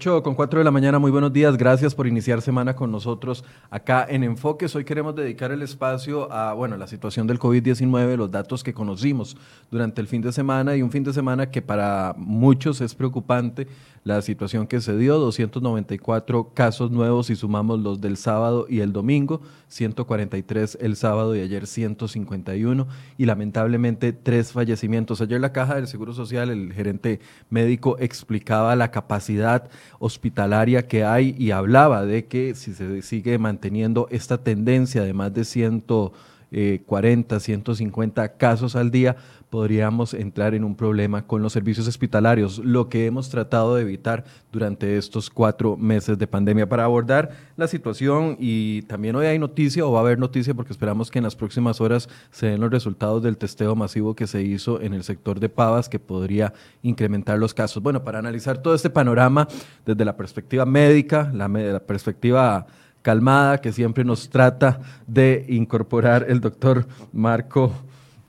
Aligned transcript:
8 0.00 0.22
con 0.22 0.34
4 0.34 0.60
de 0.60 0.64
la 0.64 0.70
mañana, 0.70 0.98
muy 0.98 1.10
buenos 1.10 1.30
días. 1.30 1.58
Gracias 1.58 1.94
por 1.94 2.06
iniciar 2.06 2.40
semana 2.40 2.74
con 2.74 2.90
nosotros 2.90 3.44
acá 3.68 4.06
en 4.08 4.24
Enfoques. 4.24 4.74
Hoy 4.74 4.82
queremos 4.82 5.14
dedicar 5.14 5.52
el 5.52 5.60
espacio 5.60 6.32
a, 6.32 6.54
bueno, 6.54 6.78
la 6.78 6.86
situación 6.86 7.26
del 7.26 7.38
COVID-19, 7.38 8.16
los 8.16 8.30
datos 8.30 8.64
que 8.64 8.72
conocimos 8.72 9.36
durante 9.70 10.00
el 10.00 10.06
fin 10.06 10.22
de 10.22 10.32
semana 10.32 10.74
y 10.74 10.80
un 10.80 10.90
fin 10.90 11.04
de 11.04 11.12
semana 11.12 11.50
que 11.50 11.60
para 11.60 12.14
muchos 12.16 12.80
es 12.80 12.94
preocupante 12.94 13.68
la 14.02 14.22
situación 14.22 14.66
que 14.66 14.80
se 14.80 14.96
dio, 14.96 15.18
294 15.18 16.52
casos 16.54 16.90
nuevos 16.90 17.28
y 17.28 17.36
sumamos 17.36 17.80
los 17.80 18.00
del 18.00 18.16
sábado 18.16 18.64
y 18.68 18.80
el 18.80 18.94
domingo, 18.94 19.42
143 19.68 20.78
el 20.80 20.96
sábado 20.96 21.36
y 21.36 21.40
ayer 21.40 21.66
151 21.66 22.88
y 23.18 23.26
lamentablemente 23.26 24.14
tres 24.14 24.52
fallecimientos. 24.52 25.20
Ayer 25.20 25.38
la 25.38 25.52
Caja 25.52 25.74
del 25.74 25.86
Seguro 25.86 26.14
Social, 26.14 26.48
el 26.48 26.72
gerente 26.72 27.20
médico 27.50 27.98
explicaba 27.98 28.74
la 28.74 28.90
capacidad 28.90 29.68
hospitalaria 29.98 30.88
que 30.88 31.04
hay 31.04 31.34
y 31.38 31.50
hablaba 31.50 32.06
de 32.06 32.24
que 32.24 32.54
si 32.54 32.72
se 32.72 33.02
sigue 33.02 33.38
manteniendo 33.38 34.08
esta 34.10 34.38
tendencia 34.42 35.02
de 35.02 35.12
más 35.12 35.34
de 35.34 35.44
140, 35.44 37.38
150 37.38 38.36
casos 38.38 38.76
al 38.76 38.90
día, 38.90 39.16
podríamos 39.50 40.14
entrar 40.14 40.54
en 40.54 40.62
un 40.62 40.76
problema 40.76 41.26
con 41.26 41.42
los 41.42 41.52
servicios 41.52 41.88
hospitalarios, 41.88 42.58
lo 42.58 42.88
que 42.88 43.06
hemos 43.06 43.28
tratado 43.28 43.74
de 43.74 43.82
evitar 43.82 44.24
durante 44.52 44.96
estos 44.96 45.28
cuatro 45.28 45.76
meses 45.76 46.18
de 46.18 46.28
pandemia 46.28 46.68
para 46.68 46.84
abordar 46.84 47.30
la 47.56 47.66
situación 47.66 48.36
y 48.38 48.82
también 48.82 49.16
hoy 49.16 49.26
hay 49.26 49.40
noticia 49.40 49.84
o 49.84 49.92
va 49.92 49.98
a 49.98 50.02
haber 50.02 50.20
noticia 50.20 50.54
porque 50.54 50.72
esperamos 50.72 51.10
que 51.10 51.18
en 51.18 51.24
las 51.24 51.34
próximas 51.34 51.80
horas 51.80 52.08
se 52.30 52.46
den 52.46 52.60
los 52.60 52.70
resultados 52.70 53.22
del 53.24 53.36
testeo 53.36 53.74
masivo 53.74 54.14
que 54.14 54.28
se 54.28 54.42
hizo 54.42 54.80
en 54.80 54.94
el 54.94 55.02
sector 55.02 55.40
de 55.40 55.48
Pavas 55.48 55.88
que 55.88 55.98
podría 55.98 56.54
incrementar 56.82 57.38
los 57.38 57.52
casos. 57.52 57.82
Bueno, 57.82 58.04
para 58.04 58.20
analizar 58.20 58.58
todo 58.58 58.74
este 58.74 58.88
panorama 58.88 59.48
desde 59.84 60.04
la 60.04 60.16
perspectiva 60.16 60.64
médica, 60.64 61.30
la, 61.34 61.48
la 61.48 61.80
perspectiva 61.80 62.66
calmada 63.02 63.60
que 63.60 63.72
siempre 63.72 64.04
nos 64.04 64.28
trata 64.28 64.80
de 65.06 65.44
incorporar 65.48 66.26
el 66.28 66.40
doctor 66.40 66.86
Marco 67.12 67.72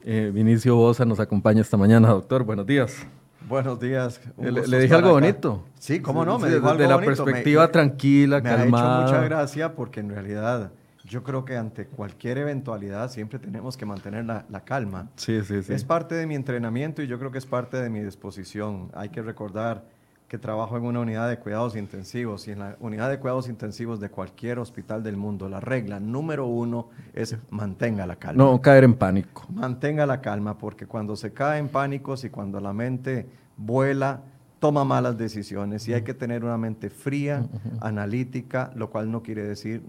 eh, 0.03 0.31
Vinicio 0.33 0.75
Bosa 0.75 1.05
nos 1.05 1.19
acompaña 1.19 1.61
esta 1.61 1.77
mañana, 1.77 2.09
doctor. 2.09 2.44
Buenos 2.44 2.66
días. 2.66 3.05
Buenos 3.48 3.80
días. 3.80 4.21
Le, 4.37 4.80
dije 4.80 4.93
algo 4.93 5.11
bonito. 5.11 5.65
Sí, 5.80 5.99
cómo 5.99 6.23
no, 6.23 6.39
me 6.39 6.49
dijo 6.49 6.70
algo 6.70 6.81
De 6.81 6.87
la 6.87 6.99
perspectiva 6.99 7.71
tranquila, 7.71 8.37
me 8.37 8.43
calmada. 8.43 8.99
Ha 8.99 9.03
hecho 9.03 9.14
mucha 9.14 9.23
gracia 9.26 9.76
porque 9.76 9.99
en 9.99 10.09
realidad 10.09 10.71
yo 11.03 11.23
creo 11.23 11.43
que 11.43 11.58
ante 11.58 11.87
cualquier 11.87 12.37
eventualidad 12.37 13.09
siempre 13.09 13.39
tenemos 13.39 13.76
que 13.76 13.86
mantener 13.86 14.26
la, 14.26 14.45
la, 14.49 14.64
calma. 14.64 15.09
Sí, 15.15 15.42
sí, 15.43 15.64
sí. 15.64 15.73
Es 15.73 15.83
parte 15.83 16.15
de 16.15 16.27
mi 16.27 16.36
entrenamiento 16.36 17.02
y 17.02 17.08
yo 17.08 17.17
creo 17.20 17.31
que 17.31 17.39
es 17.39 17.45
parte 17.45 17.77
de 17.77 17.89
mi 17.89 18.02
disposición. 18.02 18.92
Hay 18.93 19.09
que 19.09 19.21
recordar 19.21 19.83
que 20.31 20.37
trabajo 20.37 20.77
en 20.77 20.86
una 20.86 21.02
unidad 21.02 21.27
de 21.27 21.39
cuidados 21.39 21.75
intensivos 21.75 22.47
y 22.47 22.52
en 22.52 22.59
la 22.59 22.77
unidad 22.80 23.09
de 23.09 23.19
cuidados 23.19 23.49
intensivos 23.49 23.99
de 23.99 24.08
cualquier 24.08 24.59
hospital 24.59 25.03
del 25.03 25.17
mundo, 25.17 25.49
la 25.49 25.59
regla 25.59 25.99
número 25.99 26.45
uno 26.45 26.87
es 27.14 27.36
mantenga 27.49 28.08
la 28.08 28.15
calma. 28.15 28.41
No 28.41 28.61
caer 28.61 28.86
en 28.86 28.93
pánico. 28.93 29.45
Mantenga 29.53 30.05
la 30.05 30.21
calma 30.21 30.58
porque 30.58 30.86
cuando 30.87 31.17
se 31.17 31.33
cae 31.33 31.59
en 31.59 31.67
pánicos 31.67 32.23
y 32.23 32.30
cuando 32.30 32.61
la 32.61 32.71
mente 32.71 33.27
vuela, 33.58 34.21
toma 34.59 34.86
malas 34.86 35.17
decisiones 35.17 35.86
y 35.89 35.93
hay 35.93 36.03
que 36.03 36.14
tener 36.14 36.45
una 36.45 36.58
mente 36.58 36.89
fría, 36.89 37.45
analítica, 37.81 38.71
lo 38.73 38.89
cual 38.89 39.11
no 39.11 39.23
quiere 39.23 39.43
decir 39.43 39.83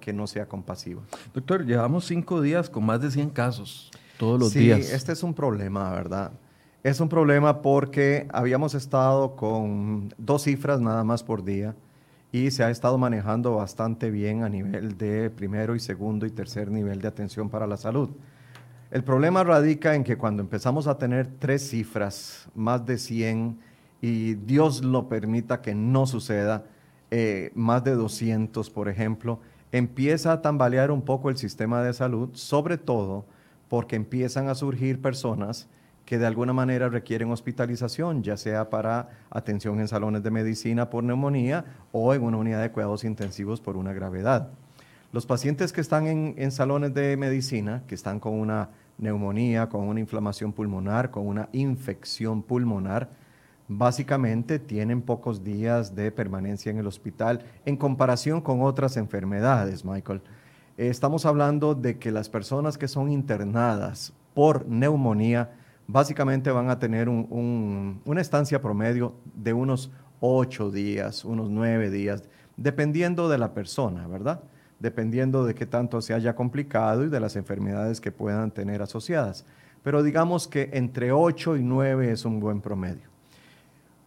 que 0.00 0.14
no 0.14 0.26
sea 0.26 0.48
compasiva. 0.48 1.02
Doctor, 1.34 1.66
llevamos 1.66 2.06
cinco 2.06 2.40
días 2.40 2.70
con 2.70 2.86
más 2.86 3.02
de 3.02 3.10
100 3.10 3.28
casos 3.28 3.90
todos 4.16 4.40
los 4.40 4.54
días. 4.54 4.86
Sí, 4.86 4.94
este 4.94 5.12
es 5.12 5.22
un 5.22 5.34
problema, 5.34 5.90
¿verdad? 5.90 6.32
Es 6.82 6.98
un 6.98 7.08
problema 7.08 7.62
porque 7.62 8.26
habíamos 8.32 8.74
estado 8.74 9.36
con 9.36 10.12
dos 10.18 10.42
cifras 10.42 10.80
nada 10.80 11.04
más 11.04 11.22
por 11.22 11.44
día 11.44 11.76
y 12.32 12.50
se 12.50 12.64
ha 12.64 12.70
estado 12.70 12.98
manejando 12.98 13.54
bastante 13.54 14.10
bien 14.10 14.42
a 14.42 14.48
nivel 14.48 14.98
de 14.98 15.30
primero 15.30 15.76
y 15.76 15.80
segundo 15.80 16.26
y 16.26 16.30
tercer 16.30 16.72
nivel 16.72 17.00
de 17.00 17.06
atención 17.06 17.48
para 17.48 17.68
la 17.68 17.76
salud. 17.76 18.10
El 18.90 19.04
problema 19.04 19.44
radica 19.44 19.94
en 19.94 20.02
que 20.02 20.18
cuando 20.18 20.42
empezamos 20.42 20.88
a 20.88 20.98
tener 20.98 21.28
tres 21.38 21.68
cifras, 21.68 22.48
más 22.52 22.84
de 22.84 22.98
100, 22.98 23.60
y 24.00 24.34
Dios 24.34 24.82
lo 24.82 25.08
permita 25.08 25.62
que 25.62 25.76
no 25.76 26.04
suceda, 26.08 26.64
eh, 27.12 27.52
más 27.54 27.84
de 27.84 27.92
200, 27.92 28.70
por 28.70 28.88
ejemplo, 28.88 29.38
empieza 29.70 30.32
a 30.32 30.42
tambalear 30.42 30.90
un 30.90 31.02
poco 31.02 31.30
el 31.30 31.36
sistema 31.36 31.80
de 31.84 31.92
salud, 31.92 32.30
sobre 32.32 32.76
todo 32.76 33.24
porque 33.68 33.94
empiezan 33.94 34.48
a 34.48 34.56
surgir 34.56 35.00
personas 35.00 35.68
que 36.04 36.18
de 36.18 36.26
alguna 36.26 36.52
manera 36.52 36.88
requieren 36.88 37.30
hospitalización, 37.30 38.22
ya 38.22 38.36
sea 38.36 38.70
para 38.70 39.08
atención 39.30 39.80
en 39.80 39.88
salones 39.88 40.22
de 40.22 40.30
medicina 40.30 40.90
por 40.90 41.04
neumonía 41.04 41.64
o 41.92 42.12
en 42.14 42.22
una 42.22 42.38
unidad 42.38 42.62
de 42.62 42.70
cuidados 42.70 43.04
intensivos 43.04 43.60
por 43.60 43.76
una 43.76 43.92
gravedad. 43.92 44.50
Los 45.12 45.26
pacientes 45.26 45.72
que 45.72 45.82
están 45.82 46.06
en, 46.06 46.50
salones 46.50 46.94
de 46.94 47.16
medicina, 47.18 47.82
que 47.86 47.94
están 47.94 48.18
con 48.18 48.32
una 48.32 48.70
neumonía, 48.96 49.68
con 49.68 49.86
una 49.86 50.00
inflamación 50.00 50.52
pulmonar, 50.52 51.10
con 51.10 51.26
una 51.26 51.48
infección 51.52 52.42
pulmonar, 52.42 53.10
básicamente 53.68 54.58
tienen 54.58 55.02
pocos 55.02 55.44
días 55.44 55.94
de 55.94 56.10
permanencia 56.10 56.70
en 56.70 56.78
el 56.78 56.86
hospital 56.86 57.44
en 57.64 57.76
comparación 57.76 58.40
con 58.40 58.62
otras 58.62 58.96
enfermedades, 58.96 59.84
Michael. 59.84 60.22
estamos 60.76 61.26
hablando 61.26 61.74
de 61.74 61.98
que 61.98 62.10
las 62.10 62.28
personas 62.28 62.76
que 62.78 62.88
son 62.88 63.10
internadas 63.10 64.12
por 64.34 64.66
neumonía 64.66 65.50
básicamente 65.86 66.50
van 66.50 66.70
a 66.70 66.78
tener 66.78 67.08
una 67.08 68.20
estancia 68.20 68.60
promedio 68.60 69.14
de 69.34 69.52
unos 69.52 69.90
ocho 70.20 70.70
días, 70.70 71.24
unos 71.24 71.50
nueve 71.50 71.90
días, 71.90 72.24
dependiendo 72.56 73.28
de 73.28 73.38
la 73.38 73.54
persona, 73.54 74.06
¿verdad? 74.06 74.42
Dependiendo 74.78 75.44
de 75.44 75.54
qué 75.54 75.66
tanto 75.66 76.00
se 76.00 76.14
haya 76.14 76.34
complicado 76.34 77.04
y 77.04 77.08
de 77.08 77.20
las 77.20 77.36
enfermedades 77.36 78.00
que 78.00 78.12
puedan 78.12 78.50
tener 78.50 78.82
asociadas. 78.82 79.44
Pero 79.82 80.02
digamos 80.02 80.46
que 80.48 80.70
entre 80.72 81.12
8 81.12 81.56
y 81.56 81.62
9 81.62 82.12
es 82.12 82.24
un 82.24 82.40
buen 82.40 82.60
promedio. 82.60 83.10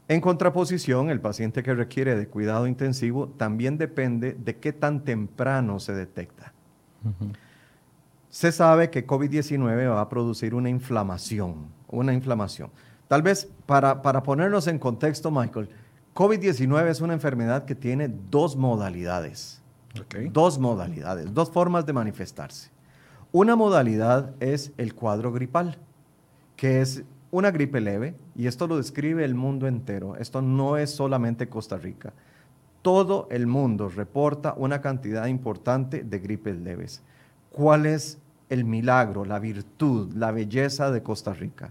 En 0.07 0.21
contraposición, 0.21 1.09
el 1.09 1.19
paciente 1.19 1.63
que 1.63 1.73
requiere 1.73 2.15
de 2.15 2.27
cuidado 2.27 2.67
intensivo 2.67 3.27
también 3.27 3.77
depende 3.77 4.33
de 4.33 4.57
qué 4.57 4.71
tan 4.71 5.03
temprano 5.03 5.79
se 5.79 5.93
detecta. 5.93 6.53
Se 8.35 8.51
sabe 8.51 8.89
que 8.89 9.07
COVID-19 9.07 9.89
va 9.89 10.01
a 10.01 10.09
producir 10.09 10.55
una 10.55 10.69
inflamación, 10.69 11.69
una 11.87 12.13
inflamación. 12.13 12.69
Tal 13.07 13.21
vez 13.21 13.47
para, 13.65 14.01
para 14.01 14.23
ponernos 14.23 14.67
en 14.67 14.77
contexto, 14.77 15.31
Michael, 15.31 15.69
COVID-19 16.13 16.89
es 16.89 16.99
una 16.99 17.13
enfermedad 17.13 17.63
que 17.63 17.75
tiene 17.75 18.09
dos 18.09 18.57
modalidades. 18.57 19.61
Dos 20.33 20.59
modalidades, 20.59 21.33
dos 21.33 21.49
formas 21.49 21.85
de 21.85 21.93
manifestarse. 21.93 22.71
Una 23.31 23.55
modalidad 23.55 24.33
es 24.41 24.73
el 24.75 24.95
cuadro 24.95 25.31
gripal, 25.31 25.77
que 26.57 26.81
es 26.81 27.05
una 27.31 27.51
gripe 27.51 27.79
leve, 27.79 28.17
y 28.35 28.47
esto 28.47 28.67
lo 28.67 28.75
describe 28.75 29.23
el 29.23 29.33
mundo 29.33 29.65
entero. 29.65 30.17
Esto 30.17 30.41
no 30.41 30.75
es 30.75 30.89
solamente 30.89 31.47
Costa 31.47 31.77
Rica. 31.77 32.11
Todo 32.81 33.29
el 33.31 33.47
mundo 33.47 33.87
reporta 33.87 34.55
una 34.57 34.81
cantidad 34.81 35.25
importante 35.27 36.03
de 36.03 36.19
gripes 36.19 36.57
leves. 36.57 37.01
¿Cuál 37.49 37.85
es 37.85 38.19
el 38.49 38.65
milagro, 38.65 39.25
la 39.25 39.39
virtud, 39.39 40.13
la 40.13 40.31
belleza 40.31 40.91
de 40.91 41.03
Costa 41.03 41.33
Rica, 41.33 41.69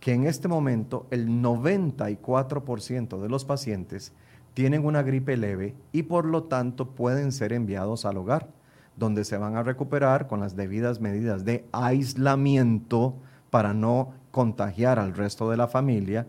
que 0.00 0.12
en 0.12 0.26
este 0.26 0.48
momento 0.48 1.06
el 1.10 1.28
94% 1.28 3.20
de 3.20 3.28
los 3.28 3.44
pacientes 3.44 4.12
tienen 4.54 4.84
una 4.84 5.02
gripe 5.02 5.36
leve 5.36 5.74
y 5.92 6.04
por 6.04 6.24
lo 6.24 6.44
tanto 6.44 6.90
pueden 6.90 7.32
ser 7.32 7.52
enviados 7.52 8.04
al 8.04 8.16
hogar, 8.16 8.48
donde 8.96 9.24
se 9.24 9.36
van 9.36 9.56
a 9.56 9.62
recuperar 9.62 10.26
con 10.26 10.40
las 10.40 10.56
debidas 10.56 11.00
medidas 11.00 11.44
de 11.44 11.66
aislamiento 11.72 13.14
para 13.50 13.74
no 13.74 14.12
contagiar 14.30 14.98
al 14.98 15.14
resto 15.14 15.50
de 15.50 15.56
la 15.56 15.68
familia. 15.68 16.26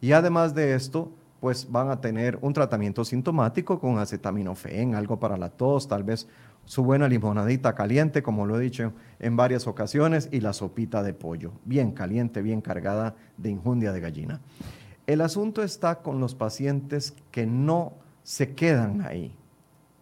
Y 0.00 0.12
además 0.12 0.54
de 0.54 0.74
esto, 0.74 1.12
pues 1.40 1.70
van 1.70 1.90
a 1.90 2.00
tener 2.00 2.38
un 2.42 2.52
tratamiento 2.52 3.04
sintomático 3.04 3.78
con 3.78 3.98
acetaminofén, 3.98 4.94
algo 4.94 5.18
para 5.20 5.36
la 5.36 5.50
tos, 5.50 5.86
tal 5.86 6.02
vez 6.02 6.26
su 6.68 6.84
buena 6.84 7.08
limonadita 7.08 7.74
caliente, 7.74 8.22
como 8.22 8.44
lo 8.44 8.60
he 8.60 8.62
dicho 8.62 8.92
en 9.20 9.36
varias 9.36 9.66
ocasiones, 9.66 10.28
y 10.30 10.42
la 10.42 10.52
sopita 10.52 11.02
de 11.02 11.14
pollo, 11.14 11.52
bien 11.64 11.92
caliente, 11.92 12.42
bien 12.42 12.60
cargada 12.60 13.16
de 13.38 13.48
injundia 13.48 13.90
de 13.90 14.00
gallina. 14.00 14.42
El 15.06 15.22
asunto 15.22 15.62
está 15.62 16.02
con 16.02 16.20
los 16.20 16.34
pacientes 16.34 17.14
que 17.30 17.46
no 17.46 17.94
se 18.22 18.54
quedan 18.54 19.00
ahí. 19.00 19.34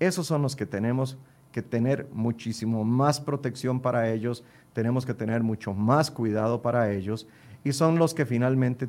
Esos 0.00 0.26
son 0.26 0.42
los 0.42 0.56
que 0.56 0.66
tenemos 0.66 1.16
que 1.52 1.62
tener 1.62 2.08
muchísimo 2.12 2.82
más 2.82 3.20
protección 3.20 3.78
para 3.78 4.10
ellos, 4.10 4.42
tenemos 4.72 5.06
que 5.06 5.14
tener 5.14 5.44
mucho 5.44 5.72
más 5.72 6.10
cuidado 6.10 6.62
para 6.62 6.90
ellos, 6.90 7.28
y 7.62 7.74
son 7.74 7.96
los 7.96 8.12
que 8.12 8.26
finalmente 8.26 8.88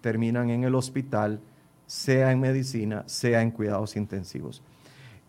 terminan 0.00 0.50
en 0.50 0.62
el 0.62 0.76
hospital, 0.76 1.40
sea 1.84 2.30
en 2.30 2.38
medicina, 2.38 3.02
sea 3.06 3.42
en 3.42 3.50
cuidados 3.50 3.96
intensivos. 3.96 4.62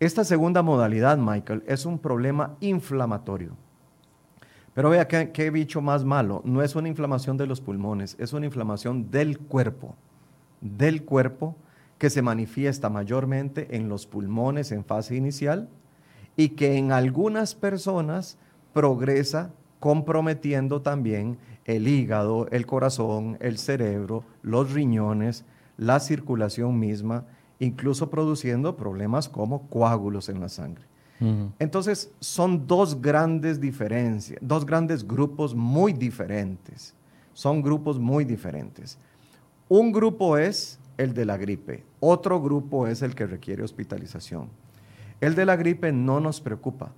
Esta 0.00 0.24
segunda 0.24 0.62
modalidad, 0.62 1.18
Michael, 1.18 1.62
es 1.66 1.84
un 1.84 1.98
problema 1.98 2.56
inflamatorio. 2.60 3.54
Pero 4.72 4.88
vea 4.88 5.06
qué, 5.06 5.50
bicho 5.50 5.82
más 5.82 6.04
malo. 6.04 6.40
No 6.46 6.62
es 6.62 6.74
una 6.74 6.88
inflamación 6.88 7.36
de 7.36 7.46
los 7.46 7.60
pulmones, 7.60 8.16
es 8.18 8.32
una 8.32 8.46
inflamación 8.46 9.10
del 9.10 9.38
cuerpo. 9.38 9.94
Del 10.62 11.04
cuerpo 11.04 11.54
que 11.98 12.08
se 12.08 12.22
manifiesta 12.22 12.88
mayormente 12.88 13.76
en 13.76 13.90
los 13.90 14.06
pulmones 14.06 14.72
en 14.72 14.86
fase 14.86 15.16
inicial 15.16 15.68
y 16.34 16.50
que 16.50 16.78
en 16.78 16.92
algunas 16.92 17.54
personas 17.54 18.38
progresa 18.72 19.50
comprometiendo 19.80 20.80
también 20.80 21.36
el 21.66 21.86
hígado, 21.86 22.48
el 22.52 22.64
corazón, 22.64 23.36
el 23.40 23.58
cerebro, 23.58 24.24
los 24.40 24.72
riñones, 24.72 25.44
la 25.76 26.00
circulación 26.00 26.78
misma, 26.78 27.26
incluso 27.60 28.10
produciendo 28.10 28.76
problemas 28.76 29.28
como 29.28 29.68
coágulos 29.68 30.28
en 30.28 30.40
la 30.40 30.48
sangre. 30.48 30.84
Entonces, 31.58 32.10
son 32.18 32.66
dos 32.66 33.00
grandes 33.00 33.60
diferencias, 33.60 34.38
dos 34.40 34.64
grandes 34.64 35.06
grupos 35.06 35.54
muy 35.54 35.92
diferentes. 35.92 36.94
Son 37.34 37.60
grupos 37.60 37.98
muy 37.98 38.24
diferentes. 38.24 38.98
Un 39.68 39.92
grupo 39.92 40.38
es 40.38 40.80
el 40.96 41.12
de 41.12 41.26
la 41.26 41.36
gripe, 41.36 41.84
otro 42.00 42.40
grupo 42.40 42.86
es 42.86 43.02
el 43.02 43.14
que 43.14 43.26
requiere 43.26 43.62
hospitalización. 43.62 44.48
El 45.20 45.34
de 45.34 45.44
la 45.44 45.56
gripe 45.56 45.92
no 45.92 46.20
nos 46.20 46.40
preocupa 46.40 46.92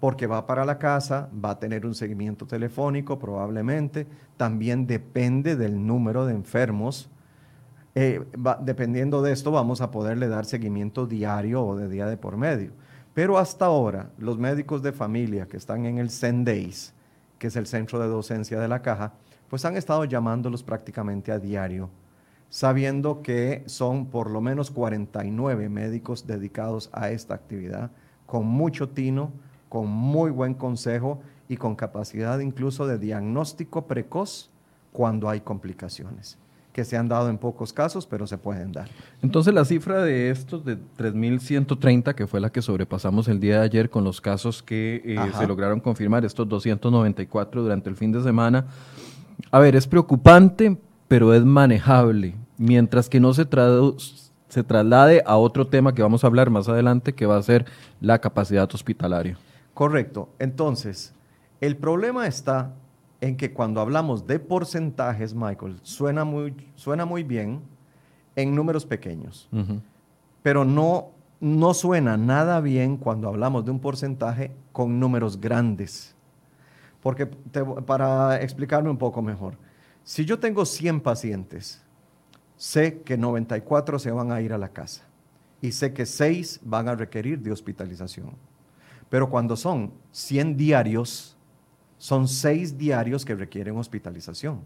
porque 0.00 0.26
va 0.26 0.46
para 0.46 0.64
la 0.64 0.78
casa, 0.78 1.28
va 1.32 1.50
a 1.50 1.58
tener 1.58 1.84
un 1.84 1.94
seguimiento 1.94 2.46
telefónico 2.46 3.18
probablemente, 3.18 4.06
también 4.38 4.86
depende 4.86 5.56
del 5.56 5.86
número 5.86 6.24
de 6.24 6.34
enfermos. 6.34 7.10
Eh, 7.94 8.24
dependiendo 8.60 9.20
de 9.20 9.32
esto 9.32 9.50
vamos 9.50 9.80
a 9.80 9.90
poderle 9.90 10.28
dar 10.28 10.44
seguimiento 10.44 11.06
diario 11.06 11.64
o 11.64 11.76
de 11.76 11.88
día 11.88 12.06
de 12.06 12.16
por 12.16 12.36
medio. 12.36 12.70
Pero 13.14 13.38
hasta 13.38 13.66
ahora 13.66 14.10
los 14.18 14.38
médicos 14.38 14.82
de 14.82 14.92
familia 14.92 15.46
que 15.46 15.56
están 15.56 15.86
en 15.86 15.98
el 15.98 16.10
CENDAIS, 16.10 16.94
que 17.38 17.48
es 17.48 17.56
el 17.56 17.66
centro 17.66 17.98
de 17.98 18.06
docencia 18.06 18.60
de 18.60 18.68
la 18.68 18.82
caja, 18.82 19.14
pues 19.48 19.64
han 19.64 19.76
estado 19.76 20.04
llamándolos 20.04 20.62
prácticamente 20.62 21.32
a 21.32 21.40
diario, 21.40 21.90
sabiendo 22.48 23.22
que 23.22 23.64
son 23.66 24.06
por 24.06 24.30
lo 24.30 24.40
menos 24.40 24.70
49 24.70 25.68
médicos 25.68 26.26
dedicados 26.26 26.88
a 26.92 27.10
esta 27.10 27.34
actividad, 27.34 27.90
con 28.26 28.46
mucho 28.46 28.90
tino, 28.90 29.32
con 29.68 29.88
muy 29.88 30.30
buen 30.30 30.54
consejo 30.54 31.20
y 31.48 31.56
con 31.56 31.74
capacidad 31.74 32.38
incluso 32.38 32.86
de 32.86 32.98
diagnóstico 32.98 33.88
precoz 33.88 34.50
cuando 34.92 35.28
hay 35.28 35.40
complicaciones 35.40 36.38
que 36.72 36.84
se 36.84 36.96
han 36.96 37.08
dado 37.08 37.28
en 37.28 37.38
pocos 37.38 37.72
casos, 37.72 38.06
pero 38.06 38.26
se 38.26 38.38
pueden 38.38 38.72
dar. 38.72 38.88
Entonces 39.22 39.52
la 39.52 39.64
cifra 39.64 40.02
de 40.02 40.30
estos 40.30 40.64
de 40.64 40.78
3.130, 40.98 42.14
que 42.14 42.26
fue 42.26 42.40
la 42.40 42.50
que 42.50 42.62
sobrepasamos 42.62 43.28
el 43.28 43.40
día 43.40 43.58
de 43.58 43.64
ayer 43.64 43.90
con 43.90 44.04
los 44.04 44.20
casos 44.20 44.62
que 44.62 45.02
eh, 45.04 45.18
se 45.36 45.46
lograron 45.46 45.80
confirmar, 45.80 46.24
estos 46.24 46.48
294 46.48 47.62
durante 47.62 47.90
el 47.90 47.96
fin 47.96 48.12
de 48.12 48.22
semana, 48.22 48.66
a 49.50 49.58
ver, 49.58 49.74
es 49.74 49.86
preocupante, 49.86 50.78
pero 51.08 51.34
es 51.34 51.44
manejable, 51.44 52.36
mientras 52.56 53.08
que 53.08 53.20
no 53.20 53.32
se, 53.34 53.48
se 54.48 54.62
traslade 54.62 55.22
a 55.26 55.36
otro 55.36 55.66
tema 55.66 55.94
que 55.94 56.02
vamos 56.02 56.24
a 56.24 56.26
hablar 56.26 56.50
más 56.50 56.68
adelante, 56.68 57.14
que 57.14 57.26
va 57.26 57.36
a 57.36 57.42
ser 57.42 57.64
la 58.00 58.20
capacidad 58.20 58.68
hospitalaria. 58.72 59.38
Correcto. 59.74 60.28
Entonces, 60.38 61.14
el 61.60 61.76
problema 61.76 62.26
está 62.26 62.74
en 63.20 63.36
que 63.36 63.52
cuando 63.52 63.80
hablamos 63.80 64.26
de 64.26 64.38
porcentajes, 64.38 65.34
Michael, 65.34 65.78
suena 65.82 66.24
muy, 66.24 66.54
suena 66.74 67.04
muy 67.04 67.22
bien 67.22 67.60
en 68.36 68.54
números 68.54 68.86
pequeños, 68.86 69.48
pero 70.42 70.64
no, 70.64 71.10
no 71.40 71.74
suena 71.74 72.16
nada 72.16 72.60
bien 72.60 72.96
cuando 72.96 73.28
hablamos 73.28 73.64
de 73.64 73.70
un 73.70 73.80
porcentaje 73.80 74.52
con 74.72 74.98
números 74.98 75.40
grandes. 75.40 76.14
Porque 77.02 77.26
para 77.26 78.40
explicarme 78.40 78.90
un 78.90 78.98
poco 78.98 79.22
mejor, 79.22 79.56
si 80.04 80.24
yo 80.24 80.38
tengo 80.38 80.64
100 80.64 81.00
pacientes, 81.00 81.82
sé 82.56 83.00
que 83.02 83.16
94 83.16 83.98
se 83.98 84.10
van 84.10 84.32
a 84.32 84.40
ir 84.40 84.52
a 84.52 84.58
la 84.58 84.68
casa 84.68 85.02
y 85.60 85.72
sé 85.72 85.92
que 85.92 86.06
6 86.06 86.60
van 86.62 86.88
a 86.88 86.94
requerir 86.94 87.40
de 87.40 87.52
hospitalización. 87.52 88.32
Pero 89.08 89.28
cuando 89.28 89.56
son 89.56 89.92
100 90.12 90.56
diarios, 90.56 91.36
son 92.00 92.28
6 92.28 92.78
diarios 92.78 93.26
que 93.26 93.34
requieren 93.34 93.76
hospitalización. 93.76 94.60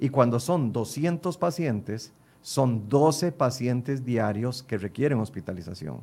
Y 0.00 0.08
cuando 0.08 0.40
son 0.40 0.72
200 0.72 1.38
pacientes, 1.38 2.12
son 2.42 2.88
12 2.88 3.30
pacientes 3.30 4.04
diarios 4.04 4.64
que 4.64 4.76
requieren 4.76 5.20
hospitalización. 5.20 6.00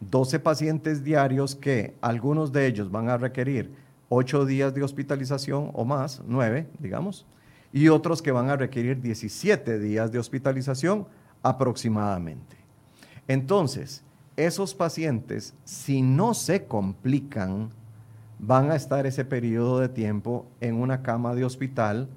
12 0.00 0.40
pacientes 0.40 1.04
diarios 1.04 1.54
que 1.54 1.94
algunos 2.00 2.50
de 2.50 2.66
ellos 2.66 2.90
van 2.90 3.10
a 3.10 3.16
requerir 3.16 3.72
8 4.08 4.44
días 4.44 4.74
de 4.74 4.82
hospitalización 4.82 5.70
o 5.72 5.84
más, 5.84 6.20
9, 6.26 6.66
digamos, 6.80 7.24
y 7.72 7.86
otros 7.88 8.20
que 8.20 8.32
van 8.32 8.50
a 8.50 8.56
requerir 8.56 9.00
17 9.00 9.78
días 9.78 10.10
de 10.10 10.18
hospitalización 10.18 11.06
aproximadamente. 11.44 12.56
Entonces, 13.28 14.02
esos 14.36 14.74
pacientes, 14.74 15.54
si 15.62 16.02
no 16.02 16.34
se 16.34 16.64
complican, 16.64 17.70
van 18.42 18.72
a 18.72 18.74
estar 18.74 19.06
ese 19.06 19.24
periodo 19.24 19.78
de 19.78 19.88
tiempo 19.88 20.46
en 20.60 20.74
una 20.74 21.00
cama 21.02 21.34
de 21.36 21.44
hospital 21.44 22.08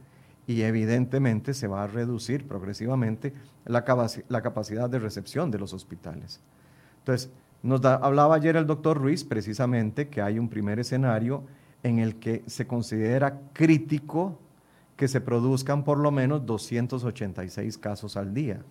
y 0.47 0.63
evidentemente 0.63 1.53
se 1.53 1.67
va 1.67 1.83
a 1.83 1.87
reducir 1.87 2.47
progresivamente 2.47 3.31
la, 3.63 3.83
capacidad 3.85 4.89
de 4.89 4.99
recepción 4.99 5.51
de 5.51 5.59
los 5.59 5.71
hospitales. 5.71 6.41
Entonces, 6.97 7.31
nos 7.61 7.85
hablaba 7.85 8.35
ayer 8.35 8.55
el 8.55 8.65
doctor 8.65 8.97
Ruiz 8.97 9.23
precisamente 9.23 10.09
que 10.09 10.21
hay 10.21 10.39
un 10.39 10.49
primer 10.49 10.79
escenario 10.79 11.43
en 11.83 11.99
el 11.99 12.15
que 12.15 12.43
se 12.47 12.65
considera 12.65 13.41
crítico 13.53 14.39
que 14.95 15.07
se 15.07 15.21
produzcan 15.21 15.83
por 15.83 15.99
lo 15.99 16.09
menos 16.09 16.43
286 16.45 17.77
casos 17.77 18.17
al 18.17 18.33
día. 18.33 18.63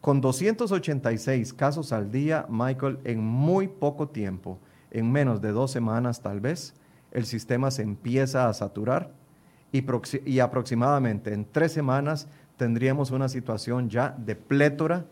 Con 0.00 0.22
286 0.22 1.52
casos 1.52 1.92
al 1.92 2.10
día, 2.10 2.46
Michael, 2.48 2.98
en 3.04 3.22
muy 3.22 3.68
poco 3.68 4.08
tiempo, 4.08 4.58
en 4.90 5.10
menos 5.10 5.40
de 5.40 5.52
dos 5.52 5.70
semanas 5.70 6.22
tal 6.22 6.40
vez, 6.40 6.74
el 7.12 7.24
sistema 7.24 7.70
se 7.70 7.82
empieza 7.82 8.48
a 8.48 8.54
saturar 8.54 9.12
y, 9.72 9.84
y 10.26 10.40
aproximadamente 10.40 11.32
en 11.32 11.46
tres 11.50 11.72
semanas 11.72 12.28
tendríamos 12.56 13.10
una 13.10 13.28
situación 13.28 13.88
ya 13.88 14.14
de 14.18 14.36
plétora 14.36 15.06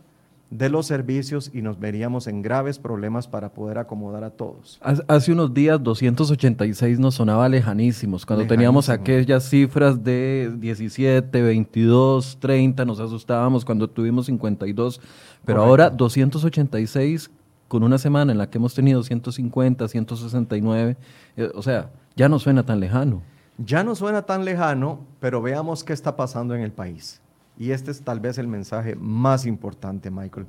de 0.50 0.68
los 0.68 0.86
servicios 0.86 1.50
y 1.52 1.60
nos 1.60 1.80
veríamos 1.80 2.28
en 2.28 2.40
graves 2.40 2.78
problemas 2.78 3.26
para 3.26 3.52
poder 3.52 3.78
acomodar 3.78 4.22
a 4.22 4.30
todos. 4.30 4.80
Hace 5.08 5.32
unos 5.32 5.52
días 5.52 5.82
286 5.82 7.00
nos 7.00 7.16
sonaba 7.16 7.48
lejanísimos, 7.48 8.24
cuando 8.24 8.46
teníamos 8.46 8.88
aquellas 8.88 9.48
cifras 9.48 10.04
de 10.04 10.52
17, 10.56 11.42
22, 11.42 12.38
30, 12.38 12.84
nos 12.84 13.00
asustábamos 13.00 13.64
cuando 13.64 13.88
tuvimos 13.88 14.26
52, 14.26 15.00
pero 15.44 15.64
ahora 15.64 15.90
286 15.90 17.30
con 17.68 17.82
una 17.82 17.98
semana 17.98 18.32
en 18.32 18.38
la 18.38 18.48
que 18.48 18.58
hemos 18.58 18.74
tenido 18.74 19.02
150, 19.02 19.88
169, 19.88 20.96
eh, 21.36 21.50
o 21.54 21.62
sea, 21.62 21.90
ya 22.14 22.28
no 22.28 22.38
suena 22.38 22.64
tan 22.64 22.80
lejano. 22.80 23.22
Ya 23.58 23.82
no 23.82 23.94
suena 23.94 24.22
tan 24.22 24.44
lejano, 24.44 25.00
pero 25.20 25.40
veamos 25.42 25.82
qué 25.82 25.92
está 25.92 26.16
pasando 26.16 26.54
en 26.54 26.60
el 26.60 26.72
país. 26.72 27.20
Y 27.58 27.70
este 27.70 27.90
es 27.90 28.02
tal 28.02 28.20
vez 28.20 28.38
el 28.38 28.48
mensaje 28.48 28.94
más 28.96 29.46
importante, 29.46 30.10
Michael. 30.10 30.46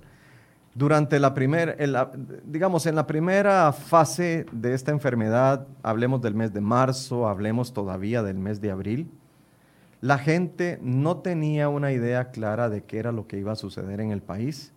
Durante 0.75 1.19
la 1.19 1.33
primera, 1.33 1.75
digamos, 2.45 2.86
en 2.86 2.95
la 2.95 3.07
primera 3.07 3.71
fase 3.71 4.45
de 4.51 4.74
esta 4.74 4.91
enfermedad, 4.91 5.65
hablemos 5.81 6.21
del 6.21 6.36
mes 6.36 6.53
de 6.53 6.62
marzo, 6.62 7.27
hablemos 7.27 7.74
todavía 7.74 8.21
del 8.21 8.38
mes 8.38 8.62
de 8.62 8.69
abril, 8.69 9.09
la 10.01 10.19
gente 10.19 10.77
no 10.83 11.17
tenía 11.17 11.69
una 11.69 11.91
idea 11.91 12.29
clara 12.29 12.69
de 12.69 12.83
qué 12.83 13.00
era 13.00 13.12
lo 13.12 13.25
que 13.25 13.39
iba 13.39 13.53
a 13.53 13.55
suceder 13.55 14.00
en 14.01 14.12
el 14.12 14.21
país 14.21 14.74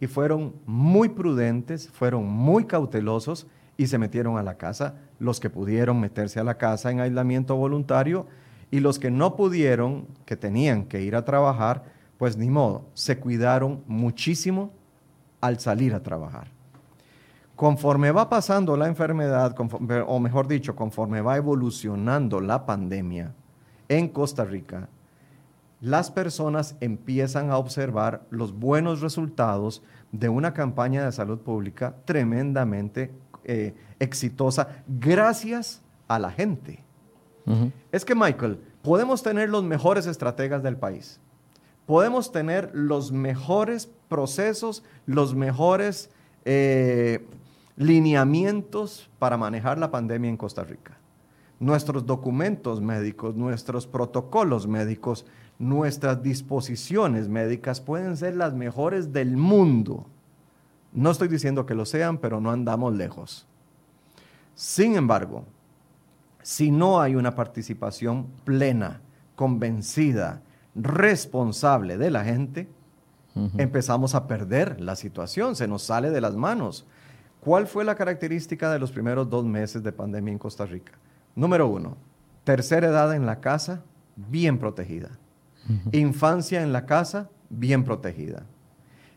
y 0.00 0.06
fueron 0.06 0.54
muy 0.66 1.08
prudentes, 1.08 1.88
fueron 1.88 2.26
muy 2.26 2.64
cautelosos 2.64 3.46
y 3.76 3.86
se 3.86 3.98
metieron 3.98 4.38
a 4.38 4.42
la 4.42 4.56
casa, 4.56 4.96
los 5.18 5.40
que 5.40 5.50
pudieron 5.50 6.00
meterse 6.00 6.40
a 6.40 6.44
la 6.44 6.56
casa 6.56 6.90
en 6.90 7.00
aislamiento 7.00 7.56
voluntario 7.56 8.26
y 8.70 8.80
los 8.80 8.98
que 8.98 9.10
no 9.10 9.36
pudieron, 9.36 10.06
que 10.24 10.36
tenían 10.36 10.84
que 10.84 11.02
ir 11.02 11.16
a 11.16 11.24
trabajar, 11.24 11.84
pues 12.18 12.36
ni 12.36 12.50
modo, 12.50 12.86
se 12.94 13.18
cuidaron 13.18 13.82
muchísimo 13.86 14.72
al 15.40 15.60
salir 15.60 15.94
a 15.94 16.02
trabajar. 16.02 16.48
Conforme 17.56 18.10
va 18.10 18.28
pasando 18.28 18.76
la 18.76 18.88
enfermedad, 18.88 19.54
o 20.06 20.18
mejor 20.18 20.48
dicho, 20.48 20.74
conforme 20.74 21.20
va 21.20 21.36
evolucionando 21.36 22.40
la 22.40 22.66
pandemia 22.66 23.32
en 23.88 24.08
Costa 24.08 24.44
Rica, 24.44 24.88
las 25.84 26.10
personas 26.10 26.76
empiezan 26.80 27.50
a 27.50 27.58
observar 27.58 28.26
los 28.30 28.58
buenos 28.58 29.02
resultados 29.02 29.82
de 30.12 30.30
una 30.30 30.54
campaña 30.54 31.04
de 31.04 31.12
salud 31.12 31.38
pública 31.40 31.94
tremendamente 32.06 33.12
eh, 33.44 33.74
exitosa 33.98 34.82
gracias 34.88 35.82
a 36.08 36.18
la 36.18 36.30
gente. 36.30 36.82
Es 37.92 38.06
que, 38.06 38.14
Michael, 38.14 38.58
podemos 38.80 39.22
tener 39.22 39.50
los 39.50 39.62
mejores 39.62 40.06
estrategas 40.06 40.62
del 40.62 40.78
país, 40.78 41.20
podemos 41.84 42.32
tener 42.32 42.70
los 42.72 43.12
mejores 43.12 43.86
procesos, 44.08 44.82
los 45.04 45.34
mejores 45.34 46.10
eh, 46.46 47.26
lineamientos 47.76 49.10
para 49.18 49.36
manejar 49.36 49.76
la 49.76 49.90
pandemia 49.90 50.30
en 50.30 50.38
Costa 50.38 50.64
Rica. 50.64 50.96
nuestros 51.60 52.04
documentos 52.04 52.80
médicos, 52.80 53.36
nuestros 53.36 53.86
protocolos 53.86 54.66
médicos, 54.66 55.24
nuestras 55.58 56.22
disposiciones 56.22 57.28
médicas 57.28 57.80
pueden 57.80 58.16
ser 58.16 58.36
las 58.36 58.54
mejores 58.54 59.12
del 59.12 59.36
mundo. 59.36 60.06
No 60.92 61.10
estoy 61.10 61.28
diciendo 61.28 61.66
que 61.66 61.74
lo 61.74 61.86
sean, 61.86 62.18
pero 62.18 62.40
no 62.40 62.50
andamos 62.50 62.94
lejos. 62.94 63.46
Sin 64.54 64.96
embargo, 64.96 65.44
si 66.42 66.70
no 66.70 67.00
hay 67.00 67.16
una 67.16 67.34
participación 67.34 68.26
plena, 68.44 69.00
convencida, 69.34 70.42
responsable 70.74 71.98
de 71.98 72.10
la 72.10 72.24
gente, 72.24 72.68
empezamos 73.56 74.14
a 74.14 74.28
perder 74.28 74.80
la 74.80 74.94
situación, 74.94 75.56
se 75.56 75.66
nos 75.66 75.82
sale 75.82 76.10
de 76.10 76.20
las 76.20 76.36
manos. 76.36 76.86
¿Cuál 77.40 77.66
fue 77.66 77.84
la 77.84 77.96
característica 77.96 78.70
de 78.70 78.78
los 78.78 78.92
primeros 78.92 79.28
dos 79.28 79.44
meses 79.44 79.82
de 79.82 79.92
pandemia 79.92 80.32
en 80.32 80.38
Costa 80.38 80.66
Rica? 80.66 80.92
Número 81.34 81.66
uno, 81.66 81.96
tercera 82.44 82.88
edad 82.88 83.14
en 83.14 83.26
la 83.26 83.40
casa, 83.40 83.82
bien 84.16 84.58
protegida. 84.58 85.18
Infancia 85.92 86.62
en 86.62 86.72
la 86.72 86.86
casa, 86.86 87.30
bien 87.50 87.84
protegida. 87.84 88.44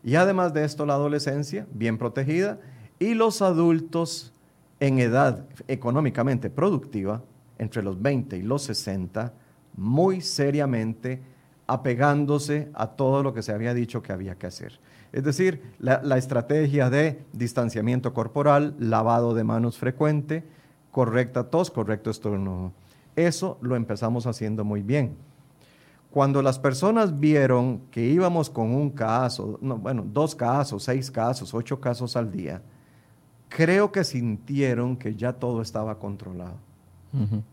Y 0.02 0.14
además 0.14 0.54
de 0.54 0.64
esto, 0.64 0.86
la 0.86 0.94
adolescencia, 0.94 1.66
bien 1.72 1.98
protegida. 1.98 2.58
Y 2.98 3.14
los 3.14 3.42
adultos 3.42 4.32
en 4.80 4.98
edad 4.98 5.44
económicamente 5.66 6.50
productiva, 6.50 7.22
entre 7.58 7.82
los 7.82 8.00
20 8.00 8.36
y 8.36 8.42
los 8.42 8.62
60, 8.62 9.32
muy 9.76 10.20
seriamente 10.20 11.20
apegándose 11.66 12.70
a 12.74 12.88
todo 12.88 13.22
lo 13.22 13.34
que 13.34 13.42
se 13.42 13.52
había 13.52 13.74
dicho 13.74 14.02
que 14.02 14.12
había 14.12 14.36
que 14.36 14.46
hacer. 14.46 14.80
Es 15.12 15.22
decir, 15.22 15.62
la, 15.78 16.18
estrategia 16.18 16.90
de 16.90 17.22
distanciamiento 17.32 18.12
corporal, 18.12 18.74
lavado 18.78 19.34
de 19.34 19.44
manos 19.44 19.78
frecuente, 19.78 20.44
correcta 20.90 21.44
tos, 21.44 21.70
correcto 21.70 22.10
estornudo. 22.10 22.72
Eso 23.16 23.58
lo 23.60 23.76
empezamos 23.76 24.26
haciendo 24.26 24.64
muy 24.64 24.82
bien. 24.82 25.16
Cuando 26.10 26.40
las 26.40 26.58
personas 26.58 27.18
vieron 27.18 27.82
que 27.90 28.06
íbamos 28.06 28.48
con 28.48 28.74
un 28.74 28.90
caso, 28.90 29.58
bueno, 29.60 30.04
dos 30.06 30.34
casos, 30.34 30.84
seis 30.84 31.10
casos, 31.10 31.52
ocho 31.52 31.80
casos 31.80 32.16
al 32.16 32.32
día, 32.32 32.62
creo 33.48 33.92
que 33.92 34.04
sintieron 34.04 34.96
que 34.96 35.14
ya 35.14 35.34
todo 35.34 35.60
estaba 35.60 35.98
controlado. 35.98 36.56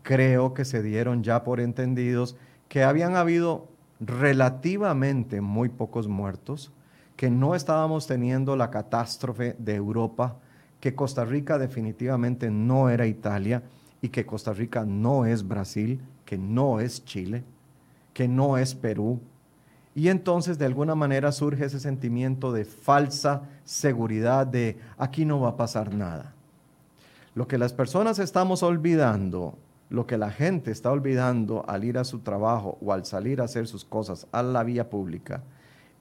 Creo 0.02 0.52
que 0.52 0.64
se 0.64 0.82
dieron 0.82 1.22
ya 1.22 1.42
por 1.42 1.60
entendidos 1.60 2.36
que 2.68 2.84
habían 2.84 3.16
habido 3.16 3.68
relativamente 4.00 5.40
muy 5.40 5.68
pocos 5.68 6.08
muertos, 6.08 6.72
que 7.16 7.30
no 7.30 7.54
estábamos 7.54 8.06
teniendo 8.06 8.56
la 8.56 8.70
catástrofe 8.70 9.56
de 9.58 9.74
Europa, 9.74 10.36
que 10.80 10.94
Costa 10.94 11.24
Rica 11.24 11.58
definitivamente 11.58 12.50
no 12.50 12.90
era 12.90 13.06
Italia 13.06 13.62
y 14.02 14.10
que 14.10 14.26
Costa 14.26 14.52
Rica 14.52 14.84
no 14.84 15.24
es 15.24 15.46
Brasil, 15.46 16.02
que 16.26 16.36
no 16.36 16.80
es 16.80 17.04
Chile, 17.04 17.44
que 18.16 18.28
no 18.28 18.56
es 18.56 18.74
Perú. 18.74 19.20
Y 19.94 20.08
entonces 20.08 20.56
de 20.56 20.64
alguna 20.64 20.94
manera 20.94 21.32
surge 21.32 21.66
ese 21.66 21.78
sentimiento 21.78 22.50
de 22.50 22.64
falsa 22.64 23.42
seguridad 23.64 24.46
de 24.46 24.78
aquí 24.96 25.26
no 25.26 25.38
va 25.38 25.50
a 25.50 25.56
pasar 25.58 25.92
nada. 25.92 26.32
Lo 27.34 27.46
que 27.46 27.58
las 27.58 27.74
personas 27.74 28.18
estamos 28.18 28.62
olvidando 28.62 29.58
lo 29.90 30.06
que 30.06 30.16
la 30.16 30.30
gente 30.30 30.70
está 30.70 30.90
olvidando 30.90 31.68
al 31.68 31.84
ir 31.84 31.98
a 31.98 32.04
su 32.04 32.20
trabajo 32.20 32.78
o 32.80 32.94
al 32.94 33.04
salir 33.04 33.40
a 33.40 33.44
hacer 33.44 33.66
sus 33.66 33.84
cosas 33.84 34.26
a 34.32 34.42
la 34.42 34.64
vía 34.64 34.88
pública 34.88 35.44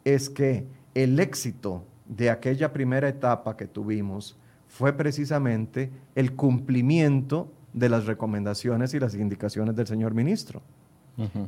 es 0.05 0.29
que 0.29 0.65
el 0.93 1.19
éxito 1.19 1.83
de 2.07 2.29
aquella 2.29 2.71
primera 2.71 3.09
etapa 3.09 3.57
que 3.57 3.67
tuvimos 3.67 4.37
fue 4.69 4.93
precisamente 4.93 5.91
el 6.15 6.33
cumplimiento 6.33 7.51
de 7.73 7.89
las 7.89 8.05
recomendaciones 8.05 8.93
y 8.93 8.99
las 8.99 9.13
indicaciones 9.15 9.75
del 9.75 9.85
señor 9.85 10.13
ministro 10.13 10.63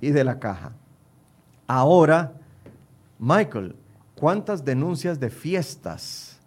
y 0.02 0.12
de 0.12 0.24
la 0.24 0.40
caja. 0.40 0.72
Ahora, 1.68 2.34
Michael, 3.20 3.76
¿cuántas 4.16 4.64
denuncias 4.64 5.20
de 5.20 5.30
fiestas 5.30 6.40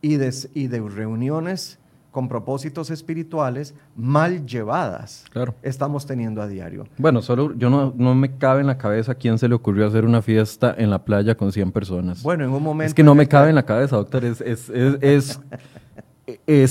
y 0.00 0.16
de, 0.16 0.34
y 0.54 0.66
de 0.66 0.80
reuniones 0.80 1.78
con 2.12 2.28
propósitos 2.28 2.90
espirituales 2.90 3.74
mal 3.96 4.46
llevadas 4.46 5.24
claro. 5.30 5.54
estamos 5.62 6.06
teniendo 6.06 6.42
a 6.42 6.46
diario. 6.46 6.86
Bueno, 6.98 7.22
solo 7.22 7.54
yo 7.56 7.70
no, 7.70 7.94
no 7.96 8.14
me 8.14 8.36
cabe 8.36 8.60
en 8.60 8.66
la 8.66 8.76
cabeza 8.76 9.14
quién 9.14 9.38
se 9.38 9.48
le 9.48 9.54
ocurrió 9.54 9.86
hacer 9.86 10.04
una 10.04 10.20
fiesta 10.20 10.74
en 10.76 10.90
la 10.90 11.04
playa 11.04 11.34
con 11.34 11.50
100 11.50 11.72
personas. 11.72 12.22
Bueno, 12.22 12.44
en 12.44 12.50
un 12.50 12.62
momento... 12.62 12.88
Es 12.88 12.94
que 12.94 13.02
no 13.02 13.14
me 13.14 13.26
cabe 13.26 13.48
en 13.48 13.54
la 13.54 13.64
cabeza, 13.64 13.96
doctor. 13.96 14.26
Es, 14.26 14.42
es, 14.42 14.68
es, 14.68 14.98
es, 15.00 15.40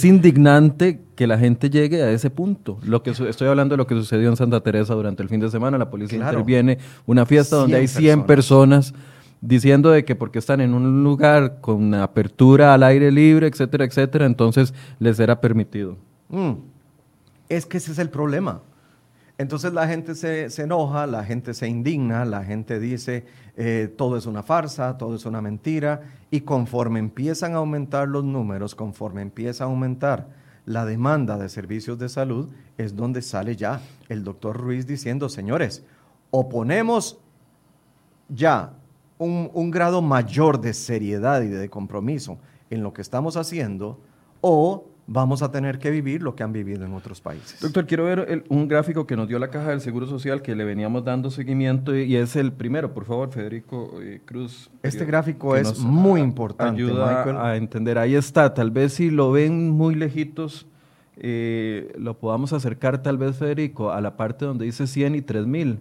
indignante 0.04 1.02
que 1.16 1.28
la 1.28 1.38
gente 1.38 1.70
llegue 1.70 2.02
a 2.02 2.12
ese 2.12 2.30
punto. 2.30 2.80
Lo 2.84 3.04
que 3.04 3.12
estoy 3.12 3.48
hablando 3.48 3.74
de 3.74 3.78
lo 3.78 3.88
que 3.88 3.96
sucedió 3.96 4.30
en 4.30 4.38
Santa 4.38 4.62
Teresa 4.62 4.94
durante 4.94 5.22
el 5.24 5.30
fin 5.30 5.40
de 5.40 5.50
semana. 5.50 5.78
La 5.78 5.90
policía 5.90 6.20
interviene, 6.20 6.78
una 7.06 7.26
fiesta 7.26 7.58
donde 7.58 7.78
hay 7.78 7.88
100 7.88 8.24
personas 8.26 8.94
diciendo 9.42 9.90
de 9.90 10.06
que 10.06 10.16
porque 10.16 10.40
están 10.40 10.62
en 10.62 10.74
un 10.74 11.04
lugar 11.04 11.60
con 11.62 11.94
apertura 11.96 12.74
al 12.74 12.84
aire 12.84 13.12
libre, 13.12 13.48
etcétera, 13.48 13.86
etcétera, 13.86 14.26
entonces 14.26 14.74
les 15.00 15.20
era 15.20 15.42
permitido. 15.42 15.98
Mm. 16.30 16.54
Es 17.50 17.66
que 17.66 17.78
ese 17.78 17.92
es 17.92 18.00
el 18.00 18.10
problema. 18.10 18.62
Entonces 19.42 19.74
la 19.74 19.88
gente 19.88 20.14
se, 20.14 20.62
enoja, 20.62 21.08
la 21.08 21.24
gente 21.24 21.56
se 21.56 21.68
indigna, 21.68 22.26
la 22.26 22.44
gente 22.44 22.80
dice 22.80 23.26
eh, 23.58 23.92
todo 23.98 24.16
es 24.16 24.28
una 24.28 24.44
farsa, 24.44 25.00
todo 25.00 25.16
es 25.16 25.26
una 25.26 25.42
mentira, 25.42 26.02
y 26.30 26.42
conforme 26.42 27.00
empiezan 27.00 27.54
a 27.54 27.58
aumentar 27.58 28.08
los 28.08 28.24
números, 28.24 28.76
conforme 28.76 29.24
empieza 29.24 29.64
a 29.64 29.68
aumentar 29.68 30.30
la 30.68 30.86
demanda 30.86 31.40
de 31.40 31.50
servicios 31.50 31.98
de 31.98 32.08
salud, 32.08 32.50
es 32.78 32.96
donde 32.96 33.24
sale 33.24 33.56
ya 33.56 33.82
el 34.10 34.24
doctor 34.24 34.56
Ruiz 34.56 34.86
diciendo, 34.86 35.28
señores, 35.28 35.84
o 36.30 36.48
ponemos 36.48 37.18
ya 38.30 38.74
un, 39.18 39.72
grado 39.72 40.04
mayor 40.04 40.62
de 40.62 40.76
seriedad 40.76 41.42
y 41.42 41.48
de 41.48 41.68
compromiso 41.68 42.38
en 42.70 42.84
lo 42.84 42.94
que 42.94 43.02
estamos 43.02 43.38
haciendo 43.38 44.00
o 44.40 44.86
vamos 45.08 45.42
a 45.42 45.52
tener 45.52 45.80
que 45.80 45.92
vivir 45.92 46.22
lo 46.22 46.36
que 46.36 46.44
han 46.44 46.54
vivido 46.54 46.86
en 46.86 46.94
otros 46.94 47.22
países. 47.22 47.60
Doctor, 47.60 47.86
quiero 47.86 48.06
ver 48.06 48.44
un 48.50 48.68
gráfico 48.68 49.06
que 49.06 49.16
nos 49.16 49.28
dio 49.28 49.40
la 49.40 49.50
Caja 49.50 49.70
del 49.70 49.82
Seguro 49.82 50.08
Social 50.08 50.42
que 50.42 50.56
le 50.56 50.64
veníamos 50.64 51.04
dando 51.04 51.30
seguimiento 51.32 51.96
y, 51.96 52.16
es 52.16 52.36
el 52.36 52.52
primero, 52.52 52.94
por 52.94 53.06
favor, 53.06 53.30
Federico 53.32 54.00
eh, 54.02 54.22
Cruz. 54.26 54.70
Este 54.84 55.06
gráfico 55.06 55.56
es 55.56 55.80
muy 55.80 56.22
importante. 56.22 56.82
Ayuda 56.82 57.46
a 57.46 57.58
entender. 57.58 57.98
Ahí 57.98 58.16
está, 58.16 58.54
tal 58.54 58.72
vez 58.72 58.94
si 58.94 59.10
lo 59.10 59.32
ven 59.32 59.70
muy 59.70 59.96
lejitos, 59.96 60.68
eh, 61.18 61.92
lo 61.98 62.18
podamos 62.18 62.54
acercar 62.54 63.02
tal 63.02 63.18
vez, 63.18 63.38
Federico, 63.38 63.92
a 63.92 64.02
la 64.02 64.18
parte 64.18 64.46
donde 64.46 64.66
dice 64.66 64.88
100 64.88 65.16
y 65.16 65.22
3000 65.22 65.80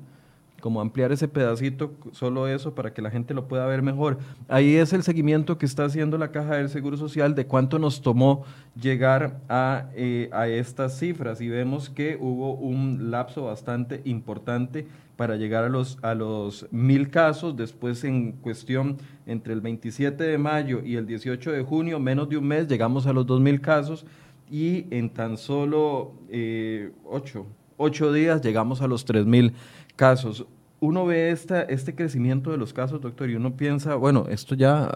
como 0.60 0.80
ampliar 0.80 1.12
ese 1.12 1.28
pedacito, 1.28 1.92
solo 2.12 2.46
eso, 2.46 2.74
para 2.74 2.92
que 2.92 3.02
la 3.02 3.10
gente 3.10 3.34
lo 3.34 3.48
pueda 3.48 3.66
ver 3.66 3.82
mejor. 3.82 4.18
Ahí 4.48 4.76
es 4.76 4.92
el 4.92 5.02
seguimiento 5.02 5.58
que 5.58 5.66
está 5.66 5.84
haciendo 5.84 6.18
la 6.18 6.30
Caja 6.30 6.56
del 6.56 6.68
Seguro 6.68 6.96
Social 6.96 7.34
de 7.34 7.46
cuánto 7.46 7.78
nos 7.78 8.02
tomó 8.02 8.44
llegar 8.80 9.40
a, 9.48 9.86
eh, 9.94 10.30
estas 10.58 10.98
cifras. 10.98 11.40
Y 11.40 11.48
vemos 11.48 11.90
que 11.90 12.16
hubo 12.20 12.54
un 12.54 13.10
lapso 13.10 13.44
bastante 13.44 14.02
importante 14.04 14.86
para 15.16 15.36
llegar 15.36 15.64
a 15.64 15.68
los, 15.68 15.98
a 16.00 16.14
los 16.14 16.66
mil 16.70 17.10
casos, 17.10 17.54
después 17.56 18.04
en 18.04 18.32
cuestión 18.32 18.96
entre 19.26 19.52
el 19.52 19.60
27 19.60 20.24
de 20.24 20.38
mayo 20.38 20.80
y 20.82 20.96
el 20.96 21.06
18 21.06 21.52
de 21.52 21.62
junio, 21.62 22.00
menos 22.00 22.28
de 22.28 22.38
un 22.38 22.46
mes, 22.46 22.66
llegamos 22.68 23.06
a 23.06 23.12
los 23.12 23.26
dos 23.26 23.40
mil 23.40 23.60
casos. 23.60 24.06
Y 24.50 24.86
en 24.90 25.10
tan 25.10 25.36
solo 25.36 26.14
eh, 26.30 26.90
ocho, 27.04 27.46
ocho 27.76 28.12
días 28.12 28.40
llegamos 28.40 28.82
a 28.82 28.88
los 28.88 29.04
tres 29.04 29.26
mil 29.26 29.52
casos. 30.00 30.46
Uno 30.80 31.04
ve 31.04 31.30
esta, 31.30 31.60
este 31.60 31.94
crecimiento 31.94 32.50
de 32.50 32.56
los 32.56 32.72
casos, 32.72 33.02
doctor, 33.02 33.28
y 33.28 33.34
uno 33.34 33.54
piensa, 33.54 33.96
bueno, 33.96 34.24
esto 34.30 34.54
ya 34.54 34.90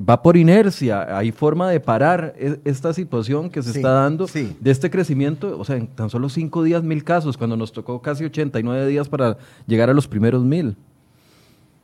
va 0.00 0.22
por 0.22 0.38
inercia, 0.38 1.18
hay 1.18 1.32
forma 1.32 1.68
de 1.68 1.80
parar 1.80 2.32
e, 2.38 2.58
esta 2.64 2.94
situación 2.94 3.50
que 3.50 3.62
se 3.62 3.72
está 3.72 3.90
dando 3.90 4.24
de 4.26 4.70
este 4.70 4.88
crecimiento, 4.88 5.58
o 5.58 5.64
sea, 5.66 5.76
en 5.76 5.86
tan 5.88 6.08
solo 6.08 6.30
cinco 6.30 6.62
días 6.62 6.82
mil 6.82 7.04
casos, 7.04 7.36
cuando 7.36 7.58
nos 7.58 7.72
tocó 7.72 8.00
casi 8.00 8.24
89 8.24 8.86
días 8.86 9.06
para 9.10 9.36
llegar 9.66 9.90
a 9.90 9.92
los 9.92 10.08
primeros 10.08 10.42
mil. 10.42 10.78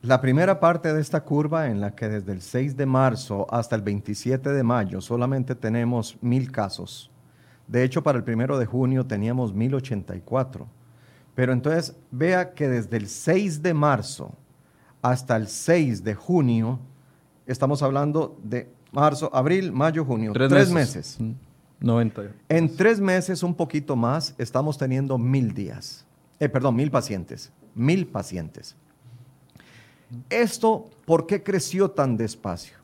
La 0.01 0.23
primera 0.23 0.59
parte 0.59 0.95
de 0.95 1.03
esta 1.03 1.23
curva 1.23 1.69
en 1.69 1.83
la 1.83 1.95
que 1.95 2.09
desde 2.09 2.33
el 2.33 2.41
6 2.41 2.79
de 2.79 2.87
marzo 2.87 3.47
hasta 3.51 3.77
el 3.77 3.83
27 3.83 4.53
de 4.55 4.63
mayo 4.63 5.03
solamente 5.03 5.55
tenemos 5.55 6.17
mil 6.23 6.51
casos. 6.51 7.11
De 7.67 7.85
hecho, 7.85 8.03
para 8.03 8.17
el 8.17 8.25
primero 8.25 8.59
de 8.59 8.65
junio 8.65 9.05
teníamos 9.05 9.53
1084. 9.53 10.67
Pero 11.35 11.53
entonces 11.53 11.97
vea 12.11 12.55
que 12.55 12.69
desde 12.69 12.97
el 12.97 13.09
6 13.09 13.63
de 13.63 13.75
marzo 13.75 14.33
hasta 15.03 15.37
el 15.37 15.49
6 15.49 16.05
de 16.05 16.15
junio, 16.15 16.79
estamos 17.47 17.83
hablando 17.83 18.39
de 18.43 18.71
marzo, 18.93 19.31
abril, 19.35 19.73
mayo, 19.73 20.05
junio, 20.05 20.33
tres, 20.33 20.71
meses. 20.71 21.19
90. 21.81 22.23
Mm, 22.23 22.27
en 22.49 22.77
tres 22.77 23.01
meses, 23.01 23.43
un 23.43 23.55
poquito 23.55 23.97
más, 23.97 24.35
estamos 24.39 24.79
teniendo 24.79 25.19
mil 25.19 25.53
días. 25.53 26.07
Eh, 26.39 26.49
perdón, 26.49 26.77
mil 26.77 26.91
pacientes. 26.91 27.53
Mil 27.75 28.07
pacientes. 28.07 28.77
Esto, 30.31 30.89
¿por 31.05 31.27
qué 31.27 31.43
creció 31.43 31.91
tan 31.91 32.17
despacio? 32.17 32.77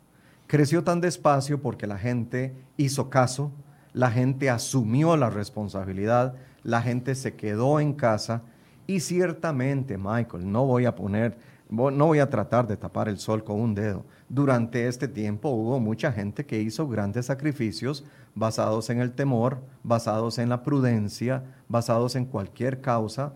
Creció 0.47 0.83
tan 0.83 1.01
despacio 1.01 1.63
porque 1.63 1.87
la 1.87 1.97
gente 1.97 2.53
hizo 2.77 3.09
caso, 3.09 3.53
la 3.93 4.11
gente 4.11 4.51
asumió 4.51 5.17
la 5.17 5.31
responsabilidad, 5.31 6.35
la 6.63 6.83
gente 6.83 7.15
se 7.15 7.35
quedó 7.35 7.81
en 7.81 7.93
casa 7.93 8.43
y 8.87 9.01
ciertamente, 9.01 9.97
Michael, 9.99 10.51
no 10.51 10.67
voy 10.67 10.85
a 10.85 10.95
poner, 10.95 11.39
no 11.69 11.91
voy 11.91 12.19
a 12.19 12.29
tratar 12.29 12.67
de 12.67 12.77
tapar 12.77 13.09
el 13.09 13.19
sol 13.19 13.45
con 13.45 13.61
un 13.61 13.75
dedo. 13.75 14.05
Durante 14.29 14.89
este 14.89 15.07
tiempo 15.07 15.51
hubo 15.51 15.79
mucha 15.79 16.13
gente 16.13 16.45
que 16.45 16.61
hizo 16.61 16.89
grandes 16.89 17.27
sacrificios 17.27 18.05
basados 18.35 18.91
en 18.91 19.01
el 19.01 19.13
temor, 19.13 19.59
basados 19.83 20.39
en 20.39 20.49
la 20.49 20.63
prudencia, 20.63 21.45
basados 21.69 22.17
en 22.17 22.25
cualquier 22.25 22.81
causa 22.81 23.33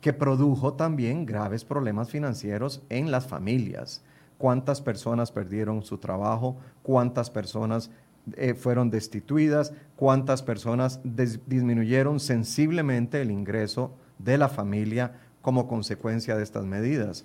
que 0.00 0.12
produjo 0.12 0.74
también 0.74 1.26
graves 1.26 1.64
problemas 1.64 2.10
financieros 2.10 2.82
en 2.88 3.10
las 3.10 3.26
familias. 3.26 4.02
¿Cuántas 4.38 4.80
personas 4.80 5.32
perdieron 5.32 5.82
su 5.82 5.98
trabajo? 5.98 6.56
¿Cuántas 6.82 7.28
personas 7.28 7.90
eh, 8.36 8.54
fueron 8.54 8.90
destituidas? 8.90 9.72
¿Cuántas 9.96 10.42
personas 10.42 11.00
disminuyeron 11.04 12.20
sensiblemente 12.20 13.20
el 13.20 13.30
ingreso 13.30 13.94
de 14.18 14.38
la 14.38 14.48
familia 14.48 15.20
como 15.42 15.68
consecuencia 15.68 16.36
de 16.36 16.42
estas 16.42 16.64
medidas? 16.64 17.24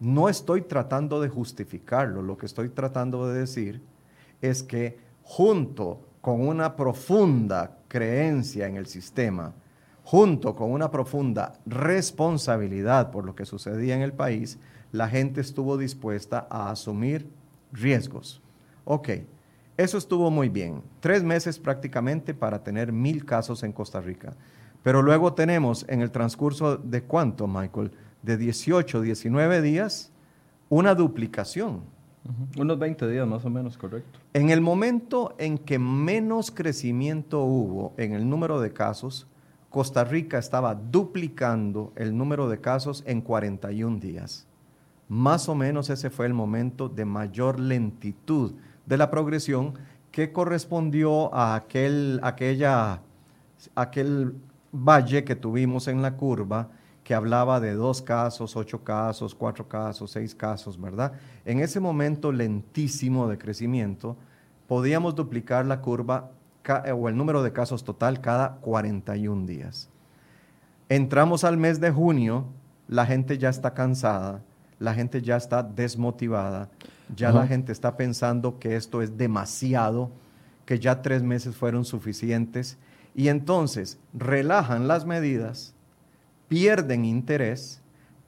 No 0.00 0.28
estoy 0.28 0.62
tratando 0.62 1.20
de 1.20 1.28
justificarlo, 1.28 2.22
lo 2.22 2.36
que 2.36 2.46
estoy 2.46 2.68
tratando 2.68 3.28
de 3.28 3.40
decir 3.40 3.82
es 4.40 4.62
que 4.62 4.98
junto 5.22 6.00
con 6.20 6.46
una 6.46 6.76
profunda 6.76 7.78
creencia 7.88 8.66
en 8.66 8.76
el 8.76 8.86
sistema, 8.86 9.54
junto 10.04 10.54
con 10.54 10.72
una 10.72 10.90
profunda 10.90 11.52
responsabilidad 11.66 13.10
por 13.10 13.24
lo 13.24 13.34
que 13.34 13.46
sucedía 13.46 13.94
en 13.94 14.02
el 14.02 14.12
país, 14.12 14.58
la 14.90 15.08
gente 15.08 15.40
estuvo 15.40 15.76
dispuesta 15.78 16.46
a 16.50 16.70
asumir 16.70 17.28
riesgos. 17.72 18.42
Ok, 18.84 19.08
eso 19.76 19.98
estuvo 19.98 20.30
muy 20.30 20.48
bien. 20.48 20.82
Tres 21.00 21.22
meses 21.22 21.58
prácticamente 21.58 22.34
para 22.34 22.62
tener 22.62 22.92
mil 22.92 23.24
casos 23.24 23.62
en 23.62 23.72
Costa 23.72 24.00
Rica. 24.00 24.34
Pero 24.82 25.02
luego 25.02 25.32
tenemos 25.32 25.86
en 25.88 26.02
el 26.02 26.10
transcurso 26.10 26.76
de 26.76 27.02
cuánto, 27.02 27.46
Michael, 27.46 27.92
de 28.22 28.36
18, 28.36 29.00
19 29.00 29.62
días, 29.62 30.12
una 30.68 30.94
duplicación. 30.94 31.80
Unos 32.56 32.78
20 32.78 33.08
días 33.08 33.26
más 33.26 33.44
o 33.44 33.50
menos, 33.50 33.76
correcto. 33.76 34.18
En 34.32 34.50
el 34.50 34.60
momento 34.60 35.34
en 35.38 35.58
que 35.58 35.78
menos 35.78 36.50
crecimiento 36.50 37.42
hubo 37.42 37.94
en 37.96 38.12
el 38.12 38.28
número 38.28 38.60
de 38.60 38.72
casos, 38.72 39.26
Costa 39.70 40.04
Rica 40.04 40.38
estaba 40.38 40.74
duplicando 40.74 41.92
el 41.96 42.16
número 42.16 42.48
de 42.48 42.60
casos 42.60 43.02
en 43.06 43.22
41 43.22 43.98
días. 43.98 44.46
Más 45.08 45.48
o 45.48 45.54
menos 45.54 45.90
ese 45.90 46.10
fue 46.10 46.26
el 46.26 46.34
momento 46.34 46.88
de 46.88 47.04
mayor 47.04 47.58
lentitud 47.58 48.54
de 48.86 48.96
la 48.96 49.10
progresión 49.10 49.74
que 50.10 50.32
correspondió 50.32 51.34
a 51.34 51.54
aquel, 51.54 52.20
aquella, 52.22 53.00
aquel 53.74 54.34
valle 54.72 55.24
que 55.24 55.36
tuvimos 55.36 55.88
en 55.88 56.02
la 56.02 56.16
curva 56.16 56.68
que 57.04 57.14
hablaba 57.14 57.60
de 57.60 57.74
dos 57.74 58.00
casos, 58.00 58.56
ocho 58.56 58.84
casos, 58.84 59.34
cuatro 59.34 59.68
casos, 59.68 60.10
seis 60.10 60.34
casos, 60.34 60.80
¿verdad? 60.80 61.12
En 61.44 61.58
ese 61.58 61.80
momento 61.80 62.30
lentísimo 62.30 63.28
de 63.28 63.38
crecimiento, 63.38 64.16
podíamos 64.68 65.14
duplicar 65.14 65.66
la 65.66 65.80
curva 65.80 66.30
eh, 66.84 66.92
o 66.92 67.08
el 67.08 67.16
número 67.16 67.42
de 67.42 67.52
casos 67.52 67.82
total 67.82 68.20
cada 68.20 68.56
41 68.56 69.46
días. 69.46 69.88
Entramos 70.88 71.42
al 71.44 71.56
mes 71.56 71.80
de 71.80 71.90
junio, 71.90 72.46
la 72.86 73.06
gente 73.06 73.38
ya 73.38 73.48
está 73.48 73.74
cansada, 73.74 74.42
la 74.82 74.94
gente 74.94 75.22
ya 75.22 75.36
está 75.36 75.62
desmotivada, 75.62 76.68
ya 77.14 77.30
la 77.30 77.46
gente 77.46 77.70
está 77.70 77.96
pensando 77.96 78.58
que 78.58 78.74
esto 78.74 79.00
es 79.00 79.16
demasiado, 79.16 80.10
que 80.66 80.80
ya 80.80 81.02
tres 81.02 81.22
meses 81.22 81.54
fueron 81.54 81.84
suficientes, 81.84 82.78
y 83.14 83.28
entonces 83.28 83.98
relajan 84.12 84.88
las 84.88 85.06
medidas, 85.06 85.74
pierden 86.48 87.04
interés, 87.04 87.80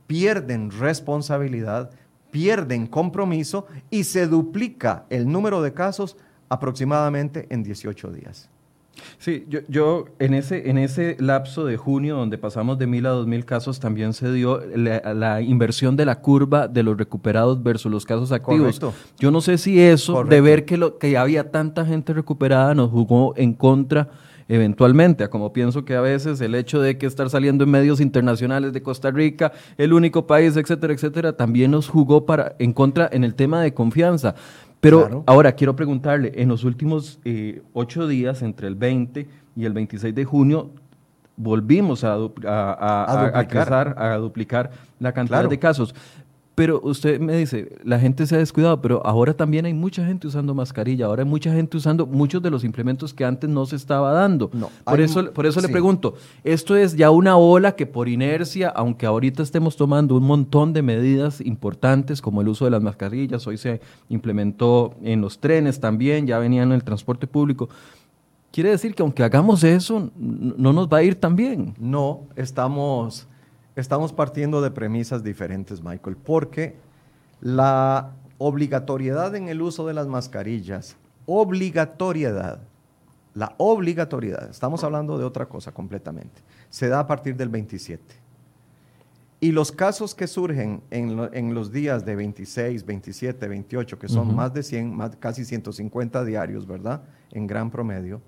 pierden 0.06 0.70
responsabilidad, 0.70 1.90
pierden 2.30 2.86
compromiso 2.86 3.66
y 3.90 4.04
se 4.04 4.28
duplica 4.28 5.06
el 5.10 5.30
número 5.30 5.60
de 5.60 5.72
casos 5.72 6.16
aproximadamente 6.48 7.46
en 7.50 7.64
18 7.64 8.12
días. 8.12 8.48
Sí, 9.18 9.44
yo, 9.48 9.60
yo, 9.68 10.04
en, 10.18 10.34
ese, 10.34 10.70
en 10.70 10.78
ese 10.78 11.16
lapso 11.18 11.64
de 11.64 11.76
junio, 11.76 12.16
donde 12.16 12.38
pasamos 12.38 12.78
de 12.78 12.86
mil 12.86 13.06
a 13.06 13.10
dos 13.10 13.26
mil 13.26 13.44
casos, 13.44 13.80
también 13.80 14.12
se 14.12 14.32
dio 14.32 14.60
la, 14.76 15.40
inversión 15.42 15.96
de 15.96 16.04
la 16.04 16.20
curva 16.20 16.68
de 16.68 16.82
los 16.82 16.96
recuperados 16.96 17.62
versus 17.62 17.90
los 17.90 18.04
casos 18.04 18.32
activos. 18.32 18.80
Yo 19.18 19.30
no 19.30 19.40
sé 19.40 19.58
si 19.58 19.80
eso, 19.80 20.24
de 20.24 20.40
ver 20.40 20.64
que, 20.64 20.76
lo, 20.76 20.98
que 20.98 21.16
había 21.16 21.50
tanta 21.50 21.84
gente 21.84 22.12
recuperada, 22.12 22.74
nos 22.74 22.90
jugó 22.90 23.34
en 23.36 23.54
contra 23.54 24.10
eventualmente, 24.48 25.28
como 25.28 25.52
pienso 25.52 25.84
que 25.84 25.94
a 25.94 26.00
veces 26.00 26.40
el 26.40 26.54
hecho 26.54 26.80
de 26.80 26.98
que 26.98 27.06
estar 27.06 27.30
saliendo 27.30 27.64
en 27.64 27.70
medios 27.70 28.00
internacionales 28.00 28.72
de 28.72 28.82
Costa 28.82 29.10
Rica, 29.10 29.52
el 29.78 29.92
único 29.92 30.26
país, 30.26 30.56
etcétera, 30.56 30.92
etcétera, 30.92 31.36
también 31.36 31.70
nos 31.70 31.88
jugó 31.88 32.26
para, 32.26 32.54
en 32.58 32.72
contra 32.72 33.08
en 33.10 33.24
el 33.24 33.34
tema 33.34 33.62
de 33.62 33.72
confianza. 33.72 34.34
Pero 34.84 35.24
ahora 35.26 35.52
quiero 35.52 35.74
preguntarle, 35.74 36.32
en 36.36 36.50
los 36.50 36.62
últimos 36.62 37.18
eh, 37.24 37.62
ocho 37.72 38.06
días, 38.06 38.42
entre 38.42 38.68
el 38.68 38.74
20 38.74 39.26
y 39.56 39.64
el 39.64 39.72
26 39.72 40.14
de 40.14 40.24
junio, 40.26 40.72
volvimos 41.36 42.04
a, 42.04 42.12
a, 42.12 43.32
a, 43.32 44.18
duplicar. 44.18 44.70
la 45.00 45.12
cantidad 45.12 45.48
de 45.48 45.58
casos. 45.58 45.94
Pero 46.54 46.80
usted 46.84 47.18
me 47.18 47.36
dice, 47.36 47.76
la 47.82 47.98
gente 47.98 48.26
se 48.26 48.36
ha 48.36 48.38
descuidado, 48.38 48.80
pero 48.80 49.04
ahora 49.04 49.34
también 49.34 49.66
hay 49.66 49.74
mucha 49.74 50.06
gente 50.06 50.28
usando 50.28 50.54
mascarilla, 50.54 51.06
ahora 51.06 51.24
hay 51.24 51.28
mucha 51.28 51.52
gente 51.52 51.76
usando 51.76 52.06
muchos 52.06 52.40
de 52.42 52.50
los 52.50 52.62
implementos 52.62 53.12
que 53.12 53.24
antes 53.24 53.50
no 53.50 53.66
se 53.66 53.74
estaba 53.74 54.12
dando. 54.12 54.50
por, 54.84 55.00
eso, 55.00 55.32
por 55.32 55.46
eso 55.46 55.60
le 55.60 55.68
pregunto, 55.68 56.14
¿esto 56.44 56.76
es 56.76 56.94
ya 56.96 57.10
una 57.10 57.36
ola 57.36 57.74
que 57.74 57.86
por 57.86 58.08
inercia, 58.08 58.68
aunque 58.68 59.04
ahorita 59.04 59.42
estemos 59.42 59.76
tomando 59.76 60.16
un 60.16 60.22
montón 60.22 60.72
de 60.72 60.82
medidas 60.82 61.40
importantes 61.40 62.22
como 62.22 62.40
el 62.40 62.46
uso 62.46 62.66
de 62.66 62.70
las 62.70 62.82
mascarillas, 62.82 63.44
hoy 63.48 63.58
se 63.58 63.80
implementó 64.08 64.94
en 65.02 65.20
los 65.20 65.40
trenes 65.40 65.80
también, 65.80 66.28
ya 66.28 66.38
venían 66.38 66.68
en 66.68 66.74
el 66.74 66.84
transporte 66.84 67.26
público, 67.26 67.68
quiere 68.52 68.70
decir 68.70 68.94
que 68.94 69.02
aunque 69.02 69.24
hagamos 69.24 69.64
eso, 69.64 70.12
no 70.16 70.72
nos 70.72 70.88
va 70.88 70.98
a 70.98 71.02
ir 71.02 71.16
tan 71.16 71.34
bien? 71.34 71.74
No, 71.80 72.20
estamos 72.36 73.26
estamos 73.76 74.12
partiendo 74.12 74.60
de 74.60 74.70
premisas 74.70 75.22
diferentes, 75.22 75.82
Michael, 75.82 76.16
porque 76.16 76.76
la 77.40 78.12
obligatoriedad 78.38 79.34
en 79.34 79.48
el 79.48 79.62
uso 79.62 79.86
de 79.86 79.94
las 79.94 80.06
mascarillas, 80.06 80.96
obligatoriedad, 81.26 82.60
la 83.34 83.54
obligatoriedad, 83.58 84.50
estamos 84.50 84.84
hablando 84.84 85.18
de 85.18 85.24
otra 85.24 85.46
cosa 85.46 85.72
completamente, 85.72 86.40
se 86.70 86.88
da 86.88 87.00
a 87.00 87.06
partir 87.06 87.36
del 87.36 87.48
27. 87.48 88.24
Y 89.40 89.52
los 89.52 89.72
casos 89.72 90.14
que 90.14 90.26
surgen 90.26 90.82
en, 90.90 91.54
los 91.54 91.70
días 91.70 92.06
de 92.06 92.16
26, 92.16 92.86
27, 92.86 93.46
28, 93.46 93.98
que 93.98 94.08
son 94.08 94.34
más 94.34 94.54
de 94.54 94.62
100, 94.62 94.96
más, 94.96 95.16
casi 95.16 95.44
150 95.44 96.24
diarios, 96.24 96.66
¿verdad? 96.66 97.02
En 97.30 97.46
gran 97.46 97.70
promedio, 97.70 98.22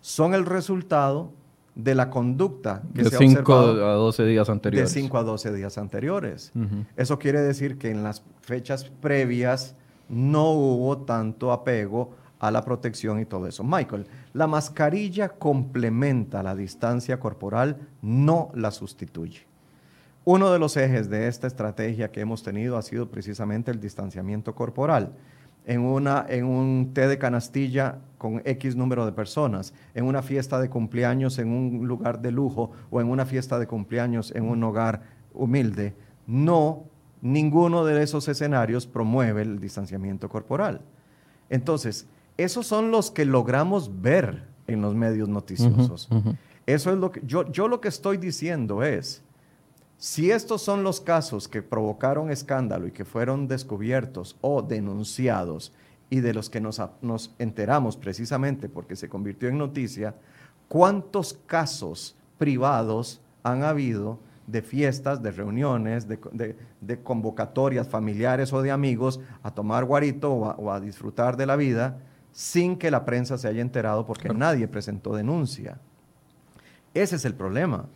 son 0.00 0.34
el 0.34 0.44
resultado 0.44 1.32
de 1.78 1.94
la 1.94 2.10
conducta 2.10 2.82
que 2.92 3.04
de 3.04 3.10
se 3.10 3.16
5 3.16 3.54
a 3.54 3.92
12 3.94 4.26
días 4.26 4.50
anteriores. 4.50 4.92
De 4.92 5.00
5 5.00 5.16
a 5.16 5.22
12 5.22 5.52
días 5.54 5.78
anteriores. 5.78 6.52
Eso 6.96 7.18
quiere 7.20 7.40
decir 7.40 7.78
que 7.78 7.90
en 7.90 8.02
las 8.02 8.24
fechas 8.42 8.84
previas 8.84 9.76
no 10.08 10.50
hubo 10.50 10.98
tanto 10.98 11.52
apego 11.52 12.10
a 12.40 12.50
la 12.50 12.64
protección 12.64 13.20
y 13.20 13.26
todo 13.26 13.46
eso. 13.46 13.62
Michael, 13.62 14.06
la 14.32 14.48
mascarilla 14.48 15.28
complementa 15.28 16.42
la 16.42 16.56
distancia 16.56 17.20
corporal, 17.20 17.76
no 18.02 18.50
la 18.54 18.72
sustituye. 18.72 19.46
Uno 20.24 20.50
de 20.50 20.58
los 20.58 20.76
ejes 20.76 21.08
de 21.08 21.28
esta 21.28 21.46
estrategia 21.46 22.10
que 22.10 22.20
hemos 22.20 22.42
tenido 22.42 22.76
ha 22.76 22.82
sido 22.82 23.08
precisamente 23.08 23.70
el 23.70 23.80
distanciamiento 23.80 24.52
corporal 24.56 25.12
en, 25.68 25.82
una, 25.82 26.24
en 26.28 26.46
un 26.46 26.92
té 26.94 27.06
de 27.06 27.18
canastilla 27.18 27.98
con 28.16 28.40
X 28.44 28.74
número 28.74 29.04
de 29.04 29.12
personas, 29.12 29.74
en 29.94 30.06
una 30.06 30.22
fiesta 30.22 30.58
de 30.60 30.70
cumpleaños 30.70 31.38
en 31.38 31.50
un 31.50 31.86
lugar 31.86 32.22
de 32.22 32.32
lujo 32.32 32.72
o 32.90 33.02
en 33.02 33.08
una 33.08 33.26
fiesta 33.26 33.58
de 33.58 33.66
cumpleaños 33.66 34.32
en 34.34 34.44
un 34.44 34.64
hogar 34.64 35.02
humilde. 35.34 35.94
No, 36.26 36.84
ninguno 37.20 37.84
de 37.84 38.02
esos 38.02 38.28
escenarios 38.28 38.86
promueve 38.86 39.42
el 39.42 39.60
distanciamiento 39.60 40.30
corporal. 40.30 40.80
Entonces, 41.50 42.06
esos 42.38 42.66
son 42.66 42.90
los 42.90 43.10
que 43.10 43.26
logramos 43.26 44.00
ver 44.00 44.44
en 44.66 44.80
los 44.80 44.94
medios 44.94 45.28
noticiosos. 45.28 46.08
Eso 46.64 46.90
es 46.90 46.98
lo 46.98 47.12
que 47.12 47.20
yo, 47.26 47.50
yo 47.52 47.68
lo 47.68 47.82
que 47.82 47.88
estoy 47.88 48.16
diciendo 48.16 48.82
es, 48.82 49.22
si 49.98 50.30
estos 50.30 50.62
son 50.62 50.84
los 50.84 51.00
casos 51.00 51.48
que 51.48 51.60
provocaron 51.60 52.30
escándalo 52.30 52.86
y 52.86 52.92
que 52.92 53.04
fueron 53.04 53.48
descubiertos 53.48 54.36
o 54.40 54.62
denunciados 54.62 55.72
y 56.08 56.20
de 56.20 56.32
los 56.32 56.48
que 56.48 56.60
nos, 56.60 56.80
enteramos 57.40 57.96
precisamente 57.96 58.68
porque 58.68 58.94
se 58.94 59.08
convirtió 59.08 59.48
en 59.48 59.58
noticia, 59.58 60.14
¿cuántos 60.68 61.34
casos 61.46 62.14
privados 62.38 63.20
han 63.42 63.64
habido 63.64 64.20
de 64.46 64.62
fiestas, 64.62 65.20
de 65.20 65.32
reuniones, 65.32 66.06
de, 66.06 67.00
convocatorias 67.02 67.88
familiares 67.88 68.52
o 68.52 68.62
de 68.62 68.70
amigos 68.70 69.18
a 69.42 69.50
tomar 69.50 69.84
guarito 69.84 70.32
o 70.32 70.70
a 70.70 70.80
disfrutar 70.80 71.36
de 71.36 71.46
la 71.46 71.56
vida 71.56 71.98
sin 72.30 72.76
que 72.78 72.92
la 72.92 73.04
prensa 73.04 73.36
se 73.36 73.48
haya 73.48 73.62
enterado 73.62 74.06
porque 74.06 74.28
nadie 74.28 74.68
presentó 74.68 75.14
denuncia. 75.14 75.80
Ese 76.94 77.16
es 77.16 77.24
el 77.24 77.34
problema. 77.34 77.86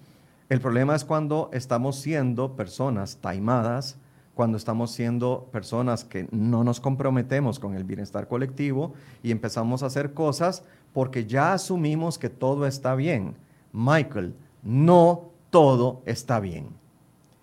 El 0.52 0.60
problema 0.60 0.94
es 0.94 1.02
cuando 1.02 1.48
estamos 1.54 1.96
siendo 1.96 2.56
personas 2.56 3.16
taimadas, 3.22 3.96
cuando 4.34 4.58
estamos 4.58 4.90
siendo 4.90 5.48
personas 5.50 6.04
que 6.04 6.28
no 6.30 6.62
nos 6.62 6.78
comprometemos 6.78 7.58
con 7.58 7.74
el 7.74 7.84
bienestar 7.84 8.28
colectivo 8.28 8.92
y 9.22 9.30
empezamos 9.30 9.82
a 9.82 9.86
hacer 9.86 10.12
cosas 10.12 10.62
porque 10.92 11.24
ya 11.24 11.54
asumimos 11.54 12.18
que 12.18 12.28
todo 12.28 12.66
está 12.66 12.94
bien. 12.94 13.34
Michael, 13.72 14.34
no 14.62 15.30
todo 15.48 16.02
está 16.04 16.38
bien. 16.38 16.66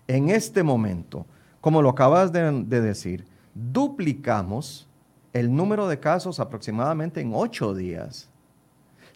En 0.06 0.30
este 0.30 0.62
momento, 0.62 1.26
como 1.60 1.82
lo 1.82 1.88
acabas 1.88 2.30
de, 2.30 2.62
decir, 2.80 3.26
duplicamos 3.56 4.86
el 5.32 5.52
número 5.52 5.88
de 5.88 5.98
casos 5.98 6.38
aproximadamente 6.38 7.20
en 7.20 7.32
ocho 7.34 7.74
días. 7.74 8.28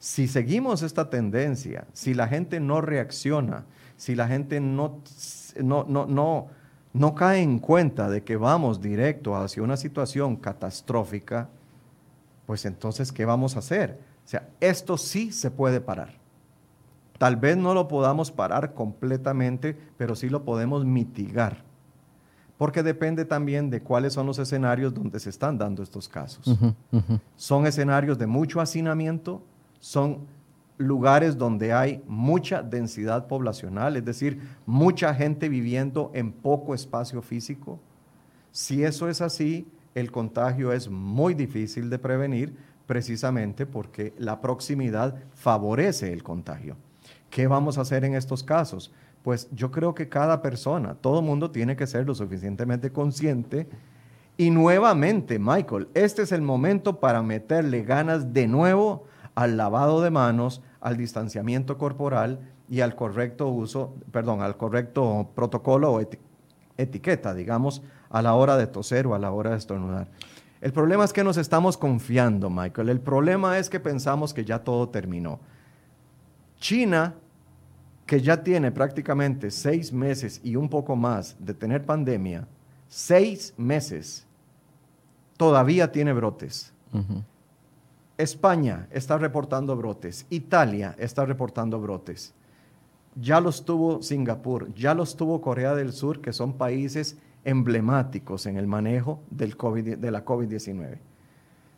Si 0.01 0.27
seguimos 0.27 0.83
esta 0.83 1.09
tendencia, 1.09 1.87
si 1.93 2.13
la 2.13 2.27
gente 2.27 2.59
no 2.59 2.81
reacciona, 2.81 3.65
si 3.97 4.15
la 4.15 4.29
gente 4.29 4.61
no, 4.61 5.01
no, 5.63 5.85
no, 5.89 6.07
no, 6.07 6.47
no 6.93 7.15
cae 7.15 7.43
en 7.43 7.59
cuenta 7.59 8.09
de 8.09 8.23
que 8.23 8.37
vamos 8.37 8.81
directo 8.81 9.37
hacia 9.37 9.63
una 9.63 9.77
situación 9.77 10.37
catastrófica, 10.37 11.49
pues 12.47 12.65
entonces, 12.65 13.13
¿qué 13.13 13.25
vamos 13.25 13.57
a 13.57 13.61
hacer? 13.61 13.99
O 14.25 14.29
sea, 14.29 14.49
esto 14.61 14.97
sí 14.97 15.33
se 15.33 15.51
puede 15.51 15.81
parar. 15.81 16.15
Tal 17.19 17.37
vez 17.37 17.57
no 17.57 17.75
lo 17.75 17.89
podamos 17.89 18.31
parar 18.31 18.75
completamente, 18.75 19.77
pero 19.97 20.17
sí 20.17 20.29
lo 20.29 20.45
podemos 20.45 20.85
mitigar 20.85 21.65
porque 22.57 22.83
depende 22.83 23.25
también 23.25 23.69
de 23.69 23.83
cuáles 23.83 24.13
son 24.13 24.27
los 24.27 24.39
escenarios 24.39 24.95
donde 24.95 25.19
se 25.19 25.31
están 25.31 25.59
dando 25.59 25.83
estos 25.83 26.09
casos. 26.09 26.57
Son 27.37 27.67
escenarios 27.67 28.17
de 28.19 28.27
mucho 28.27 28.61
hacinamiento, 28.61 29.43
son 29.81 30.21
lugares 30.77 31.39
donde 31.39 31.73
hay 31.73 32.03
mucha 32.07 32.63
densidad 32.63 33.27
poblacional, 33.27 33.97
es 33.97 34.05
decir, 34.05 34.41
mucha 34.67 35.15
gente 35.15 35.49
viviendo 35.49 36.11
en 36.15 36.33
poco 36.33 36.75
espacio 36.75 37.23
físico. 37.23 37.79
Si 38.51 38.83
eso 38.83 39.09
es 39.09 39.21
así, 39.21 39.67
el 39.95 40.11
contagio 40.11 40.73
es 40.73 40.89
muy 40.89 41.35
difícil 41.35 41.91
de 41.91 41.99
prevenir 41.99 42.55
precisamente 42.87 43.67
porque 43.67 44.13
la 44.19 44.41
proximidad 44.41 45.15
favorece 45.35 46.13
el 46.13 46.23
contagio. 46.23 46.77
¿Qué 47.31 47.47
vamos 47.47 47.79
a 47.79 47.83
hacer 47.83 48.05
en 48.05 48.15
estos 48.15 48.43
casos? 48.43 48.93
pues 49.25 49.49
yo 49.53 49.71
creo 49.71 49.95
que 49.95 50.11
cada 50.11 50.43
persona, 50.43 50.97
todo 51.01 51.23
mundo 51.23 51.51
tiene 51.51 51.77
que 51.77 51.87
ser 51.87 52.07
lo 52.07 52.15
suficientemente 52.15 52.93
consciente. 52.93 53.67
Y 54.37 54.51
nuevamente, 54.51 55.39
Michael, 55.39 55.89
este 55.95 56.23
es 56.23 56.33
el 56.33 56.43
momento 56.43 57.01
para 57.01 57.23
meterle 57.23 57.85
ganas 57.85 58.35
de 58.35 58.47
nuevo 58.47 59.07
al 59.35 59.57
lavado 59.57 60.01
de 60.03 60.11
manos, 60.11 60.63
al 60.81 60.97
distanciamiento 60.97 61.79
corporal 61.79 62.41
y 62.69 62.81
al 62.81 62.95
correcto 62.95 63.49
uso, 63.49 63.95
perdón, 64.11 64.43
al 64.43 64.57
correcto 64.57 65.31
protocolo 65.35 65.93
o 65.93 66.01
etiqueta, 66.77 67.35
digamos, 67.35 67.83
a 68.11 68.23
la 68.23 68.35
hora 68.35 68.57
de 68.57 68.67
toser 68.67 69.07
o 69.07 69.15
a 69.15 69.19
la 69.19 69.33
hora 69.33 69.51
de 69.51 69.59
estornudar. 69.59 70.09
El 70.61 70.73
problema 70.73 71.05
es 71.05 71.13
que 71.13 71.25
nos 71.25 71.37
estamos 71.37 71.77
confiando, 71.77 72.49
Michael. 72.49 72.89
El 72.89 73.01
problema 73.01 73.59
es 73.59 73.69
que 73.69 73.81
pensamos 73.81 74.33
que 74.33 74.45
ya 74.45 74.61
todo 74.61 74.89
terminó. 74.89 75.41
China 76.59 77.15
que 78.07 78.21
ya 78.21 78.43
tiene 78.43 78.71
prácticamente 78.71 79.51
seis 79.51 79.93
meses 79.93 80.41
y 80.43 80.57
un 80.57 80.69
poco 80.69 80.95
más 80.97 81.37
de 81.39 81.55
tener 81.55 81.85
pandemia, 81.85 82.47
seis 82.89 83.55
meses, 83.57 84.27
todavía 85.37 85.91
tiene 85.91 86.13
brotes. 86.13 86.73
España 88.17 88.87
está 88.93 89.19
reportando 89.19 89.77
brotes, 89.77 90.27
Italia 90.31 90.95
está 90.99 91.27
reportando 91.27 91.81
brotes. 91.81 92.33
Ya 93.17 93.41
los 93.41 93.65
tuvo 93.65 94.03
Singapur, 94.03 94.73
ya 94.75 94.95
los 94.95 95.17
tuvo 95.17 95.41
Corea 95.41 95.75
del 95.75 95.93
Sur, 95.93 96.21
que 96.21 96.33
son 96.33 96.53
países 96.55 97.17
emblemáticos 97.45 98.47
en 98.47 98.57
el 98.57 98.67
manejo 98.67 99.21
del 99.31 99.57
COVID, 99.57 99.99
de 99.99 100.11
la 100.11 100.25
COVID-19. 100.25 100.99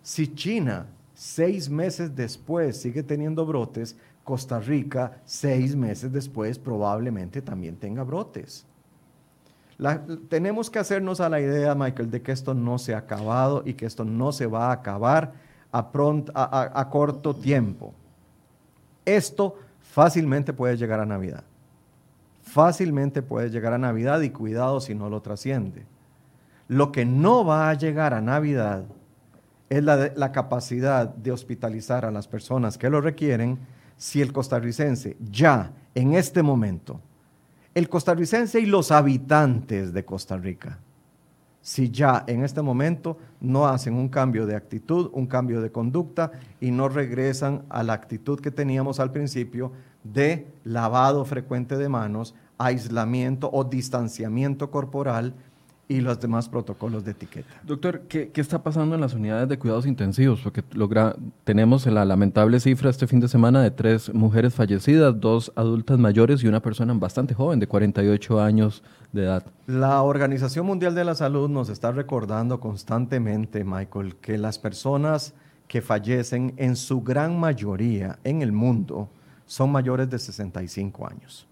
Si 0.03 0.35
China, 0.35 0.87
seis 1.15 1.71
meses 1.71 2.15
después, 2.15 2.81
sigue 2.81 3.03
teniendo 3.03 3.47
brotes, 3.47 3.97
Costa 4.23 4.61
Rica, 4.61 5.21
seis 5.25 5.75
meses 5.75 6.13
después, 6.13 6.59
probablemente 6.59 7.41
también 7.41 7.77
tenga 7.77 8.03
brotes. 8.03 8.67
tenemos 10.29 10.71
que 10.71 10.79
hacernos 10.79 11.21
a 11.21 11.29
la 11.29 11.41
idea, 11.41 11.75
Michael, 11.75 12.11
de 12.11 12.23
que 12.23 12.33
esto 12.33 12.55
no 12.55 12.79
se 12.79 12.95
ha 12.95 12.99
acabado 12.99 13.63
y 13.65 13.75
que 13.75 13.87
esto 13.87 14.05
no 14.05 14.33
se 14.33 14.47
va 14.47 14.69
a 14.69 14.73
acabar 14.73 15.46
a, 15.73 16.71
a 16.75 16.91
corto 16.91 17.35
tiempo. 17.35 17.95
Esto 19.05 19.57
fácilmente 19.81 20.53
puede 20.53 20.77
llegar 20.77 21.01
a 21.01 21.07
Navidad. 21.07 21.45
Fácilmente 22.43 23.23
puede 23.23 23.51
llegar 23.51 23.73
a 23.73 23.79
Navidad 23.79 24.21
y 24.21 24.31
cuidado 24.31 24.81
si 24.81 24.95
no 24.95 25.09
lo 25.11 25.21
trasciende. 25.21 25.85
Lo 26.69 26.93
que 26.93 27.05
no 27.05 27.45
va 27.45 27.71
a 27.71 27.75
llegar 27.75 28.15
a 28.15 28.21
Navidad 28.21 28.85
es 29.69 29.83
la, 29.83 30.13
la, 30.15 30.33
capacidad 30.33 31.09
de 31.09 31.33
hospitalizar 31.33 32.05
a 32.05 32.11
las 32.11 32.29
personas 32.29 32.79
que 32.79 32.89
lo 32.89 33.01
requieren 33.01 33.59
si 33.97 34.23
el 34.23 34.33
costarricense 34.33 35.17
ya 35.31 35.73
en 35.95 36.15
este 36.15 36.43
momento, 36.43 37.01
el 37.75 37.89
costarricense 37.89 38.61
y 38.61 38.67
los 38.67 38.93
habitantes 38.93 39.93
de 39.93 40.05
Costa 40.05 40.37
Rica, 40.37 40.79
si 41.67 41.91
ya 41.91 42.23
en 42.29 42.45
este 42.45 42.63
momento 42.63 43.19
no 43.41 43.67
hacen 43.67 43.95
un 43.95 44.09
cambio 44.09 44.47
de 44.47 44.55
actitud, 44.55 45.11
un 45.13 45.27
cambio 45.27 45.61
de 45.61 45.73
conducta 45.73 46.31
y 46.61 46.71
no 46.71 46.89
regresan 46.89 47.65
a 47.69 47.83
la 47.83 47.93
actitud 47.93 48.39
que 48.39 48.53
teníamos 48.53 49.01
al 49.01 49.11
principio 49.11 49.73
de 50.05 50.47
lavado 50.63 51.25
frecuente 51.25 51.77
de 51.77 51.89
manos, 51.89 52.37
aislamiento 52.57 53.51
o 53.53 53.65
distanciamiento 53.65 54.71
corporal 54.71 55.35
y 55.89 56.01
los 56.01 56.19
demás 56.21 56.49
protocolos 56.49 57.05
de 57.05 57.13
etiqueta. 57.13 57.49
Doctor, 57.63 58.03
¿qué, 58.09 58.31
está 58.35 58.63
pasando 58.63 58.95
en 58.95 59.01
las 59.01 59.15
unidades 59.15 59.49
de 59.49 59.59
cuidados 59.59 59.87
intensivos? 59.87 60.41
Porque 60.41 60.65
logra, 60.73 61.15
tenemos 61.45 61.87
la 61.87 62.05
lamentable 62.05 62.59
cifra 62.59 62.91
este 62.91 63.07
fin 63.07 63.21
de 63.21 63.29
semana 63.29 63.63
de 63.63 63.71
tres 63.71 64.13
mujeres 64.13 64.55
fallecidas, 64.55 65.19
dos 65.21 65.53
adultas 65.55 65.99
mayores 65.99 66.43
y 66.43 66.49
una 66.49 66.61
persona 66.61 66.93
bastante 66.95 67.35
joven 67.35 67.61
de 67.61 67.69
48 67.69 68.41
años 68.41 68.83
de 69.13 69.25
edad. 69.25 69.47
La 69.67 70.03
Organización 70.03 70.67
Mundial 70.67 70.95
de 70.95 71.05
la 71.05 71.15
Salud 71.15 71.49
nos 71.49 71.69
está 71.69 71.93
recordando 71.93 72.59
constantemente, 72.59 73.65
Michael, 73.65 74.17
que 74.17 74.39
las 74.39 74.59
personas 74.59 75.35
que 75.69 75.83
fallecen 75.83 76.55
en 76.57 76.77
su 76.77 77.03
gran 77.03 77.39
mayoría 77.39 78.19
en 78.25 78.43
el 78.43 78.53
mundo 78.53 79.09
son 79.47 79.71
mayores 79.71 80.11
de 80.11 80.19
65 80.19 81.09
años. 81.09 81.47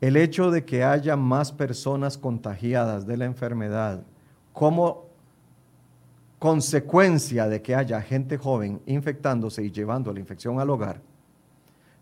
El 0.00 0.16
hecho 0.16 0.50
de 0.50 0.64
que 0.64 0.84
haya 0.84 1.16
más 1.16 1.52
personas 1.52 2.18
contagiadas 2.18 3.06
de 3.06 3.16
la 3.16 3.24
enfermedad 3.24 4.02
como 4.52 5.04
consecuencia 6.38 7.48
de 7.48 7.62
que 7.62 7.74
haya 7.74 8.02
gente 8.02 8.36
joven 8.36 8.80
infectándose 8.86 9.64
y 9.64 9.70
llevando 9.70 10.12
la 10.12 10.20
infección 10.20 10.60
al 10.60 10.70
hogar, 10.70 11.00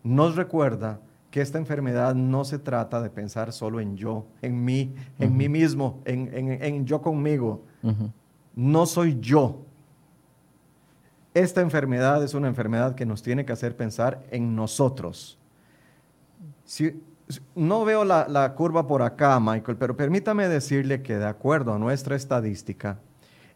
nos 0.03 0.35
recuerda 0.35 0.99
que 1.31 1.41
esta 1.41 1.57
enfermedad 1.57 2.13
no 2.13 2.43
se 2.43 2.59
trata 2.59 3.01
de 3.01 3.09
pensar 3.09 3.51
solo 3.53 3.79
en 3.79 3.97
yo, 3.97 4.27
en 4.41 4.63
mí, 4.63 4.93
en 5.17 5.35
mí 5.35 5.49
mismo, 5.49 5.99
en, 6.05 6.85
yo 6.85 7.01
conmigo. 7.01 7.63
No 8.55 8.85
soy 8.85 9.17
yo. 9.19 9.63
Esta 11.33 11.61
enfermedad 11.61 12.23
es 12.23 12.35
una 12.35 12.47
enfermedad 12.47 12.93
que 12.93 13.07
nos 13.07 13.23
tiene 13.23 13.45
que 13.45 13.51
hacer 13.51 13.75
pensar 13.75 14.23
en 14.29 14.55
nosotros. 14.55 15.39
Si 16.65 17.01
no 17.55 17.85
veo 17.85 18.03
la, 18.03 18.53
curva 18.55 18.87
por 18.87 19.01
acá, 19.01 19.39
Michael, 19.39 19.77
pero 19.77 19.95
permítame 19.95 20.47
decirle 20.47 21.01
que 21.01 21.17
de 21.17 21.25
acuerdo 21.25 21.73
a 21.73 21.79
nuestra 21.79 22.15
estadística, 22.15 22.99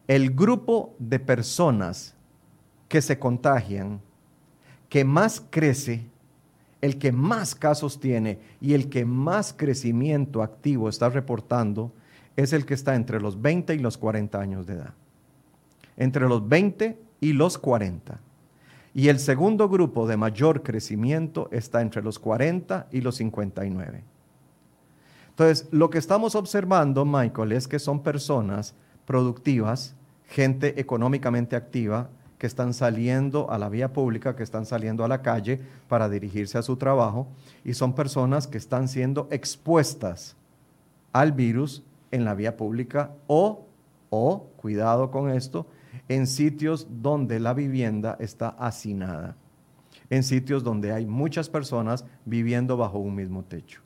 el 0.08 0.34
grupo 0.34 0.96
de 1.00 1.20
personas 1.20 2.16
que 2.88 3.02
se 3.02 3.20
contagian, 3.20 4.02
que 4.90 5.04
más 5.04 5.44
crece, 5.50 6.06
el 6.82 6.98
que 6.98 7.12
más 7.12 7.56
casos 7.56 8.00
tiene 8.00 8.40
y 8.62 8.74
el 8.74 8.90
que 8.90 9.04
más 9.06 9.54
crecimiento 9.54 10.42
activo 10.42 10.90
está 10.90 11.10
reportando, 11.10 11.92
es 12.36 12.54
el 12.54 12.66
que 12.66 12.76
está 12.76 12.96
entre 12.96 13.20
los 13.20 13.42
20 13.42 13.74
y 13.74 13.80
los 13.80 13.98
40 13.98 14.40
años 14.40 14.68
de 14.68 14.76
edad. 14.76 14.94
Entre 15.98 16.28
los 16.30 16.48
20 16.48 16.98
y 17.20 17.34
los 17.34 17.58
40. 17.58 18.20
Y 18.98 19.10
el 19.10 19.20
segundo 19.20 19.70
grupo 19.70 20.08
de 20.08 20.18
mayor 20.18 20.64
crecimiento 20.64 21.50
está 21.52 21.84
entre 21.84 22.02
los 22.02 22.18
40 22.18 22.88
y 22.92 23.02
los 23.02 23.18
59. 23.18 24.04
Entonces, 25.30 25.68
lo 25.70 25.92
que 25.92 26.00
estamos 26.00 26.34
observando, 26.34 27.06
Michael, 27.06 27.52
es 27.52 27.68
que 27.68 27.78
son 27.78 28.02
personas 28.02 28.74
productivas, 29.06 29.94
gente 30.26 30.82
económicamente 30.82 31.56
activa, 31.56 32.10
que 32.40 32.48
están 32.48 32.74
saliendo 32.74 33.52
a 33.52 33.60
la 33.60 33.70
vía 33.70 33.94
pública, 33.94 34.36
que 34.36 34.42
están 34.42 34.66
saliendo 34.66 35.06
a 35.06 35.08
la 35.08 35.22
calle 35.22 35.62
para 35.88 36.10
dirigirse 36.10 36.58
a 36.58 36.64
su 36.64 36.76
trabajo, 36.76 37.28
y 37.64 37.76
son 37.76 37.94
personas 37.94 38.48
que 38.48 38.58
están 38.58 38.88
siendo 38.88 39.28
expuestas 39.30 40.36
al 41.14 41.34
virus 41.34 41.84
en 42.10 42.26
la 42.26 42.34
vía 42.34 42.58
pública 42.58 43.12
o, 43.28 43.68
o, 44.10 44.48
cuidado 44.58 45.12
con 45.12 45.30
esto, 45.30 45.68
en 46.08 46.28
sitios 46.28 46.88
donde 46.90 47.40
la 47.40 47.54
vivienda 47.54 48.18
está 48.20 48.50
hacinada, 48.50 49.36
en 50.10 50.24
sitios 50.24 50.64
donde 50.64 50.92
hay 50.92 51.06
muchas 51.06 51.50
personas 51.50 52.06
viviendo 52.26 52.78
bajo 52.78 53.00
un 53.00 53.16
mismo 53.16 53.44
techo. 53.44 53.82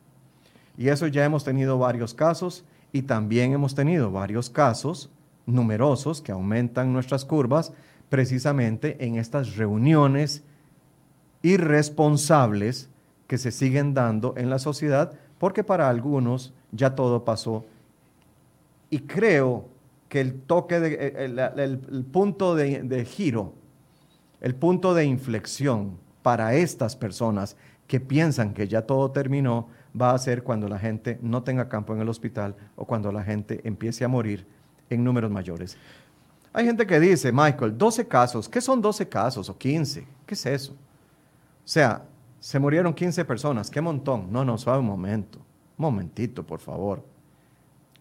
Y 0.77 0.87
eso 0.87 1.07
ya 1.07 1.25
hemos 1.25 1.43
tenido 1.43 1.77
varios 1.77 2.13
casos 2.13 2.65
y 2.91 3.03
también 3.03 3.53
hemos 3.53 3.75
tenido 3.75 4.11
varios 4.11 4.49
casos 4.49 5.09
numerosos 5.45 6.21
que 6.21 6.31
aumentan 6.31 6.93
nuestras 6.93 7.25
curvas 7.25 7.73
precisamente 8.09 9.03
en 9.05 9.15
estas 9.15 9.55
reuniones 9.55 10.43
irresponsables 11.41 12.89
que 13.27 13.37
se 13.37 13.51
siguen 13.51 13.93
dando 13.93 14.33
en 14.37 14.49
la 14.49 14.59
sociedad, 14.59 15.13
porque 15.37 15.63
para 15.63 15.89
algunos 15.89 16.53
ya 16.71 16.95
todo 16.95 17.23
pasó. 17.23 17.65
Y 18.89 18.99
creo 18.99 19.69
que 20.11 20.19
el 20.19 20.41
toque, 20.41 20.81
de, 20.81 20.93
eh, 20.93 21.51
el, 21.55 21.79
punto 22.03 22.53
de, 22.53 22.83
de 22.83 23.05
giro, 23.05 23.53
el 24.41 24.55
punto 24.55 24.93
de 24.93 25.05
inflexión 25.05 25.97
para 26.21 26.53
estas 26.53 26.97
personas 26.97 27.55
que 27.87 28.01
piensan 28.01 28.53
que 28.53 28.67
ya 28.67 28.81
todo 28.81 29.11
terminó, 29.11 29.69
va 29.99 30.11
a 30.11 30.17
ser 30.17 30.43
cuando 30.43 30.67
la 30.67 30.77
gente 30.77 31.17
no 31.21 31.43
tenga 31.43 31.69
campo 31.69 31.95
en 31.95 32.01
el 32.01 32.09
hospital 32.09 32.57
o 32.75 32.83
cuando 32.83 33.09
la 33.13 33.23
gente 33.23 33.61
empiece 33.63 34.03
a 34.03 34.09
morir 34.09 34.45
en 34.89 35.01
números 35.01 35.31
mayores. 35.31 35.77
Hay 36.51 36.65
gente 36.65 36.85
que 36.85 36.99
dice, 36.99 37.31
Michael, 37.31 37.77
12 37.77 38.05
casos, 38.05 38.49
¿qué 38.49 38.59
son 38.59 38.81
12 38.81 39.07
casos 39.07 39.47
o 39.47 39.57
15? 39.57 40.05
¿Qué 40.25 40.33
es 40.33 40.45
eso? 40.45 40.73
O 40.73 40.77
sea, 41.63 42.03
se 42.37 42.59
murieron 42.59 42.93
15 42.93 43.23
personas, 43.23 43.71
qué 43.71 43.79
montón. 43.79 44.29
No, 44.29 44.43
no, 44.43 44.57
suave 44.57 44.79
un 44.79 44.87
momento, 44.87 45.39
un 45.39 45.83
momentito, 45.83 46.45
por 46.45 46.59
favor. 46.59 47.01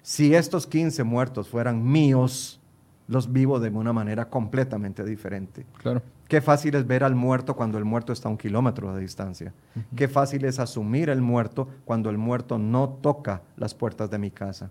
Si 0.02 0.34
estos 0.34 0.66
15 0.66 1.04
muertos 1.04 1.48
fueran 1.48 1.84
míos, 1.84 2.60
los 3.08 3.32
vivo 3.32 3.58
de 3.60 3.70
una 3.70 3.92
manera 3.92 4.28
completamente 4.28 5.04
diferente. 5.04 5.66
Claro. 5.78 6.02
Qué 6.28 6.40
fácil 6.40 6.76
es 6.76 6.86
ver 6.86 7.02
al 7.02 7.16
muerto 7.16 7.56
cuando 7.56 7.76
el 7.76 7.84
muerto 7.84 8.12
está 8.12 8.28
a 8.28 8.30
un 8.30 8.38
kilómetro 8.38 8.94
de 8.94 9.00
distancia. 9.00 9.52
Qué 9.96 10.06
fácil 10.06 10.44
es 10.44 10.60
asumir 10.60 11.10
el 11.10 11.20
muerto 11.20 11.68
cuando 11.84 12.08
el 12.08 12.18
muerto 12.18 12.56
no 12.56 12.88
toca 12.88 13.42
las 13.56 13.74
puertas 13.74 14.10
de 14.10 14.18
mi 14.18 14.30
casa. 14.30 14.70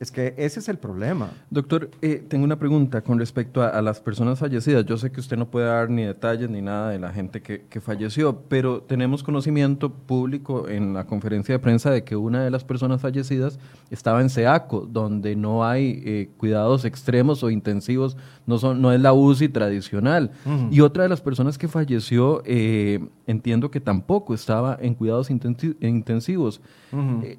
Es 0.00 0.10
que 0.10 0.32
ese 0.38 0.60
es 0.60 0.68
el 0.70 0.78
problema. 0.78 1.30
Doctor, 1.50 1.90
eh, 2.00 2.24
tengo 2.26 2.42
una 2.42 2.58
pregunta 2.58 3.02
con 3.02 3.18
respecto 3.18 3.62
a, 3.62 3.82
las 3.82 4.00
personas 4.00 4.38
fallecidas. 4.38 4.86
Yo 4.86 4.96
sé 4.96 5.12
que 5.12 5.20
usted 5.20 5.36
no 5.36 5.50
puede 5.50 5.66
dar 5.66 5.90
ni 5.90 6.04
detalles 6.04 6.48
ni 6.48 6.62
nada 6.62 6.88
de 6.88 6.98
la 6.98 7.12
gente 7.12 7.42
que, 7.42 7.80
falleció, 7.82 8.44
pero 8.48 8.80
tenemos 8.80 9.22
conocimiento 9.22 9.92
público 9.92 10.68
en 10.70 10.94
la 10.94 11.04
conferencia 11.04 11.54
de 11.54 11.58
prensa 11.58 11.90
de 11.90 12.02
que 12.02 12.16
una 12.16 12.42
de 12.42 12.50
las 12.50 12.64
personas 12.64 13.02
fallecidas 13.02 13.58
estaba 13.90 14.22
en 14.22 14.30
SEACO, 14.30 14.86
donde 14.90 15.36
no 15.36 15.66
hay 15.66 16.02
eh, 16.06 16.30
cuidados 16.38 16.86
extremos 16.86 17.42
o 17.42 17.50
intensivos, 17.50 18.16
no, 18.46 18.56
son, 18.56 18.80
no 18.80 18.92
es 18.92 19.00
la 19.02 19.12
UCI 19.12 19.50
tradicional. 19.50 20.30
Y 20.70 20.80
otra 20.80 21.02
de 21.02 21.10
las 21.10 21.20
personas 21.20 21.58
que 21.58 21.68
falleció, 21.68 22.42
eh, 22.46 23.06
entiendo 23.26 23.70
que 23.70 23.80
tampoco 23.80 24.32
estaba 24.32 24.78
en 24.80 24.94
cuidados 24.94 25.28
intensivos. 25.30 26.62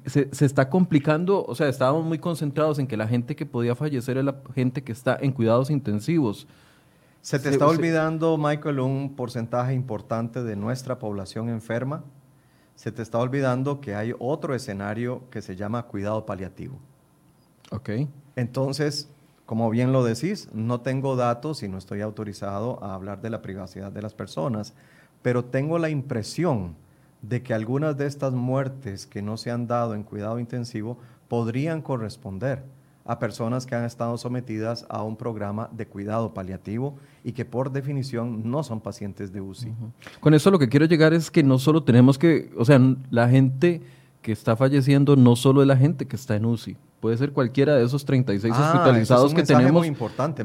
se, 0.06 0.28
se 0.32 0.44
está 0.46 0.70
complicando, 0.70 1.44
o 1.44 1.56
sea, 1.56 1.68
estábamos 1.68 2.04
muy 2.04 2.18
concentrados 2.18 2.51
en 2.78 2.86
que 2.86 2.96
la 2.96 3.08
gente 3.08 3.36
que 3.36 3.46
podía 3.46 3.74
fallecer 3.74 4.16
es 4.18 4.24
la 4.24 4.36
gente 4.54 4.82
que 4.82 4.92
está 4.92 5.16
en 5.20 5.32
cuidados 5.32 5.70
intensivos. 5.70 6.46
Se 7.20 7.38
te 7.38 7.50
está 7.50 7.66
olvidando, 7.66 8.36
Michael, 8.36 8.80
un 8.80 9.14
porcentaje 9.14 9.74
importante 9.74 10.42
de 10.42 10.56
nuestra 10.56 10.98
población 10.98 11.48
enferma. 11.48 12.04
Se 12.74 12.90
te 12.90 13.02
está 13.02 13.18
olvidando 13.18 13.80
que 13.80 13.94
hay 13.94 14.12
otro 14.18 14.54
escenario 14.54 15.22
que 15.30 15.40
se 15.40 15.54
llama 15.54 15.84
cuidado 15.84 16.26
paliativo. 16.26 16.78
Ok. 17.70 17.90
Entonces, 18.34 19.08
como 19.46 19.70
bien 19.70 19.92
lo 19.92 20.02
decís, 20.02 20.48
no 20.52 20.80
tengo 20.80 21.14
datos 21.14 21.62
y 21.62 21.68
no 21.68 21.78
estoy 21.78 22.00
autorizado 22.00 22.82
a 22.82 22.94
hablar 22.94 23.20
de 23.20 23.30
la 23.30 23.42
privacidad 23.42 23.92
de 23.92 24.02
las 24.02 24.14
personas, 24.14 24.74
pero 25.22 25.44
tengo 25.44 25.78
la 25.78 25.90
impresión 25.90 26.74
de 27.22 27.42
que 27.42 27.54
algunas 27.54 27.96
de 27.96 28.06
estas 28.06 28.32
muertes 28.32 29.06
que 29.06 29.22
no 29.22 29.36
se 29.36 29.50
han 29.50 29.68
dado 29.68 29.94
en 29.94 30.02
cuidado 30.02 30.40
intensivo 30.40 30.98
podrían 31.32 31.80
corresponder 31.80 32.62
a 33.06 33.18
personas 33.18 33.64
que 33.64 33.74
han 33.74 33.86
estado 33.86 34.18
sometidas 34.18 34.84
a 34.90 35.02
un 35.02 35.16
programa 35.16 35.70
de 35.72 35.86
cuidado 35.86 36.34
paliativo 36.34 36.98
y 37.24 37.32
que 37.32 37.46
por 37.46 37.72
definición 37.72 38.50
no 38.50 38.62
son 38.62 38.82
pacientes 38.82 39.32
de 39.32 39.40
UCI. 39.40 39.72
Con 40.20 40.34
eso 40.34 40.50
lo 40.50 40.58
que 40.58 40.68
quiero 40.68 40.84
llegar 40.84 41.14
es 41.14 41.30
que 41.30 41.42
no 41.42 41.58
solo 41.58 41.84
tenemos 41.84 42.18
que, 42.18 42.50
o 42.58 42.66
sea, 42.66 42.78
la 43.10 43.30
gente 43.30 43.80
que 44.20 44.30
está 44.30 44.56
falleciendo 44.56 45.16
no 45.16 45.34
solo 45.34 45.62
es 45.62 45.68
la 45.68 45.78
gente 45.78 46.06
que 46.06 46.16
está 46.16 46.36
en 46.36 46.44
UCI, 46.44 46.76
puede 47.00 47.16
ser 47.16 47.32
cualquiera 47.32 47.76
de 47.76 47.86
esos 47.86 48.04
36 48.04 48.52
ah, 48.54 48.60
hospitalizados 48.66 49.32
que 49.32 49.42
tenemos, 49.42 49.86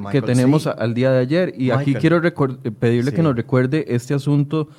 que 0.10 0.22
tenemos 0.22 0.68
al 0.68 0.94
día 0.94 1.12
de 1.12 1.20
ayer. 1.20 1.54
Y 1.58 1.72
aquí 1.72 1.96
quiero 1.96 2.22
pedirle 2.80 3.12
que 3.12 3.22
nos 3.22 3.36
recuerde 3.36 3.84
este 3.90 4.14
asunto. 4.14 4.70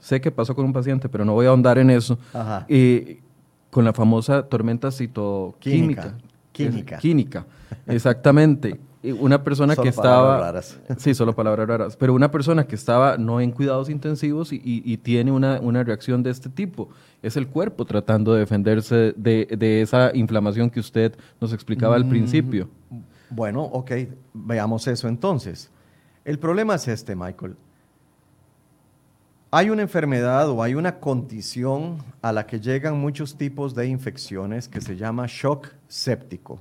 Sé 0.00 0.20
que 0.20 0.32
pasó 0.32 0.56
con 0.56 0.64
un 0.64 0.72
paciente, 0.72 1.08
pero 1.08 1.24
no 1.24 1.34
voy 1.34 1.46
a 1.46 1.50
ahondar 1.50 1.78
en 1.78 1.90
eso. 1.90 2.18
Ajá. 2.34 2.66
Eh, 2.68 3.22
con 3.72 3.86
la 3.86 3.94
famosa 3.94 4.42
tormenta 4.42 4.90
citoquímica. 4.90 6.14
Química. 6.52 6.98
Química, 6.98 7.46
exactamente. 7.86 8.78
Una 9.18 9.42
persona 9.42 9.74
que 9.74 9.88
estaba... 9.88 10.38
Raras. 10.38 10.78
Sí, 10.98 11.14
solo 11.14 11.34
palabras 11.34 11.66
raras. 11.66 11.96
Pero 11.96 12.12
una 12.12 12.30
persona 12.30 12.66
que 12.66 12.74
estaba 12.74 13.16
no 13.16 13.40
en 13.40 13.50
cuidados 13.50 13.88
intensivos 13.88 14.50
y, 14.52 14.96
tiene 14.98 15.32
una, 15.32 15.84
reacción 15.84 16.22
de 16.22 16.28
este 16.28 16.50
tipo. 16.50 16.90
Es 17.22 17.38
el 17.38 17.48
cuerpo 17.48 17.86
tratando 17.86 18.34
de 18.34 18.40
defenderse 18.40 19.14
de, 19.16 19.80
esa 19.80 20.14
inflamación 20.14 20.68
que 20.68 20.78
usted 20.78 21.16
nos 21.40 21.54
explicaba 21.54 21.96
al 21.96 22.04
mm, 22.04 22.10
principio. 22.10 22.68
Bueno, 23.30 23.62
ok, 23.62 23.90
veamos 24.34 24.86
eso 24.86 25.08
entonces. 25.08 25.70
El 26.26 26.38
problema 26.38 26.74
es 26.74 26.88
este, 26.88 27.16
Michael. 27.16 27.56
Hay 29.54 29.68
una 29.68 29.82
enfermedad 29.82 30.48
o 30.48 30.62
hay 30.62 30.74
una 30.74 30.98
condición 30.98 31.98
a 32.22 32.32
la 32.32 32.46
que 32.46 32.58
llegan 32.58 32.98
muchos 32.98 33.36
tipos 33.36 33.74
de 33.74 33.86
infecciones 33.86 34.66
que 34.66 34.80
se 34.80 34.96
llama 34.96 35.26
shock 35.28 35.68
séptico. 35.88 36.58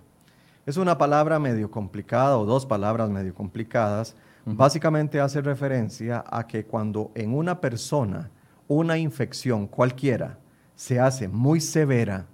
Es 0.66 0.76
una 0.76 0.98
palabra 0.98 1.40
medio 1.40 1.72
complicada 1.72 2.38
o 2.38 2.46
dos 2.46 2.66
palabras 2.66 3.10
medio 3.10 3.34
complicadas. 3.34 4.14
Básicamente 4.44 5.22
hace 5.22 5.40
referencia 5.40 6.22
a 6.30 6.46
que 6.46 6.66
cuando 6.66 7.12
en 7.16 7.34
una 7.34 7.62
persona 7.62 8.30
una 8.68 8.98
infección 8.98 9.68
cualquiera 9.68 10.38
se 10.76 11.00
hace 11.00 11.30
muy 11.30 11.62
severa, 11.62 12.26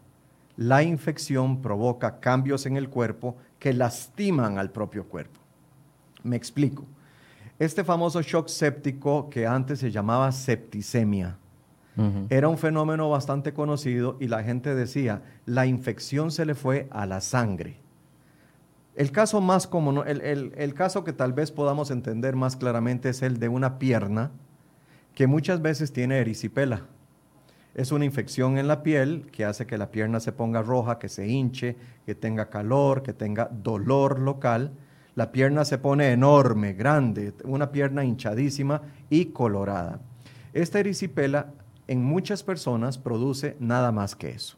la 0.56 0.82
infección 0.82 1.62
provoca 1.62 2.20
cambios 2.20 2.66
en 2.66 2.78
el 2.78 2.90
cuerpo 2.90 3.38
que 3.60 3.74
lastiman 3.74 4.58
al 4.58 4.72
propio 4.72 5.04
cuerpo. 5.04 5.40
Me 6.24 6.36
explico. 6.36 6.84
Este 7.60 7.84
famoso 7.84 8.22
shock 8.22 8.48
séptico 8.48 9.30
que 9.30 9.48
antes 9.48 9.80
se 9.80 9.92
llamaba 9.92 10.32
septicemia, 10.32 11.38
era 12.30 12.48
un 12.48 12.60
fenómeno 12.60 13.10
bastante 13.10 13.54
conocido 13.54 14.18
y 14.20 14.28
la 14.28 14.44
gente 14.44 14.76
decía, 14.76 15.24
la 15.48 15.66
infección 15.66 16.30
se 16.30 16.46
le 16.46 16.54
fue 16.54 16.88
a 16.92 17.08
la 17.08 17.22
sangre. 17.22 17.80
El 18.96 19.12
caso 19.12 19.42
más 19.42 19.66
común, 19.66 20.04
el, 20.06 20.74
caso 20.76 21.04
que 21.04 21.12
tal 21.12 21.34
vez 21.34 21.52
podamos 21.52 21.90
entender 21.90 22.36
más 22.36 22.56
claramente 22.56 23.10
es 23.10 23.24
el 23.24 23.40
de 23.40 23.50
una 23.50 23.80
pierna 23.80 24.30
que 25.16 25.26
muchas 25.26 25.64
veces 25.64 25.92
tiene 25.92 26.20
erisipela. 26.20 26.84
Es 27.74 27.92
una 27.92 28.06
infección 28.06 28.60
en 28.60 28.68
la 28.68 28.84
piel 28.84 29.28
que 29.32 29.46
hace 29.46 29.66
que 29.66 29.80
la 29.80 29.90
pierna 29.90 30.20
se 30.20 30.32
ponga 30.32 30.62
roja, 30.62 31.00
que 31.00 31.10
se 31.10 31.28
hinche, 31.28 31.78
que 32.06 32.14
tenga 32.14 32.52
calor, 32.52 33.02
que 33.02 33.14
tenga 33.14 33.50
dolor 33.52 34.20
local 34.20 34.72
la 35.18 35.32
pierna 35.32 35.66
se 35.66 35.80
pone 35.80 36.12
enorme, 36.12 36.74
grande, 36.74 37.34
una 37.44 37.72
pierna 37.72 38.06
hinchadísima 38.06 38.84
y 39.10 39.26
colorada. 39.26 40.00
Esta 40.54 40.80
erisipela 40.80 41.54
en 41.88 42.04
muchas 42.04 42.44
personas 42.44 43.00
produce 43.00 43.58
nada 43.60 43.92
más 43.92 44.16
que 44.16 44.30
eso. 44.30 44.58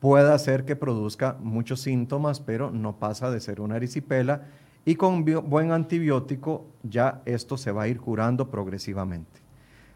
Puede 0.00 0.32
hacer 0.32 0.64
que 0.64 0.76
produzca 0.76 1.36
muchos 1.40 1.82
síntomas, 1.82 2.40
pero 2.40 2.70
no 2.70 2.96
pasa 2.96 3.30
de 3.30 3.38
ser 3.38 3.60
una 3.60 3.76
erisipela 3.76 4.44
y 4.86 4.94
con 4.94 5.26
buen 5.26 5.72
antibiótico 5.72 6.64
ya 6.82 7.20
esto 7.26 7.58
se 7.58 7.70
va 7.70 7.82
a 7.82 7.88
ir 7.88 8.00
curando 8.00 8.48
progresivamente. 8.48 9.42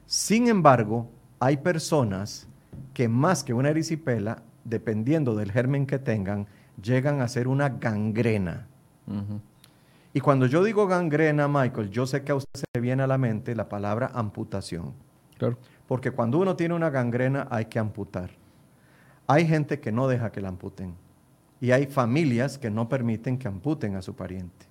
Sin 0.05 0.48
embargo, 0.48 1.09
hay 1.40 1.57
personas 1.57 2.46
que 2.92 3.09
más 3.09 3.42
que 3.42 3.55
una 3.55 3.70
erisipela, 3.70 4.42
dependiendo 4.64 5.35
del 5.35 5.50
germen 5.50 5.87
que 5.87 5.98
tengan, 5.98 6.48
llegan 6.83 7.22
a 7.22 7.29
ser 7.29 7.48
una 7.48 7.70
gangrena. 7.70 8.66
Y 10.16 10.20
cuando 10.20 10.46
yo 10.46 10.62
digo 10.62 10.87
gangrena, 10.87 11.48
Michael, 11.48 11.90
yo 11.90 12.07
sé 12.07 12.22
que 12.22 12.31
a 12.31 12.37
usted 12.37 12.61
se 12.61 12.64
le 12.72 12.81
viene 12.81 13.03
a 13.03 13.09
la 13.09 13.18
mente 13.18 13.57
la 13.57 13.68
palabra 13.68 14.12
amputación. 14.14 14.94
Claro. 15.37 15.59
Porque 15.88 16.12
cuando 16.12 16.38
uno 16.38 16.55
tiene 16.55 16.74
una 16.74 16.88
gangrena 16.88 17.48
hay 17.50 17.64
que 17.64 17.81
amputar. 17.81 18.31
Hay 19.27 19.44
gente 19.44 19.81
que 19.81 19.90
no 19.90 20.07
deja 20.07 20.31
que 20.31 20.40
la 20.40 20.50
amputen. 20.50 20.94
Y 21.61 21.72
hay 21.72 21.87
familias 21.87 22.59
que 22.59 22.70
no 22.70 22.88
permiten 22.88 23.38
que 23.38 23.48
amputen 23.48 23.96
a 23.96 24.03
su 24.03 24.14
pariente. 24.14 24.66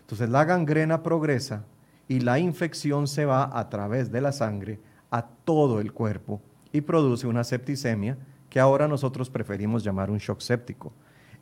Entonces 0.00 0.28
la 0.30 0.44
gangrena 0.44 1.04
progresa 1.04 1.64
y 2.08 2.18
la 2.18 2.40
infección 2.40 3.06
se 3.06 3.24
va 3.24 3.56
a 3.56 3.68
través 3.68 4.10
de 4.10 4.20
la 4.20 4.32
sangre 4.32 4.80
a 5.12 5.22
todo 5.22 5.80
el 5.80 5.92
cuerpo 5.92 6.40
y 6.72 6.80
produce 6.80 7.28
una 7.28 7.44
septicemia 7.44 8.18
que 8.50 8.58
ahora 8.58 8.88
nosotros 8.88 9.30
preferimos 9.30 9.84
llamar 9.84 10.10
un 10.10 10.18
shock 10.18 10.40
séptico. 10.40 10.92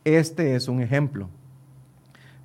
Este 0.04 0.54
es 0.56 0.68
un 0.68 0.82
ejemplo. 0.82 1.30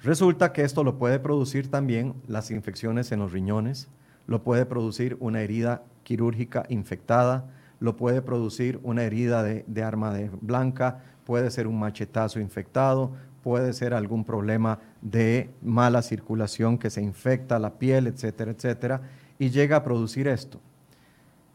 Resulta 0.04 0.52
que 0.52 0.64
esto 0.64 0.84
lo 0.84 0.98
puede 0.98 1.20
producir 1.20 1.70
también 1.70 2.16
las 2.28 2.50
infecciones 2.50 3.12
en 3.12 3.20
los 3.20 3.32
riñones, 3.32 3.88
lo 4.26 4.42
puede 4.44 4.66
producir 4.66 5.16
una 5.20 5.42
herida 5.42 5.84
quirúrgica 6.04 6.66
infectada, 6.70 7.52
lo 7.80 7.98
puede 7.98 8.24
producir 8.24 8.80
una 8.82 9.04
herida 9.04 9.44
de, 9.44 9.84
arma 9.84 10.18
blanca, 10.42 11.04
puede 11.24 11.52
ser 11.52 11.68
un 11.68 11.80
machetazo 11.80 12.40
infectado, 12.40 13.12
puede 13.44 13.74
ser 13.74 13.94
algún 13.94 14.24
problema 14.24 14.80
de 15.02 15.52
mala 15.62 16.02
circulación 16.02 16.80
que 16.80 16.90
se 16.90 17.04
infecta 17.04 17.60
la 17.60 17.78
piel, 17.78 18.08
etcétera, 18.08 18.52
etcétera, 18.52 19.02
y 19.38 19.52
llega 19.52 19.78
a 19.78 19.84
producir 19.84 20.28
esto. 20.28 20.60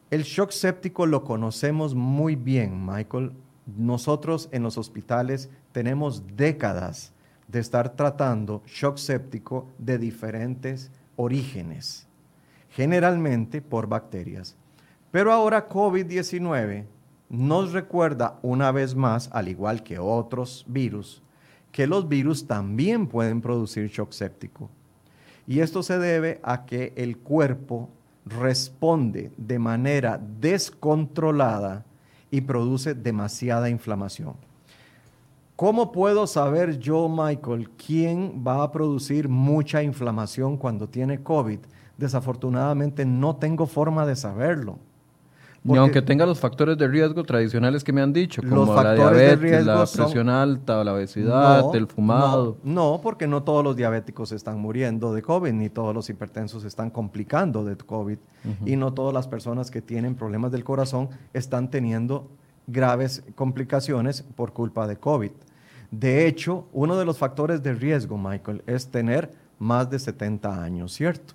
El 0.09 0.23
shock 0.23 0.53
séptico 0.53 1.07
lo 1.07 1.25
conocemos 1.25 1.97
muy 1.97 2.37
bien, 2.37 2.87
Michael. 2.87 3.33
Nosotros 3.77 4.49
en 4.53 4.63
los 4.63 4.79
hospitales 4.79 5.51
tenemos 5.73 6.23
décadas 6.37 7.13
de 7.49 7.61
estar 7.61 7.95
tratando 7.95 8.63
shock 8.67 8.97
séptico 8.97 9.69
de 9.79 9.99
diferentes 9.99 10.91
orígenes, 11.17 12.07
generalmente 12.71 13.63
por 13.63 13.87
bacterias. 13.87 14.57
Pero 15.11 15.33
ahora 15.33 15.69
COVID-19 15.69 16.85
nos 17.29 17.73
recuerda 17.73 18.39
una 18.43 18.71
vez 18.73 18.95
más, 18.95 19.31
al 19.33 19.49
igual 19.49 19.83
que 19.83 19.99
otros 19.99 20.65
virus, 20.69 21.23
que 21.73 21.87
los 21.87 22.09
virus 22.09 22.47
también 22.47 23.07
pueden 23.07 23.41
producir 23.41 23.89
shock 23.89 24.13
séptico. 24.13 24.71
Y 25.47 25.61
esto 25.61 25.83
se 25.83 25.99
debe 25.99 26.41
a 26.43 26.67
que 26.67 26.93
el 26.97 27.19
cuerpo 27.19 27.91
responde 28.25 29.31
de 29.37 29.59
manera 29.59 30.21
descontrolada 30.41 31.85
y 32.31 32.41
produce 32.41 32.95
demasiada 32.95 33.71
inflamación. 33.71 34.46
¿Cómo 35.57 35.91
puedo 35.91 36.27
saber 36.27 36.79
yo, 36.79 37.09
Michael, 37.09 37.71
quién 37.71 38.45
va 38.47 38.63
a 38.63 38.71
producir 38.71 39.27
mucha 39.27 39.83
inflamación 39.83 40.59
cuando 40.59 40.87
tiene 40.87 41.23
COVID? 41.23 41.61
Desafortunadamente 41.97 43.07
no 43.07 43.37
tengo 43.37 43.67
forma 43.67 44.05
de 44.05 44.17
saberlo. 44.17 44.79
Ni 45.65 45.79
aunque 45.79 46.03
tenga 46.03 46.27
los 46.27 46.39
factores 46.39 46.77
de 46.77 46.87
riesgo 46.87 47.25
tradicionales 47.25 47.83
que 47.83 47.93
me 47.93 48.03
han 48.03 48.13
dicho, 48.13 48.43
como 48.47 48.73
la 48.75 48.95
diabetes, 48.95 49.65
la 49.65 49.87
presión 49.87 50.29
alta, 50.29 50.85
la 50.85 50.93
obesidad, 50.93 51.75
el 51.75 51.87
fumado. 51.87 52.59
No, 52.63 53.01
porque 53.03 53.27
no 53.27 53.43
todos 53.43 53.65
los 53.65 53.75
diabéticos 53.77 54.33
están 54.33 54.61
muriendo 54.61 55.15
de 55.15 55.23
COVID, 55.23 55.53
ni 55.55 55.71
todos 55.71 55.95
los 55.95 56.11
hipertensos 56.11 56.65
están 56.65 56.91
complicando 56.91 57.65
de 57.65 57.77
COVID, 57.77 58.19
y 58.67 58.77
no 58.77 58.93
todas 58.93 59.15
las 59.15 59.27
personas 59.27 59.71
que 59.71 59.81
tienen 59.81 60.17
problemas 60.17 60.53
del 60.53 60.65
corazón 60.65 61.09
están 61.33 61.71
teniendo 61.71 62.29
graves 62.67 63.25
complicaciones 63.35 64.23
por 64.23 64.53
culpa 64.53 64.87
de 64.87 64.97
COVID. 64.99 65.31
De 65.91 66.27
hecho, 66.27 66.67
uno 66.73 66.97
de 66.97 67.05
los 67.05 67.19
factores 67.19 67.63
de 67.63 67.75
riesgo, 67.75 68.19
Michael, 68.19 68.63
es 68.67 68.89
tener 68.89 69.31
más 69.59 69.89
de 69.89 69.99
70 69.99 70.63
años, 70.63 70.93
¿cierto? 70.93 71.35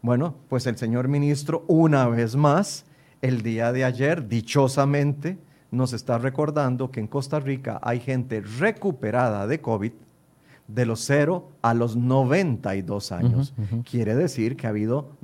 Bueno, 0.00 0.34
pues 0.48 0.66
el 0.66 0.76
señor 0.76 1.08
ministro, 1.08 1.64
una 1.68 2.08
vez 2.08 2.34
más, 2.34 2.84
el 3.20 3.42
día 3.42 3.72
de 3.72 3.84
ayer, 3.84 4.28
dichosamente, 4.28 5.38
nos 5.70 5.92
está 5.92 6.18
recordando 6.18 6.90
que 6.90 7.00
en 7.00 7.06
Costa 7.06 7.40
Rica 7.40 7.80
hay 7.82 8.00
gente 8.00 8.40
recuperada 8.40 9.46
de 9.46 9.60
COVID 9.60 9.92
de 10.68 10.86
los 10.86 11.00
0 11.00 11.50
a 11.62 11.74
los 11.74 11.96
92 11.96 13.12
años. 13.12 13.54
Quiere 13.88 14.14
decir 14.14 14.56
que 14.56 14.66
ha 14.66 14.70
habido 14.70 15.16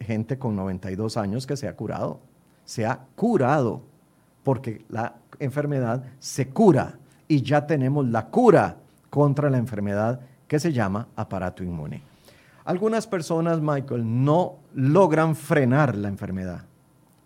gente 0.00 0.38
con 0.38 0.56
92 0.56 1.16
años 1.16 1.46
que 1.46 1.56
se 1.56 1.68
ha 1.68 1.76
curado. 1.76 2.20
Se 2.64 2.86
ha 2.86 3.06
curado 3.14 3.82
porque 4.42 4.84
la 4.88 5.16
enfermedad 5.38 6.04
se 6.18 6.48
cura 6.48 6.98
y 7.28 7.42
ya 7.42 7.66
tenemos 7.66 8.06
la 8.08 8.26
cura 8.26 8.76
contra 9.10 9.50
la 9.50 9.58
enfermedad 9.58 10.20
que 10.46 10.58
se 10.60 10.72
llama 10.72 11.08
aparato 11.16 11.64
inmune. 11.64 12.02
Algunas 12.64 13.06
personas, 13.06 13.60
Michael, 13.60 14.24
no 14.24 14.56
logran 14.74 15.36
frenar 15.36 15.96
la 15.96 16.08
enfermedad 16.08 16.64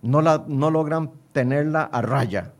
no, 0.02 0.22
la, 0.22 0.44
no 0.46 0.70
logran 0.70 1.10
tenerla 1.32 1.82
a 1.82 2.02
raya, 2.02 2.52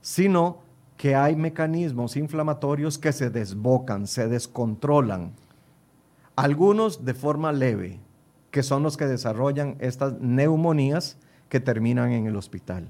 sino 0.00 0.58
que 0.96 1.14
hay 1.14 1.36
mecanismos 1.36 2.16
inflamatorios 2.16 2.98
que 2.98 3.12
se 3.12 3.30
desbocan, 3.30 4.06
se 4.06 4.28
descontrolan. 4.28 5.32
Algunos 6.34 7.04
de 7.04 7.14
forma 7.14 7.52
leve, 7.52 8.00
que 8.50 8.62
son 8.62 8.82
los 8.82 8.96
que 8.96 9.06
desarrollan 9.06 9.76
estas 9.78 10.14
neumonías 10.20 11.18
que 11.48 11.60
terminan 11.60 12.12
en 12.12 12.26
el 12.26 12.36
hospital. 12.36 12.88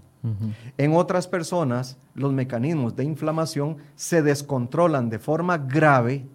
En 0.76 0.94
otras 0.94 1.28
personas, 1.28 1.96
los 2.14 2.33
mecanismos 2.33 2.96
de 2.96 3.04
inflamación 3.04 3.76
se 3.94 4.22
descontrolan 4.22 5.11
de 5.11 5.18
forma 5.18 5.59
grave 5.59 6.26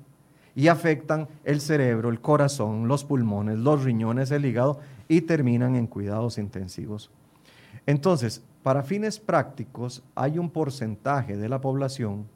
y 0.55 0.67
afectan 0.67 1.27
el 1.43 1.61
cerebro, 1.61 2.09
el 2.09 2.21
corazón, 2.21 2.87
los 2.87 3.03
pulmones, 3.03 3.57
los 3.57 3.83
riñones, 3.83 4.31
el 4.31 4.45
hígado 4.45 4.79
y 5.07 5.21
terminan 5.21 5.75
en 5.75 5.87
cuidados 5.87 6.37
intensivos. 6.37 7.11
Entonces, 7.85 8.43
para 8.61 8.83
fines 8.83 9.19
prácticos, 9.19 10.03
hay 10.15 10.39
un 10.39 10.49
porcentaje 10.49 11.35
de 11.35 11.49
la 11.49 11.59
población 11.59 12.27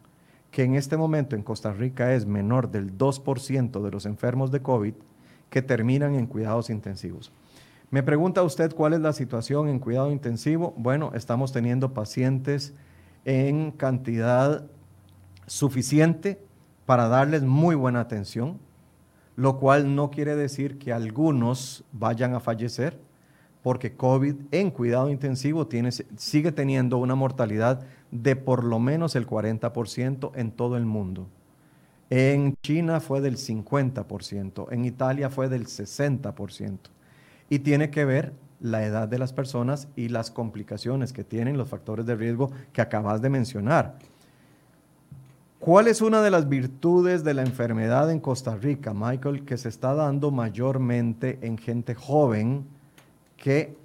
que 0.52 0.64
en 0.64 0.76
este 0.76 0.98
momento 0.98 1.36
en 1.36 1.44
Costa 1.44 1.72
Rica 1.72 2.14
es 2.14 2.26
menor 2.26 2.70
del 2.70 2.98
2% 2.98 3.82
de 3.82 3.92
los 3.92 4.06
enfermos 4.06 4.52
de 4.52 4.62
COVID 4.62 4.94
que 5.50 5.62
terminan 5.62 6.16
en 6.16 6.26
cuidados 6.26 6.70
intensivos. 6.70 7.32
Me 7.90 8.04
pregunta 8.04 8.44
usted 8.44 8.76
cuál 8.76 8.94
es 8.94 9.00
la 9.00 9.14
situación 9.14 9.70
en 9.70 9.80
cuidado 9.80 10.12
intensivo. 10.12 10.74
Bueno, 10.76 11.12
estamos 11.14 11.54
teniendo 11.54 11.94
pacientes 11.94 12.74
en 13.24 13.72
cantidad 13.72 14.66
suficiente 15.46 16.38
para 16.86 17.08
darles 17.08 17.44
muy 17.44 17.76
buena 17.76 18.02
atención, 18.02 18.60
lo 19.38 19.58
cual 19.58 19.96
no 19.96 20.12
quiere 20.12 20.36
decir 20.36 20.78
que 20.80 20.92
algunos 20.92 21.86
vayan 21.94 22.34
a 22.34 22.42
fallecer, 22.42 23.00
porque 23.64 23.96
COVID 23.96 24.36
en 24.52 24.70
cuidado 24.70 25.10
intensivo 25.10 25.68
tiene, 25.68 25.92
sigue 25.92 26.52
teniendo 26.52 26.98
una 26.98 27.16
mortalidad 27.16 27.86
de 28.12 28.36
por 28.36 28.66
lo 28.66 28.80
menos 28.80 29.16
el 29.16 29.26
40% 29.26 30.32
en 30.36 30.52
todo 30.52 30.76
el 30.76 30.86
mundo. 30.86 31.30
En 32.10 32.58
China 32.62 33.00
fue 33.00 33.22
del 33.22 33.38
50%, 33.38 34.68
en 34.72 34.84
Italia 34.84 35.30
fue 35.30 35.48
del 35.48 35.68
60%. 35.68 36.80
Y 37.50 37.60
tiene 37.60 37.90
que 37.90 38.06
ver 38.06 38.34
la 38.60 38.84
edad 38.84 39.08
de 39.08 39.20
las 39.20 39.34
personas 39.34 39.88
y 39.96 40.10
las 40.10 40.32
complicaciones 40.32 41.14
que 41.14 41.24
tienen 41.24 41.58
los 41.58 41.70
factores 41.70 42.06
de 42.06 42.16
riesgo 42.16 42.52
que 42.74 42.82
acabas 42.82 43.22
de 43.22 43.30
mencionar. 43.30 43.98
¿Cuál 45.60 45.88
es 45.88 46.02
una 46.02 46.22
de 46.22 46.30
las 46.30 46.48
virtudes 46.48 47.24
de 47.24 47.34
la 47.34 47.42
enfermedad 47.42 48.12
en 48.12 48.20
Costa 48.20 48.56
Rica, 48.56 48.94
Michael, 48.94 49.44
que 49.44 49.58
se 49.58 49.70
está 49.70 49.94
dando 49.96 50.32
mayormente 50.32 51.40
en 51.42 51.58
gente 51.58 51.96
joven 51.96 52.66
que 53.36 53.76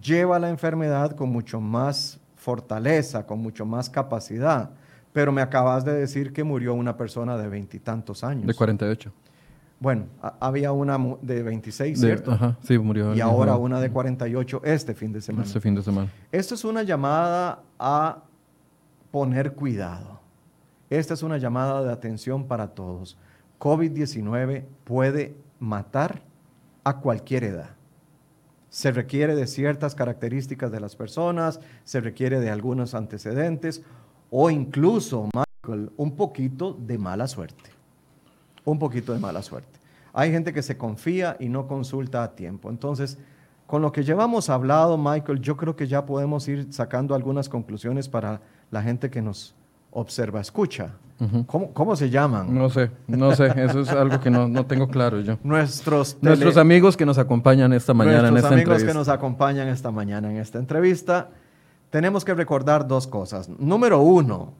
lleva 0.00 0.38
la 0.38 0.48
enfermedad 0.48 1.16
con 1.16 1.30
mucho 1.30 1.60
más 1.60 2.20
fortaleza, 2.36 3.26
con 3.26 3.40
mucho 3.40 3.66
más 3.66 3.90
capacidad? 3.90 4.70
Pero 5.12 5.32
me 5.32 5.42
acabas 5.42 5.84
de 5.84 5.92
decir 5.92 6.32
que 6.32 6.44
murió 6.44 6.74
una 6.74 6.96
persona 6.96 7.36
de 7.36 7.48
veintitantos 7.48 8.22
años. 8.22 8.46
De 8.46 8.54
48. 8.54 9.12
Bueno, 9.80 10.04
había 10.40 10.72
una 10.72 10.98
de 11.22 11.42
26, 11.42 11.98
¿cierto? 11.98 12.32
ajá, 12.32 12.58
sí, 12.62 12.78
murió. 12.78 13.14
Y 13.14 13.20
ahora 13.22 13.56
una 13.56 13.80
de 13.80 13.90
48 13.90 14.60
este 14.62 14.94
fin 14.94 15.10
de 15.10 15.22
semana. 15.22 15.46
Este 15.46 15.58
fin 15.58 15.74
de 15.74 15.82
semana. 15.82 16.12
Esto 16.30 16.54
es 16.54 16.64
una 16.66 16.82
llamada 16.82 17.62
a 17.78 18.22
poner 19.10 19.54
cuidado. 19.54 20.20
Esta 20.90 21.14
es 21.14 21.22
una 21.22 21.38
llamada 21.38 21.82
de 21.82 21.90
atención 21.90 22.46
para 22.46 22.68
todos. 22.68 23.16
COVID-19 23.58 24.64
puede 24.84 25.34
matar 25.58 26.22
a 26.84 26.98
cualquier 26.98 27.44
edad. 27.44 27.70
Se 28.68 28.92
requiere 28.92 29.34
de 29.34 29.46
ciertas 29.46 29.94
características 29.94 30.70
de 30.70 30.80
las 30.80 30.94
personas, 30.94 31.58
se 31.84 32.00
requiere 32.00 32.38
de 32.38 32.50
algunos 32.50 32.94
antecedentes 32.94 33.82
o 34.30 34.50
incluso, 34.50 35.28
Michael, 35.34 35.90
un 35.96 36.16
poquito 36.16 36.74
de 36.74 36.98
mala 36.98 37.26
suerte. 37.26 37.79
Un 38.70 38.78
poquito 38.78 39.12
de 39.12 39.18
mala 39.18 39.42
suerte. 39.42 39.80
Hay 40.12 40.30
gente 40.30 40.52
que 40.52 40.62
se 40.62 40.76
confía 40.76 41.36
y 41.40 41.48
no 41.48 41.66
consulta 41.66 42.22
a 42.22 42.34
tiempo. 42.34 42.70
Entonces, 42.70 43.18
con 43.66 43.82
lo 43.82 43.92
que 43.92 44.02
llevamos 44.02 44.48
hablado, 44.48 44.98
Michael, 44.98 45.40
yo 45.40 45.56
creo 45.56 45.76
que 45.76 45.86
ya 45.86 46.04
podemos 46.04 46.46
ir 46.48 46.72
sacando 46.72 47.14
algunas 47.14 47.48
conclusiones 47.48 48.08
para 48.08 48.40
la 48.70 48.82
gente 48.82 49.10
que 49.10 49.22
nos 49.22 49.54
observa, 49.92 50.40
escucha. 50.40 50.92
¿Cómo, 51.46 51.96
se 51.96 52.08
llaman? 52.08 52.54
No 52.54 52.70
sé, 52.70 52.90
no 53.06 53.34
sé, 53.34 53.52
eso 53.56 53.80
es 53.80 53.90
algo 53.90 54.20
que 54.20 54.30
no, 54.30 54.64
tengo 54.66 54.88
claro 54.88 55.20
yo. 55.20 55.36
Nuestros, 55.42 56.16
Nuestros 56.22 56.56
amigos 56.56 56.96
que 56.96 57.04
nos 57.04 57.18
acompañan 57.18 57.72
esta 57.74 57.92
mañana 57.92 58.28
en 58.28 58.36
esta 58.36 58.48
entrevista. 58.48 58.54
Nuestros 58.54 58.76
amigos 58.78 58.84
que 58.84 58.98
nos 58.98 59.08
acompañan 59.08 59.68
esta 59.68 59.90
mañana 59.90 60.30
en 60.30 60.38
esta 60.38 60.58
entrevista, 60.58 61.28
tenemos 61.90 62.24
que 62.24 62.32
recordar 62.34 62.88
dos 62.88 63.06
cosas. 63.06 63.50
Número 63.50 64.00
uno, 64.00 64.54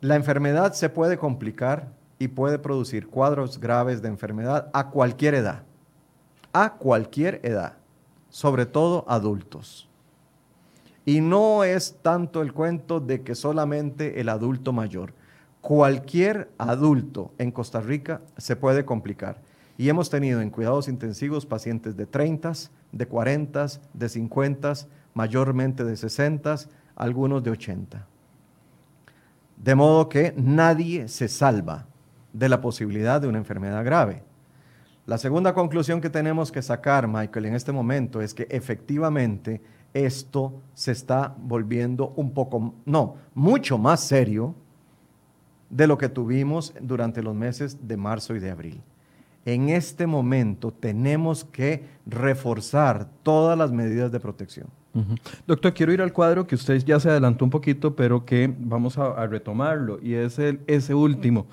la 0.00 0.16
enfermedad 0.16 0.72
se 0.72 0.88
puede 0.88 1.18
complicar 1.18 1.97
y 2.18 2.28
puede 2.28 2.58
producir 2.58 3.08
cuadros 3.08 3.60
graves 3.60 4.02
de 4.02 4.08
enfermedad 4.08 4.70
a 4.72 4.90
cualquier 4.90 5.34
edad, 5.34 5.62
a 6.52 6.74
cualquier 6.74 7.40
edad, 7.44 7.74
sobre 8.28 8.66
todo 8.66 9.04
adultos. 9.08 9.88
Y 11.04 11.20
no 11.20 11.64
es 11.64 11.96
tanto 12.02 12.42
el 12.42 12.52
cuento 12.52 13.00
de 13.00 13.22
que 13.22 13.34
solamente 13.34 14.20
el 14.20 14.28
adulto 14.28 14.72
mayor. 14.72 15.14
cualquier 15.60 16.50
adulto 16.56 17.32
en 17.36 17.50
Costa 17.50 17.80
Rica 17.80 18.22
se 18.36 18.56
puede 18.56 18.84
complicar. 18.84 19.40
Y 19.76 19.88
hemos 19.88 20.08
tenido 20.08 20.40
en 20.40 20.50
cuidados 20.50 20.88
intensivos 20.88 21.46
pacientes 21.46 21.96
de 21.96 22.06
30, 22.06 22.52
de 22.92 23.06
40, 23.06 23.66
de 23.92 24.08
50, 24.08 24.72
mayormente 25.14 25.84
de 25.84 25.96
60, 25.96 26.56
algunos 26.94 27.42
de 27.42 27.50
80. 27.50 28.06
De 29.56 29.74
modo 29.74 30.08
que 30.08 30.32
nadie 30.36 31.08
se 31.08 31.28
salva 31.28 31.86
de 32.32 32.48
la 32.48 32.60
posibilidad 32.60 33.20
de 33.20 33.28
una 33.28 33.38
enfermedad 33.38 33.84
grave. 33.84 34.22
La 35.06 35.16
segunda 35.16 35.54
conclusión 35.54 36.00
que 36.00 36.10
tenemos 36.10 36.52
que 36.52 36.60
sacar, 36.60 37.08
Michael, 37.08 37.46
en 37.46 37.54
este 37.54 37.72
momento 37.72 38.20
es 38.20 38.34
que 38.34 38.46
efectivamente 38.50 39.62
esto 39.94 40.60
se 40.74 40.92
está 40.92 41.34
volviendo 41.38 42.12
un 42.16 42.32
poco, 42.32 42.74
no, 42.84 43.16
mucho 43.34 43.78
más 43.78 44.00
serio 44.00 44.54
de 45.70 45.86
lo 45.86 45.96
que 45.96 46.08
tuvimos 46.08 46.74
durante 46.80 47.22
los 47.22 47.34
meses 47.34 47.88
de 47.88 47.96
marzo 47.96 48.36
y 48.36 48.40
de 48.40 48.50
abril. 48.50 48.82
En 49.44 49.70
este 49.70 50.06
momento 50.06 50.72
tenemos 50.72 51.44
que 51.44 51.86
reforzar 52.04 53.08
todas 53.22 53.56
las 53.56 53.72
medidas 53.72 54.12
de 54.12 54.20
protección. 54.20 54.68
Doctor, 55.46 55.74
quiero 55.74 55.92
ir 55.92 56.02
al 56.02 56.12
cuadro 56.12 56.46
que 56.46 56.54
usted 56.54 56.82
ya 56.84 56.98
se 57.00 57.10
adelantó 57.10 57.44
un 57.44 57.50
poquito, 57.50 57.94
pero 57.94 58.24
que 58.24 58.52
vamos 58.58 58.98
a, 58.98 59.26
retomarlo, 59.26 59.98
y 60.02 60.14
es 60.14 60.38
el, 60.38 60.60
ese 60.66 60.94
último 60.94 61.46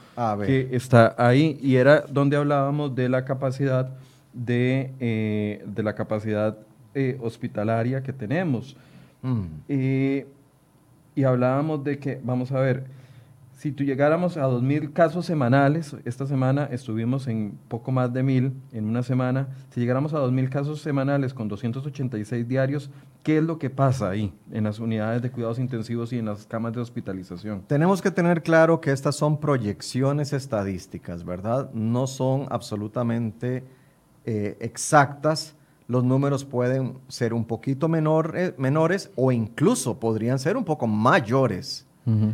que 0.46 0.70
está 0.72 1.16
ahí, 1.18 1.58
y 1.62 1.76
era 1.76 2.02
donde 2.02 2.38
hablábamos 2.38 2.96
de 2.96 3.10
la 3.10 3.26
capacidad 3.26 3.90
de, 4.34 4.92
eh, 5.00 5.64
de 5.66 5.84
la 5.84 5.96
capacidad 5.96 6.58
eh, 6.94 7.18
hospitalaria 7.22 8.04
que 8.04 8.14
tenemos. 8.14 8.76
Mm. 9.22 9.44
Eh, 9.70 10.28
y 11.16 11.24
hablábamos 11.24 11.84
de 11.84 11.98
que, 11.98 12.20
vamos 12.24 12.52
a 12.52 12.60
ver, 12.60 12.86
si 13.66 13.72
tú 13.72 13.84
llegáramos 13.84 14.38
a 14.38 14.48
2.000 14.48 14.94
casos 14.94 15.26
semanales, 15.26 15.96
esta 16.06 16.28
semana 16.28 16.70
estuvimos 16.72 17.26
en 17.26 17.58
poco 17.68 17.92
más 17.92 18.14
de 18.14 18.24
1.000 18.24 18.54
en 18.74 18.86
una 18.86 19.02
semana, 19.02 19.48
si 19.72 19.80
llegáramos 19.80 20.14
a 20.14 20.20
2.000 20.20 20.50
casos 20.50 20.82
semanales 20.82 21.34
con 21.34 21.48
286 21.48 22.48
diarios, 22.48 22.92
¿qué 23.24 23.40
es 23.40 23.44
lo 23.44 23.58
que 23.58 23.72
pasa 23.72 24.12
ahí 24.12 24.32
en 24.52 24.66
las 24.66 24.78
unidades 24.78 25.24
de 25.24 25.32
cuidados 25.32 25.58
intensivos 25.58 26.14
y 26.14 26.20
en 26.20 26.26
las 26.26 26.46
camas 26.46 26.74
de 26.74 26.82
hospitalización? 26.82 27.64
Tenemos 27.66 28.04
que 28.04 28.12
tener 28.12 28.44
claro 28.44 28.82
que 28.82 28.92
estas 28.92 29.16
son 29.16 29.40
proyecciones 29.40 30.32
estadísticas, 30.32 31.26
¿verdad? 31.26 31.72
No 31.74 32.06
son 32.06 32.46
absolutamente 32.52 33.64
eh, 34.26 34.58
exactas. 34.60 35.56
Los 35.88 36.04
números 36.04 36.46
pueden 36.46 37.00
ser 37.08 37.34
un 37.34 37.46
poquito 37.46 37.90
eh, 37.96 38.54
menores 38.60 39.10
o 39.16 39.32
incluso 39.32 40.00
podrían 40.00 40.38
ser 40.38 40.56
un 40.56 40.66
poco 40.66 40.86
mayores. 40.86 41.88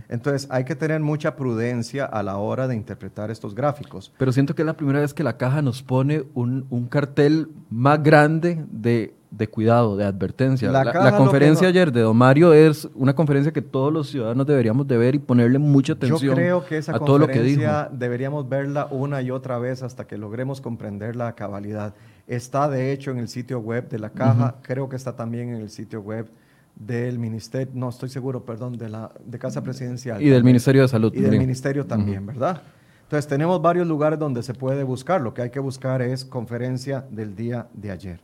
Entonces 0.09 0.47
hay 0.51 0.65
que 0.65 0.75
tener 0.75 0.99
mucha 0.99 1.35
prudencia 1.35 2.05
a 2.05 2.23
la 2.23 2.37
hora 2.37 2.67
de 2.67 2.75
interpretar 2.75 3.31
estos 3.31 3.55
gráficos. 3.55 4.11
Pero 4.17 4.31
siento 4.31 4.53
que 4.53 4.63
es 4.63 4.65
la 4.65 4.75
primera 4.75 4.99
vez 4.99 5.13
que 5.13 5.23
la 5.23 5.37
caja 5.37 5.61
nos 5.61 5.81
pone 5.81 6.23
un, 6.33 6.87
cartel 6.89 7.49
más 7.69 8.03
grande 8.03 8.65
de, 8.69 9.13
cuidado, 9.49 9.95
de 9.95 10.03
advertencia. 10.03 10.71
La, 10.71 11.15
conferencia 11.15 11.69
ayer 11.69 11.91
de 11.91 12.01
Don 12.01 12.17
Mario 12.17 12.53
es 12.53 12.89
una 12.95 13.15
conferencia 13.15 13.53
que 13.53 13.61
todos 13.61 13.93
los 13.93 14.09
ciudadanos 14.09 14.45
deberíamos 14.45 14.87
de 14.87 14.97
ver 14.97 15.15
y 15.15 15.19
ponerle 15.19 15.57
mucha 15.57 15.93
atención 15.93 16.21
Yo 16.21 16.33
creo 16.33 16.65
que 16.65 16.77
esa 16.77 16.95
a 16.95 16.99
todo 16.99 17.19
lo 17.19 17.27
que 17.27 17.41
dijo. 17.41 17.61
deberíamos 17.93 18.49
verla 18.49 18.87
una 18.91 19.21
y 19.21 19.31
otra 19.31 19.57
vez 19.57 19.83
hasta 19.83 20.05
que 20.05 20.17
logremos 20.17 20.59
comprender 20.59 21.15
la 21.15 21.33
cabalidad. 21.33 21.93
Está 22.27 22.69
de 22.69 22.91
hecho 22.91 23.11
en 23.11 23.19
el 23.19 23.29
sitio 23.29 23.59
web 23.59 23.89
de 23.89 23.99
la 23.99 24.09
caja, 24.09 24.55
creo 24.61 24.89
que 24.89 24.97
está 24.97 25.15
también 25.15 25.49
en 25.49 25.61
el 25.61 25.69
sitio 25.69 26.01
web 26.01 26.27
del 26.75 27.19
Ministerio, 27.19 27.73
no 27.75 27.89
estoy 27.89 28.09
seguro, 28.09 28.43
perdón, 28.45 28.77
de 28.77 28.89
la 28.89 29.11
de 29.25 29.37
Casa 29.39 29.61
Presidencial. 29.61 30.21
Y 30.21 30.29
del 30.29 30.43
Ministerio 30.43 30.81
de 30.83 30.87
Salud. 30.87 31.13
Y 31.13 31.21
del 31.21 31.37
Ministerio 31.37 31.85
también, 31.85 32.25
¿verdad? 32.25 32.61
Entonces 33.03 33.27
tenemos 33.27 33.61
varios 33.61 33.87
lugares 33.87 34.17
donde 34.17 34.41
se 34.41 34.53
puede 34.53 34.83
buscar. 34.83 35.21
Lo 35.21 35.33
que 35.33 35.41
hay 35.41 35.49
que 35.49 35.59
buscar 35.59 36.01
es 36.01 36.23
conferencia 36.23 37.05
del 37.11 37.35
día 37.35 37.67
de 37.73 37.91
ayer, 37.91 38.19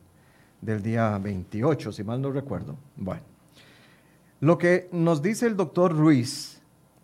del 0.62 0.82
día 0.82 1.18
28, 1.18 1.92
si 1.92 2.04
mal 2.04 2.22
no 2.22 2.32
recuerdo. 2.32 2.78
Bueno, 2.96 3.22
lo 4.40 4.58
que 4.58 4.88
nos 4.92 5.22
dice 5.22 5.46
el 5.46 5.58
doctor 5.58 5.96
Ruiz 5.96 6.62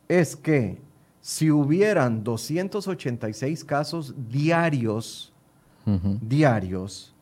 es 0.08 0.36
que 0.36 0.80
si 1.20 1.52
hubieran 1.52 2.24
286 2.24 3.64
casos 3.64 4.14
diarios, 4.30 5.34
diarios, 6.22 7.14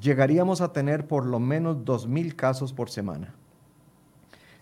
llegaríamos 0.00 0.60
a 0.60 0.72
tener 0.72 1.06
por 1.06 1.24
lo 1.24 1.38
menos 1.38 1.76
2.000 1.78 2.34
casos 2.34 2.72
por 2.72 2.90
semana. 2.90 3.34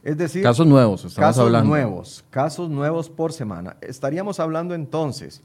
Es 0.02 0.16
decir, 0.16 0.42
casos 0.42 0.66
nuevos, 0.66 1.04
estamos 1.04 1.36
casos 1.36 1.64
nuevos, 1.64 2.24
casos 2.30 2.68
nuevos 2.68 3.08
por 3.08 3.32
semana. 3.32 3.76
Estaríamos 3.80 4.40
hablando 4.40 4.74
entonces 4.74 5.42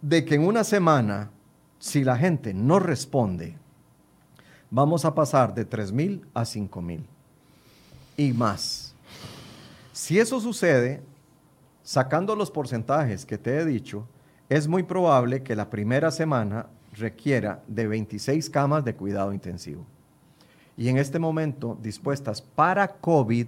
de 0.00 0.24
que 0.24 0.36
en 0.36 0.46
una 0.46 0.62
semana, 0.62 1.30
si 1.78 2.04
la 2.04 2.16
gente 2.16 2.54
no 2.54 2.78
responde, 2.78 3.58
vamos 4.70 5.04
a 5.04 5.14
pasar 5.14 5.54
de 5.54 5.68
3.000 5.68 6.22
a 6.34 6.42
5.000 6.42 7.00
y 8.16 8.32
más. 8.32 8.94
Si 9.92 10.18
eso 10.18 10.40
sucede, 10.40 11.02
sacando 11.82 12.36
los 12.36 12.50
porcentajes 12.50 13.26
que 13.26 13.38
te 13.38 13.58
he 13.58 13.64
dicho, 13.64 14.06
es 14.48 14.68
muy 14.68 14.84
probable 14.84 15.42
que 15.42 15.56
la 15.56 15.70
primera 15.70 16.10
semana 16.10 16.66
requiera 16.92 17.62
de 17.66 17.86
26 17.88 18.50
camas 18.50 18.84
de 18.84 18.94
cuidado 18.94 19.32
intensivo. 19.32 19.84
Y 20.76 20.88
en 20.88 20.98
este 20.98 21.18
momento, 21.18 21.78
dispuestas 21.80 22.42
para 22.42 22.88
COVID, 22.88 23.46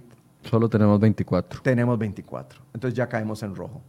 Solo 0.49 0.69
tenemos 0.69 0.99
24. 0.99 1.61
Tenemos 1.61 1.99
24. 1.99 2.61
Entonces 2.73 2.97
ya 2.97 3.09
caemos 3.09 3.43
en 3.43 3.55
rojo. 3.55 3.81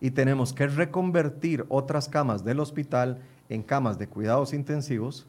Y 0.00 0.12
tenemos 0.12 0.52
que 0.52 0.66
reconvertir 0.66 1.64
otras 1.68 2.08
camas 2.08 2.44
del 2.44 2.60
hospital 2.60 3.18
en 3.48 3.62
camas 3.62 3.98
de 3.98 4.06
cuidados 4.06 4.52
intensivos, 4.52 5.26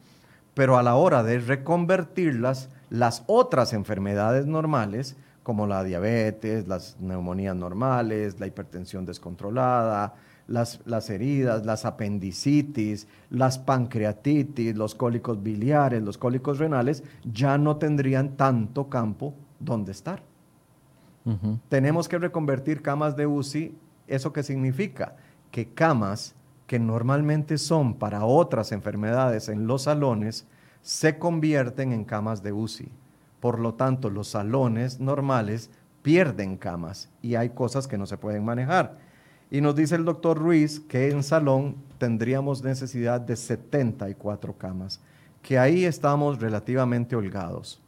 pero 0.54 0.78
a 0.78 0.82
la 0.82 0.94
hora 0.94 1.22
de 1.22 1.38
reconvertirlas, 1.38 2.68
las 2.90 3.24
otras 3.26 3.72
enfermedades 3.72 4.46
normales, 4.46 5.16
como 5.42 5.66
la 5.66 5.82
diabetes, 5.82 6.68
las 6.68 6.96
neumonías 7.00 7.56
normales, 7.56 8.38
la 8.38 8.46
hipertensión 8.46 9.04
descontrolada, 9.04 10.14
las, 10.46 10.80
las, 10.84 11.10
heridas, 11.10 11.66
las 11.66 11.84
apendicitis, 11.84 13.08
las 13.30 13.58
pancreatitis, 13.58 14.76
los 14.76 14.94
cólicos 14.94 15.42
biliares, 15.42 16.02
los 16.02 16.18
cólicos 16.18 16.58
renales, 16.58 17.02
ya 17.24 17.58
no 17.58 17.76
tendrían 17.76 18.36
tanto 18.36 18.88
campo 18.88 19.34
donde 19.58 19.92
estar. 19.92 20.22
Tenemos 21.68 22.08
que 22.08 22.18
reconvertir 22.18 22.82
camas 22.82 23.16
de 23.16 23.26
UCI. 23.26 23.76
¿Eso 24.06 24.32
qué 24.32 24.42
significa? 24.42 25.16
Que 25.50 25.68
camas 25.68 26.34
que 26.66 26.78
normalmente 26.78 27.58
son 27.58 27.94
para 27.94 28.24
otras 28.24 28.72
enfermedades 28.72 29.48
en 29.48 29.66
los 29.66 29.82
salones 29.82 30.46
se 30.82 31.18
convierten 31.18 31.92
en 31.92 32.04
camas 32.04 32.42
de 32.42 32.52
UCI. 32.52 32.88
Por 33.40 33.58
lo 33.58 33.74
tanto, 33.74 34.08
los 34.08 34.28
salones 34.28 35.00
normales 35.00 35.70
pierden 36.02 36.56
camas 36.56 37.08
y 37.22 37.34
hay 37.34 37.50
cosas 37.50 37.88
que 37.88 37.98
no 37.98 38.06
se 38.06 38.16
pueden 38.16 38.44
manejar. 38.44 38.96
Y 39.50 39.60
nos 39.60 39.74
dice 39.74 39.96
el 39.96 40.04
doctor 40.04 40.38
Ruiz 40.38 40.80
que 40.80 41.10
en 41.10 41.22
salón 41.22 41.76
tendríamos 41.98 42.62
necesidad 42.62 43.20
de 43.20 43.36
74 43.36 44.56
camas, 44.56 45.00
que 45.42 45.58
ahí 45.58 45.84
estamos 45.84 46.40
relativamente 46.40 47.16
holgados. 47.16 47.82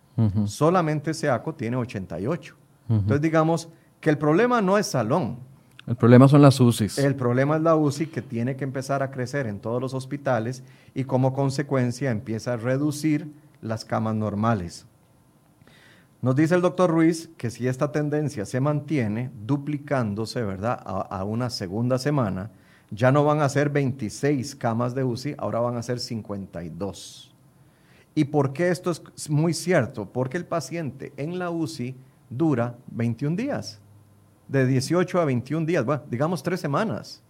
Solamente 0.47 1.15
SEACO 1.15 1.55
tiene 1.55 1.77
88. 1.77 2.57
Entonces 2.89 3.21
digamos 3.21 3.69
que 4.01 4.11
el 4.11 4.19
problema 4.19 4.61
no 4.63 4.79
es 4.79 4.87
salón. 4.87 5.39
El 5.87 5.97
problema 5.97 6.29
son 6.29 6.43
las 6.43 6.61
UCIs. 6.61 6.99
El 6.99 7.17
problema 7.17 7.57
es 7.57 7.63
la 7.63 7.75
UCI 7.75 8.07
que 8.07 8.21
tiene 8.21 8.57
que 8.57 8.65
empezar 8.65 9.03
a 9.03 9.11
crecer 9.11 9.47
en 9.47 9.59
todos 9.59 9.81
los 9.81 9.95
hospitales 9.95 10.63
y 10.95 11.05
como 11.05 11.33
consecuencia 11.33 12.11
empieza 12.11 12.55
a 12.55 12.57
reducir 12.57 13.33
las 13.63 13.85
camas 13.85 14.15
normales. 14.15 14.87
Nos 16.21 16.37
dice 16.37 16.57
el 16.57 16.63
doctor 16.63 16.91
Ruiz 16.91 17.31
que 17.37 17.49
si 17.49 17.69
esta 17.69 17.93
tendencia 17.93 18.45
se 18.45 18.61
mantiene 18.61 19.31
duplicándose, 19.47 20.43
¿verdad? 20.43 20.79
A, 20.85 21.01
a, 21.01 21.25
una 21.25 21.49
segunda 21.49 21.97
semana, 21.99 22.51
ya 22.91 23.13
no 23.13 23.25
van 23.25 23.41
a 23.41 23.49
ser 23.49 23.71
26 23.71 24.57
camas 24.57 24.95
de 24.95 25.05
UCI, 25.05 25.37
ahora 25.39 25.61
van 25.61 25.77
a 25.77 25.83
ser 25.83 26.01
52. 26.01 27.33
¿Y 28.15 28.25
por 28.25 28.53
qué 28.53 28.71
esto 28.71 28.91
es 28.91 29.31
muy 29.31 29.55
cierto? 29.55 30.11
Porque 30.11 30.37
el 30.37 30.45
paciente 30.45 31.13
en 31.17 31.39
la 31.39 31.51
UCI 31.51 31.95
dura 32.31 32.77
21 32.91 33.37
días, 33.37 33.81
de 34.49 34.67
18 34.67 35.21
a 35.21 35.25
21 35.25 35.67
días, 35.67 35.85
bueno, 35.85 36.03
digamos 36.11 36.43
tres 36.43 36.61
semanas. 36.61 37.23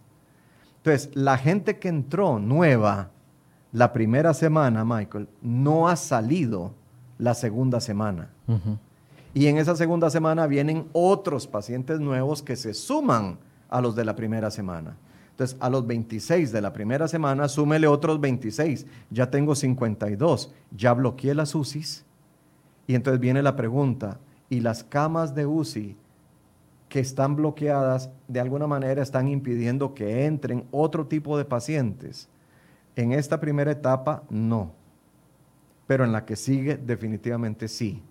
Entonces, 0.77 1.09
la 1.15 1.37
gente 1.37 1.77
que 1.77 1.89
entró 1.89 2.39
nueva 2.39 3.11
la 3.71 3.91
primera 3.93 4.33
semana, 4.33 4.85
Michael, 4.85 5.27
no 5.41 5.87
ha 5.89 5.95
salido 5.95 6.73
la 7.17 7.33
segunda 7.33 7.81
semana. 7.81 8.29
Y 9.33 9.47
en 9.47 9.57
esa 9.57 9.75
segunda 9.75 10.09
semana 10.09 10.47
vienen 10.47 10.87
otros 10.93 11.45
pacientes 11.45 11.99
nuevos 11.99 12.41
que 12.41 12.55
se 12.55 12.73
suman 12.73 13.37
a 13.69 13.81
los 13.81 13.95
de 13.95 14.05
la 14.05 14.15
primera 14.15 14.49
semana. 14.49 14.95
Entonces, 15.31 15.57
a 15.59 15.69
los 15.69 15.85
26 15.85 16.51
de 16.51 16.61
la 16.61 16.73
primera 16.73 17.07
semana, 17.07 17.47
súmele 17.47 17.87
otros 17.87 18.19
26. 18.19 18.85
Ya 19.09 19.29
tengo 19.29 19.55
52. 19.55 20.51
Ya 20.75 20.93
bloqueé 20.93 21.33
las 21.35 21.53
UCIs. 21.55 22.05
Y 22.87 22.95
entonces 22.95 23.19
viene 23.19 23.41
la 23.43 23.55
pregunta, 23.55 24.19
y 24.49 24.61
las 24.61 24.83
camas 24.83 25.35
de 25.35 25.45
UCI 25.45 25.95
que 26.89 26.99
están 26.99 27.35
bloqueadas, 27.35 28.09
de 28.27 28.39
alguna 28.39 28.65
manera 28.65 29.03
están 29.03 29.27
impidiendo 29.27 29.93
que 29.93 30.25
entren 30.25 30.65
otro 30.71 31.05
tipo 31.05 31.37
de 31.37 31.45
pacientes. 31.45 32.27
En 32.95 33.11
esta 33.11 33.39
primera 33.39 33.71
etapa, 33.71 34.23
no. 34.29 34.73
Pero 35.85 36.03
en 36.03 36.11
la 36.11 36.25
que 36.25 36.35
sigue, 36.35 36.77
definitivamente 36.77 37.67
sí. 37.67 38.01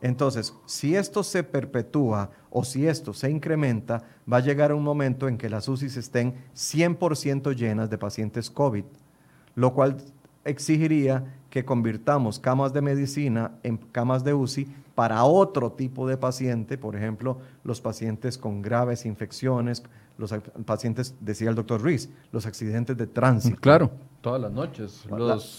Entonces, 0.00 0.54
si 0.66 0.96
esto 0.96 1.22
se 1.22 1.44
perpetúa 1.44 2.30
o 2.50 2.64
si 2.64 2.86
esto 2.86 3.12
se 3.12 3.30
incrementa, 3.30 4.02
va 4.30 4.38
a 4.38 4.40
llegar 4.40 4.72
un 4.72 4.82
momento 4.82 5.28
en 5.28 5.38
que 5.38 5.48
las 5.48 5.68
UCIs 5.68 5.96
estén 5.96 6.34
100% 6.54 7.54
llenas 7.54 7.90
de 7.90 7.98
pacientes 7.98 8.50
COVID, 8.50 8.84
lo 9.54 9.74
cual 9.74 9.96
exigiría 10.44 11.36
que 11.50 11.64
convirtamos 11.64 12.40
camas 12.40 12.72
de 12.72 12.82
medicina 12.82 13.52
en 13.62 13.76
camas 13.76 14.24
de 14.24 14.34
UCI 14.34 14.66
para 14.94 15.24
otro 15.24 15.72
tipo 15.72 16.06
de 16.06 16.16
paciente, 16.16 16.76
por 16.76 16.96
ejemplo, 16.96 17.38
los 17.64 17.80
pacientes 17.80 18.36
con 18.38 18.62
graves 18.62 19.06
infecciones, 19.06 19.82
los 20.18 20.34
pacientes, 20.66 21.14
decía 21.20 21.48
el 21.48 21.54
doctor 21.54 21.80
Ruiz, 21.80 22.10
los 22.30 22.46
accidentes 22.46 22.96
de 22.96 23.06
tránsito. 23.06 23.58
Claro, 23.60 23.90
todas 24.20 24.40
las 24.40 24.52
noches. 24.52 25.04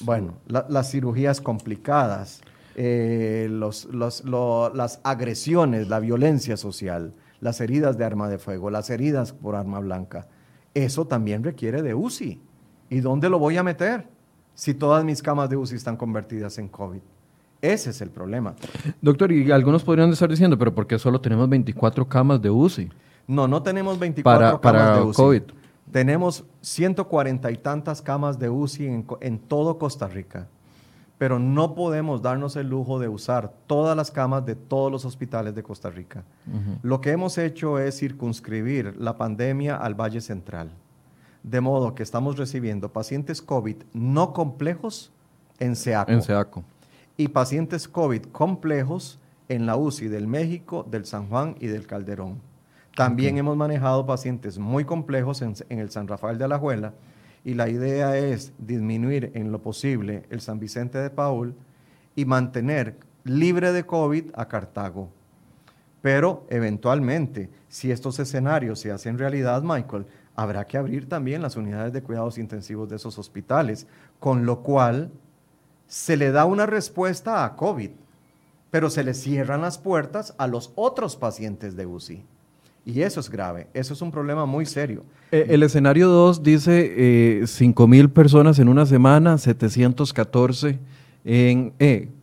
bueno, 0.02 0.36
las 0.48 0.92
cirugías 0.92 1.42
complicadas, 1.42 2.42
eh, 2.76 3.48
las 3.52 5.00
agresiones, 5.04 5.88
la 5.90 6.00
violencia 6.00 6.58
social, 6.58 7.14
las 7.40 7.60
heridas 7.60 7.98
de 7.98 8.06
arma 8.06 8.30
de 8.30 8.38
fuego, 8.38 8.70
las 8.70 8.90
heridas 8.90 9.34
por 9.34 9.56
arma 9.56 9.80
blanca. 9.80 10.28
Eso 10.74 11.06
también 11.06 11.44
requiere 11.44 11.82
de 11.82 11.94
UCI. 11.94 12.42
¿Y 12.90 13.00
dónde 13.00 13.30
lo 13.30 13.40
voy 13.40 13.58
a 13.58 13.64
meter 13.64 14.08
si 14.54 14.74
todas 14.74 15.04
mis 15.04 15.22
camas 15.22 15.50
de 15.50 15.58
UCI 15.58 15.76
están 15.76 15.98
convertidas 15.98 16.58
en 16.58 16.68
COVID? 16.68 17.02
Ese 17.64 17.92
es 17.92 18.02
el 18.02 18.10
problema. 18.10 18.56
Doctor, 19.02 19.32
y 19.32 19.50
algunos 19.52 19.84
podrían 19.84 20.12
estar 20.12 20.30
diciendo, 20.30 20.58
pero 20.58 20.76
¿por 20.76 20.86
qué 20.86 21.00
solo 21.00 21.22
tenemos 21.22 21.48
24 21.48 22.08
camas 22.08 22.42
de 22.42 22.50
UCI? 22.50 22.92
No, 23.26 23.48
no 23.48 23.64
tenemos 23.64 23.98
24 23.98 24.60
camas 24.60 24.98
de 24.98 25.04
UCI. 25.04 25.16
COVID. 25.16 25.42
Tenemos 25.92 26.44
140 26.62 27.52
y 27.52 27.58
tantas 27.58 28.02
camas 28.02 28.38
de 28.38 28.50
UCI 28.50 28.88
en, 28.88 29.08
en 29.22 29.40
todo 29.40 29.78
Costa 29.78 30.08
Rica 30.08 30.48
pero 31.24 31.40
no 31.40 31.74
podemos 31.74 32.22
darnos 32.22 32.58
el 32.58 32.68
lujo 32.68 33.00
de 33.00 33.08
usar 33.08 33.54
todas 33.66 33.96
las 33.96 34.12
camas 34.12 34.46
de 34.46 34.56
todos 34.56 34.92
los 34.92 35.06
hospitales 35.06 35.56
de 35.56 35.64
Costa 35.64 35.90
Rica. 35.90 36.26
Lo 36.82 37.00
que 37.00 37.12
hemos 37.12 37.38
hecho 37.38 37.80
es 37.80 37.98
circunscribir 37.98 38.96
la 38.98 39.16
pandemia 39.16 39.78
al 39.78 39.96
Valle 39.96 40.20
Central, 40.20 40.72
de 41.42 41.62
modo 41.62 41.96
que 41.96 42.04
estamos 42.04 42.38
recibiendo 42.38 42.92
pacientes 42.92 43.42
COVID 43.42 43.78
no 43.94 44.34
complejos 44.34 45.14
en 45.60 45.78
SEACO, 45.78 46.12
en 46.12 46.22
SEACO. 46.24 46.64
Y 47.18 47.30
pacientes 47.30 47.88
COVID 47.88 48.24
complejos 48.32 49.20
en 49.50 49.66
la 49.66 49.76
UCI 49.76 50.08
del 50.08 50.28
México, 50.28 50.86
del 50.90 51.06
San 51.06 51.28
Juan 51.28 51.56
y 51.60 51.68
del 51.68 51.88
Calderón. 51.88 52.42
También 52.96 53.38
hemos 53.38 53.58
manejado 53.58 54.06
pacientes 54.06 54.58
muy 54.58 54.86
complejos 54.86 55.42
en, 55.42 55.54
en 55.70 55.80
el 55.80 55.90
San 55.90 56.08
Rafael 56.08 56.38
de 56.38 56.46
Alajuela, 56.46 56.94
y 57.46 57.56
la 57.56 57.70
idea 57.70 58.18
es 58.18 58.54
disminuir 58.58 59.32
en 59.34 59.52
lo 59.52 59.62
posible 59.62 60.24
el 60.30 60.42
San 60.42 60.60
Vicente 60.60 60.98
de 60.98 61.10
Paul 61.10 61.56
y 62.16 62.26
mantener 62.26 62.98
libre 63.24 63.72
de 63.74 63.86
COVID 63.86 64.32
a 64.34 64.48
Cartago. 64.48 65.10
Pero 66.02 66.46
eventualmente, 66.50 67.50
si 67.68 67.92
estos 67.92 68.20
escenarios 68.20 68.80
se 68.80 68.92
hacen 68.92 69.18
realidad, 69.18 69.62
Michael, 69.62 70.06
habrá 70.36 70.66
que 70.66 70.78
abrir 70.78 71.08
también 71.08 71.42
las 71.42 71.56
unidades 71.56 71.94
de 71.94 72.02
cuidados 72.02 72.38
intensivos 72.38 72.90
de 72.90 72.98
esos 72.98 73.18
hospitales, 73.18 73.88
con 74.20 74.46
lo 74.46 74.64
cual 74.64 75.12
se 75.88 76.18
le 76.18 76.32
da 76.32 76.46
una 76.46 76.66
respuesta 76.66 77.46
a 77.46 77.56
COVID, 77.56 77.92
pero 78.72 78.90
se 78.90 79.04
le 79.04 79.14
cierran 79.14 79.62
las 79.62 79.78
puertas 79.78 80.34
a 80.38 80.48
los 80.48 80.72
otros 80.76 81.16
pacientes 81.16 81.76
de 81.76 81.86
UCI. 81.86 82.24
Y 82.86 83.02
eso 83.02 83.20
es 83.20 83.30
grave, 83.30 83.68
eso 83.74 83.94
es 83.94 84.02
un 84.02 84.12
problema 84.12 84.46
muy 84.46 84.66
serio. 84.66 85.04
Eh, 85.32 85.46
el 85.50 85.64
escenario 85.64 86.10
2 86.10 86.44
dice 86.44 86.94
eh, 87.42 87.48
5 87.48 87.88
mil 87.88 88.10
personas 88.10 88.60
en 88.60 88.68
una 88.68 88.86
semana, 88.86 89.38
714 89.38 90.80
en 91.26 91.74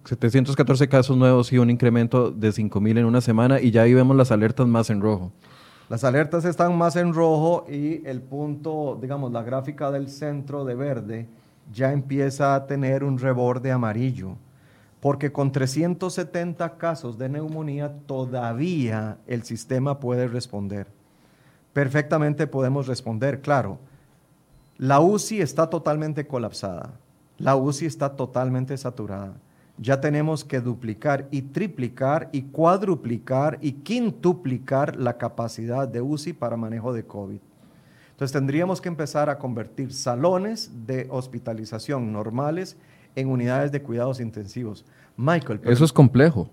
714 0.04 0.84
eh, 0.84 0.88
casos 0.88 1.16
nuevos 1.16 1.50
y 1.52 1.58
un 1.58 1.70
incremento 1.70 2.30
de 2.30 2.52
5 2.52 2.80
mil 2.80 2.98
en 2.98 3.06
una 3.06 3.22
semana 3.22 3.60
y 3.60 3.70
ya 3.70 3.82
ahí 3.82 3.94
vemos 3.94 4.16
las 4.16 4.30
alertas 4.30 4.66
más 4.66 4.90
en 4.90 5.00
rojo. 5.00 5.32
Las 5.88 6.04
alertas 6.04 6.44
están 6.44 6.76
más 6.76 6.94
en 6.96 7.14
rojo 7.14 7.66
y 7.68 8.06
el 8.06 8.20
punto, 8.20 8.98
digamos, 9.00 9.32
la 9.32 9.42
gráfica 9.42 9.90
del 9.90 10.08
centro 10.08 10.64
de 10.64 10.74
verde 10.74 11.26
ya 11.72 11.92
empieza 11.92 12.54
a 12.54 12.66
tener 12.66 13.04
un 13.04 13.18
reborde 13.18 13.70
amarillo 13.70 14.36
porque 15.00 15.32
con 15.32 15.50
370 15.50 16.76
casos 16.76 17.18
de 17.18 17.28
neumonía 17.28 17.92
todavía 18.06 19.18
el 19.26 19.44
sistema 19.44 19.98
puede 19.98 20.28
responder. 20.28 20.88
Perfectamente 21.72 22.46
podemos 22.46 22.86
responder, 22.86 23.40
claro. 23.40 23.78
La 24.76 25.00
UCI 25.00 25.40
está 25.40 25.68
totalmente 25.68 26.26
colapsada, 26.26 26.92
la 27.38 27.56
UCI 27.56 27.86
está 27.86 28.16
totalmente 28.16 28.76
saturada. 28.76 29.34
Ya 29.78 30.00
tenemos 30.00 30.44
que 30.44 30.60
duplicar 30.60 31.26
y 31.30 31.40
triplicar 31.42 32.28
y 32.32 32.42
cuadruplicar 32.42 33.58
y 33.62 33.72
quintuplicar 33.72 34.96
la 34.96 35.16
capacidad 35.16 35.88
de 35.88 36.02
UCI 36.02 36.34
para 36.34 36.58
manejo 36.58 36.92
de 36.92 37.06
COVID. 37.06 37.40
Entonces 38.20 38.38
tendríamos 38.38 38.82
que 38.82 38.88
empezar 38.90 39.30
a 39.30 39.38
convertir 39.38 39.94
salones 39.94 40.70
de 40.84 41.06
hospitalización 41.08 42.12
normales 42.12 42.76
en 43.16 43.30
unidades 43.30 43.72
de 43.72 43.80
cuidados 43.80 44.20
intensivos. 44.20 44.84
Michael. 45.16 45.62
Eso 45.64 45.86
es 45.86 45.90
complejo. 45.90 46.50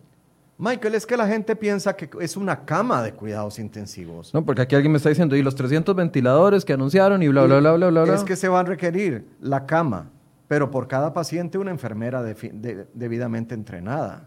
Michael, 0.57 0.95
es 0.95 1.05
que 1.05 1.18
la 1.18 1.28
gente 1.28 1.57
piensa 1.57 1.93
que 1.97 2.09
es 2.22 2.38
una 2.38 2.63
cama 2.63 3.03
de 3.03 3.11
cuidados 3.11 3.59
intensivos. 3.59 4.34
No, 4.34 4.45
porque 4.45 4.61
aquí 4.61 4.76
alguien 4.76 4.93
me 4.93 4.97
está 4.97 5.09
diciendo, 5.09 5.36
y 5.36 5.43
los 5.43 5.55
300 5.55 5.93
ventiladores 5.93 6.63
que 6.63 6.72
anunciaron 6.72 7.22
y 7.22 7.28
bla, 7.28 7.43
bla, 7.43 7.59
bla, 7.59 7.74
bla, 7.74 7.89
bla, 7.89 8.03
bla. 8.05 8.15
Es 8.15 8.24
que 8.24 8.38
se 8.38 8.47
va 8.47 8.61
a 8.61 8.63
requerir 8.63 9.28
la 9.41 9.65
cama, 9.65 10.09
pero 10.47 10.72
por 10.72 10.88
cada 10.88 11.13
paciente 11.13 11.57
una 11.57 11.72
enfermera 11.72 12.24
debidamente 12.24 13.55
entrenada. 13.55 14.26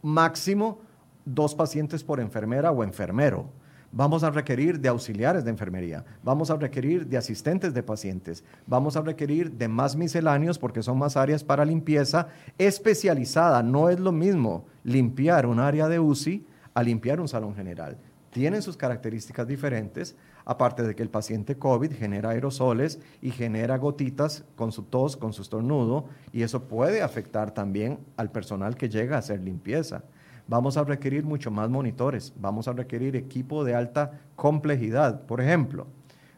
Máximo 0.00 0.78
dos 1.24 1.56
pacientes 1.56 2.04
por 2.04 2.20
enfermera 2.20 2.70
o 2.70 2.84
enfermero. 2.84 3.50
Vamos 3.90 4.22
a 4.22 4.30
requerir 4.30 4.80
de 4.80 4.90
auxiliares 4.90 5.44
de 5.44 5.50
enfermería, 5.50 6.04
vamos 6.22 6.50
a 6.50 6.56
requerir 6.56 7.06
de 7.06 7.16
asistentes 7.16 7.72
de 7.72 7.82
pacientes, 7.82 8.44
vamos 8.66 8.96
a 8.96 9.00
requerir 9.00 9.52
de 9.52 9.66
más 9.66 9.96
misceláneos 9.96 10.58
porque 10.58 10.82
son 10.82 10.98
más 10.98 11.16
áreas 11.16 11.42
para 11.42 11.64
limpieza 11.64 12.28
especializada. 12.58 13.62
No 13.62 13.88
es 13.88 13.98
lo 13.98 14.12
mismo 14.12 14.66
limpiar 14.84 15.46
un 15.46 15.58
área 15.58 15.88
de 15.88 15.98
UCI 15.98 16.46
a 16.74 16.82
limpiar 16.82 17.18
un 17.18 17.28
salón 17.28 17.54
general. 17.54 17.96
Tienen 18.30 18.60
sus 18.60 18.76
características 18.76 19.46
diferentes, 19.46 20.16
aparte 20.44 20.82
de 20.82 20.94
que 20.94 21.02
el 21.02 21.08
paciente 21.08 21.56
COVID 21.56 21.90
genera 21.90 22.30
aerosoles 22.30 23.00
y 23.22 23.30
genera 23.30 23.78
gotitas 23.78 24.44
con 24.54 24.70
su 24.70 24.82
tos, 24.82 25.16
con 25.16 25.32
su 25.32 25.40
estornudo, 25.40 26.04
y 26.30 26.42
eso 26.42 26.68
puede 26.68 27.00
afectar 27.00 27.52
también 27.52 28.00
al 28.18 28.30
personal 28.30 28.76
que 28.76 28.90
llega 28.90 29.16
a 29.16 29.20
hacer 29.20 29.40
limpieza 29.40 30.04
vamos 30.48 30.76
a 30.76 30.84
requerir 30.84 31.24
mucho 31.24 31.50
más 31.50 31.70
monitores, 31.70 32.32
vamos 32.36 32.66
a 32.66 32.72
requerir 32.72 33.14
equipo 33.14 33.62
de 33.64 33.74
alta 33.74 34.20
complejidad. 34.34 35.20
Por 35.22 35.40
ejemplo, 35.40 35.86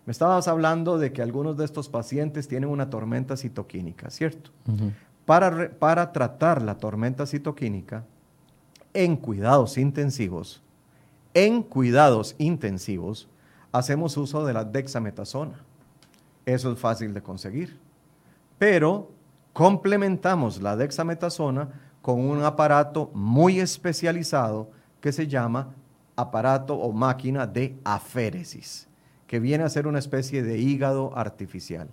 me 0.05 0.11
estabas 0.11 0.49
hablando 0.49 0.99
de 0.99 1.13
que 1.13 1.23
algunos 1.23 1.57
de 1.57 1.65
estos 1.65 1.89
pacientes 1.89 2.49
tienen 2.49 2.69
una 2.69 2.91
tormenta 2.91 3.37
citoquímica, 3.37 4.11
¿cierto? 4.11 4.51
para, 5.25 5.71
para 5.71 6.13
tratar 6.13 6.61
la 6.61 6.77
tormenta 6.77 7.25
citoquímica 7.25 8.05
en 8.93 9.17
cuidados 9.17 9.79
intensivos, 9.79 10.61
en 11.33 11.63
cuidados 11.63 12.35
intensivos, 12.39 13.29
hacemos 13.71 14.17
uso 14.17 14.45
de 14.45 14.53
la 14.53 14.65
dexametasona. 14.65 15.61
Eso 16.45 16.73
es 16.73 16.79
fácil 16.79 17.15
de 17.15 17.23
conseguir. 17.23 17.79
Pero 18.59 19.13
complementamos 19.53 20.61
la 20.61 20.77
dexametasona 20.77 21.69
con 22.03 22.21
un 22.21 22.43
aparato 22.43 23.11
muy 23.15 23.61
especializado 23.61 24.71
que 25.01 25.13
se 25.13 25.27
llama 25.27 25.75
aparato 26.17 26.75
o 26.75 26.93
máquina 26.93 27.47
de 27.47 27.79
aféresis, 27.85 28.89
que 29.27 29.41
viene 29.41 29.65
a 29.65 29.69
ser 29.69 29.87
una 29.87 29.99
especie 29.99 30.43
de 30.43 30.59
hígado 30.59 31.17
artificial. 31.17 31.89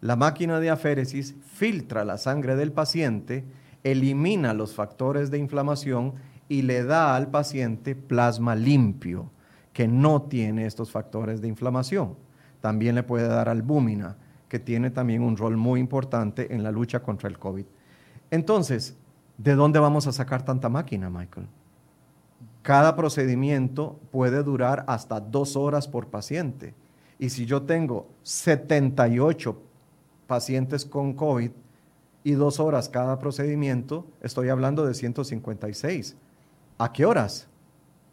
La 0.00 0.16
máquina 0.16 0.60
de 0.60 0.70
aféresis 0.70 1.34
filtra 1.42 2.04
la 2.04 2.18
sangre 2.18 2.56
del 2.56 2.72
paciente, 2.72 3.44
elimina 3.84 4.54
los 4.54 4.74
factores 4.74 5.30
de 5.30 5.38
inflamación 5.38 6.14
y 6.48 6.62
le 6.62 6.84
da 6.84 7.16
al 7.16 7.30
paciente 7.30 7.94
plasma 7.94 8.54
limpio, 8.54 9.30
que 9.72 9.88
no 9.88 10.22
tiene 10.22 10.66
estos 10.66 10.90
factores 10.90 11.40
de 11.40 11.48
inflamación. 11.48 12.16
También 12.60 12.94
le 12.94 13.02
puede 13.02 13.28
dar 13.28 13.48
albúmina, 13.48 14.16
que 14.48 14.58
tiene 14.58 14.90
también 14.90 15.22
un 15.22 15.36
rol 15.36 15.56
muy 15.56 15.78
importante 15.78 16.54
en 16.54 16.62
la 16.62 16.72
lucha 16.72 17.00
contra 17.00 17.28
el 17.28 17.38
COVID. 17.38 17.66
Entonces, 18.30 18.96
¿De 19.38 19.54
dónde 19.54 19.78
vamos 19.78 20.08
a 20.08 20.12
sacar 20.12 20.44
tanta 20.44 20.68
máquina, 20.68 21.08
Michael? 21.08 21.46
Cada 22.62 22.96
procedimiento 22.96 23.98
puede 24.10 24.42
durar 24.42 24.84
hasta 24.88 25.20
dos 25.20 25.56
horas 25.56 25.86
por 25.86 26.08
paciente. 26.08 26.74
Y 27.20 27.30
si 27.30 27.46
yo 27.46 27.62
tengo 27.62 28.08
78 28.24 29.56
pacientes 30.26 30.84
con 30.84 31.14
COVID 31.14 31.52
y 32.24 32.32
dos 32.32 32.58
horas 32.58 32.88
cada 32.88 33.18
procedimiento, 33.20 34.06
estoy 34.20 34.48
hablando 34.48 34.84
de 34.84 34.94
156. 34.94 36.16
¿A 36.76 36.92
qué 36.92 37.06
horas? 37.06 37.48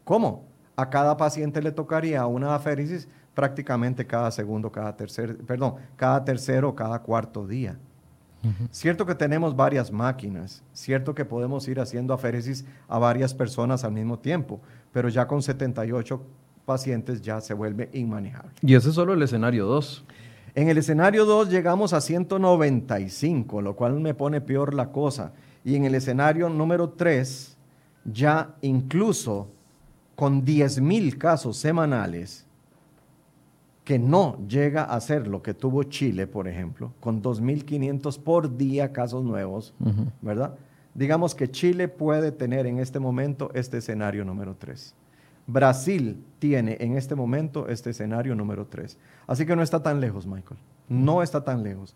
¿Cómo? 0.04 0.46
A 0.76 0.92
cada 0.92 1.18
paciente 1.18 1.62
le 1.62 1.72
tocaría 1.72 2.26
una 2.28 2.54
aféresis 2.54 3.08
prácticamente 3.34 4.06
cada 4.06 4.30
segundo, 4.30 4.72
cada 4.72 4.96
tercer, 4.96 5.38
perdón, 5.40 5.76
cada 5.96 6.24
tercero 6.24 6.70
o 6.70 6.76
cada 6.76 7.00
cuarto 7.00 7.48
día. 7.48 7.78
Cierto 8.72 9.06
que 9.06 9.16
tenemos 9.16 9.56
varias 9.56 9.92
máquinas, 9.92 10.64
cierto 10.74 11.16
que 11.16 11.26
podemos 11.26 11.68
ir 11.68 11.80
haciendo 11.80 12.14
aféresis 12.14 12.66
a 12.88 13.00
varias 13.00 13.34
personas 13.34 13.84
al 13.84 13.92
mismo 13.92 14.20
tiempo, 14.20 14.60
pero 14.92 15.10
ya 15.10 15.28
con 15.28 15.42
78 15.42 16.22
pacientes 16.66 17.22
ya 17.22 17.42
se 17.42 17.54
vuelve 17.54 17.90
inmanejable. 17.94 18.52
Y 18.62 18.76
ese 18.76 18.90
es 18.90 18.96
solo 18.96 19.14
el 19.14 19.22
escenario 19.22 19.66
2. 19.66 20.06
En 20.56 20.70
el 20.70 20.78
escenario 20.78 21.26
2 21.26 21.50
llegamos 21.50 21.94
a 21.94 22.02
195, 22.02 23.62
lo 23.62 23.76
cual 23.76 24.00
me 24.00 24.14
pone 24.14 24.42
peor 24.42 24.74
la 24.74 24.92
cosa. 24.92 25.34
Y 25.64 25.76
en 25.76 25.86
el 25.86 25.96
escenario 25.96 26.48
número 26.50 26.90
3, 26.90 27.58
ya 28.06 28.56
incluso 28.62 29.50
con 30.16 30.46
10.000 30.46 31.18
casos 31.18 31.58
semanales, 31.58 32.45
que 33.86 34.00
no 34.00 34.38
llega 34.48 34.84
a 34.84 35.00
ser 35.00 35.28
lo 35.28 35.42
que 35.44 35.54
tuvo 35.54 35.84
Chile, 35.84 36.26
por 36.26 36.48
ejemplo, 36.48 36.92
con 37.00 37.22
2.500 37.22 38.20
por 38.20 38.58
día 38.58 38.92
casos 38.92 39.24
nuevos, 39.24 39.76
¿verdad? 40.22 40.56
Digamos 40.96 41.36
que 41.36 41.52
Chile 41.52 41.88
puede 41.88 42.32
tener 42.32 42.66
en 42.66 42.80
este 42.80 43.00
momento 43.00 43.52
este 43.54 43.78
escenario 43.78 44.26
número 44.26 44.56
3. 44.58 44.96
Brasil 45.46 46.24
tiene 46.40 46.78
en 46.80 46.98
este 46.98 47.14
momento 47.14 47.68
este 47.68 47.92
escenario 47.92 48.34
número 48.34 48.66
3. 48.66 48.98
Así 49.28 49.46
que 49.46 49.56
no 49.56 49.62
está 49.62 49.84
tan 49.84 50.02
lejos, 50.02 50.26
Michael. 50.26 50.60
No 50.90 51.22
está 51.22 51.44
tan 51.44 51.62
lejos. 51.62 51.96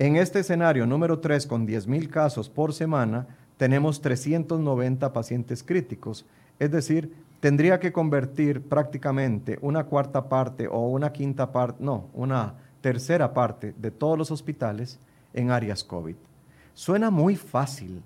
En 0.00 0.16
este 0.16 0.40
escenario 0.40 0.86
número 0.86 1.20
3, 1.20 1.46
con 1.46 1.68
10.000 1.68 2.08
casos 2.08 2.48
por 2.48 2.72
semana, 2.72 3.28
tenemos 3.56 4.00
390 4.00 5.12
pacientes 5.12 5.62
críticos. 5.62 6.26
Es 6.58 6.72
decir, 6.72 7.14
tendría 7.42 7.80
que 7.80 7.92
convertir 7.92 8.62
prácticamente 8.68 9.58
una 9.62 9.82
cuarta 9.82 10.28
parte 10.28 10.68
o 10.68 10.86
una 10.86 11.12
quinta 11.12 11.50
parte, 11.50 11.82
no, 11.82 12.08
una 12.14 12.54
tercera 12.80 13.34
parte 13.34 13.74
de 13.76 13.90
todos 13.90 14.16
los 14.16 14.30
hospitales 14.30 15.00
en 15.34 15.50
áreas 15.50 15.82
COVID. 15.82 16.14
Suena 16.72 17.10
muy 17.10 17.34
fácil, 17.34 18.00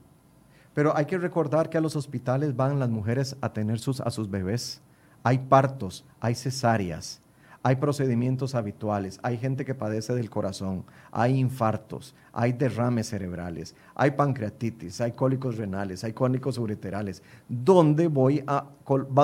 pero 0.72 0.96
hay 0.96 1.04
que 1.04 1.18
recordar 1.18 1.68
que 1.68 1.76
a 1.76 1.82
los 1.82 1.96
hospitales 1.96 2.56
van 2.56 2.78
las 2.78 2.88
mujeres 2.88 3.36
a 3.42 3.52
tener 3.52 3.78
sus, 3.78 4.00
a 4.00 4.10
sus 4.10 4.30
bebés. 4.30 4.80
Hay 5.22 5.36
partos, 5.36 6.06
hay 6.18 6.34
cesáreas, 6.34 7.20
hay 7.66 7.74
procedimientos 7.74 8.54
habituales, 8.54 9.18
hay 9.24 9.38
gente 9.38 9.64
que 9.64 9.74
padece 9.74 10.14
del 10.14 10.30
corazón, 10.30 10.84
hay 11.10 11.36
infartos, 11.36 12.14
hay 12.32 12.52
derrames 12.52 13.08
cerebrales, 13.08 13.74
hay 13.96 14.12
pancreatitis, 14.12 15.00
hay 15.00 15.10
cólicos 15.10 15.56
renales, 15.56 16.04
hay 16.04 16.12
cólicos 16.12 16.58
ureterales. 16.58 17.24
¿Dónde, 17.48 18.06
voy 18.06 18.44
a, 18.46 18.66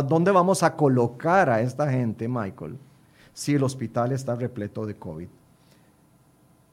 ¿Dónde 0.09 0.32
vamos 0.32 0.64
a 0.64 0.74
colocar 0.74 1.49
a 1.51 1.61
esta 1.61 1.88
gente, 1.88 2.26
Michael, 2.26 2.78
si 3.32 3.55
el 3.55 3.62
hospital 3.62 4.11
está 4.11 4.34
repleto 4.34 4.86
de 4.86 4.97
COVID? 4.97 5.28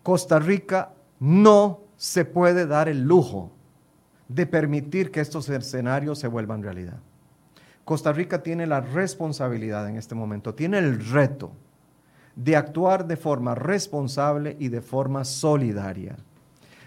Costa 0.01 0.39
Rica 0.39 0.93
no 1.19 1.81
se 1.97 2.25
puede 2.25 2.65
dar 2.65 2.89
el 2.89 3.03
lujo 3.03 3.51
de 4.27 4.47
permitir 4.47 5.11
que 5.11 5.19
estos 5.19 5.47
escenarios 5.49 6.17
se 6.17 6.29
vuelvan 6.29 6.63
realidad. 6.63 6.97
Costa 7.89 8.13
Rica 8.13 8.43
tiene 8.43 8.67
la 8.67 8.81
responsabilidad 8.81 9.89
en 9.89 9.95
este 9.95 10.13
momento, 10.13 10.53
tiene 10.53 10.77
el 10.77 11.03
reto 11.09 11.53
de 12.35 12.55
actuar 12.55 13.07
de 13.07 13.17
forma 13.17 13.55
responsable 13.55 14.55
y 14.59 14.67
de 14.67 14.83
forma 14.83 15.23
solidaria. 15.23 16.15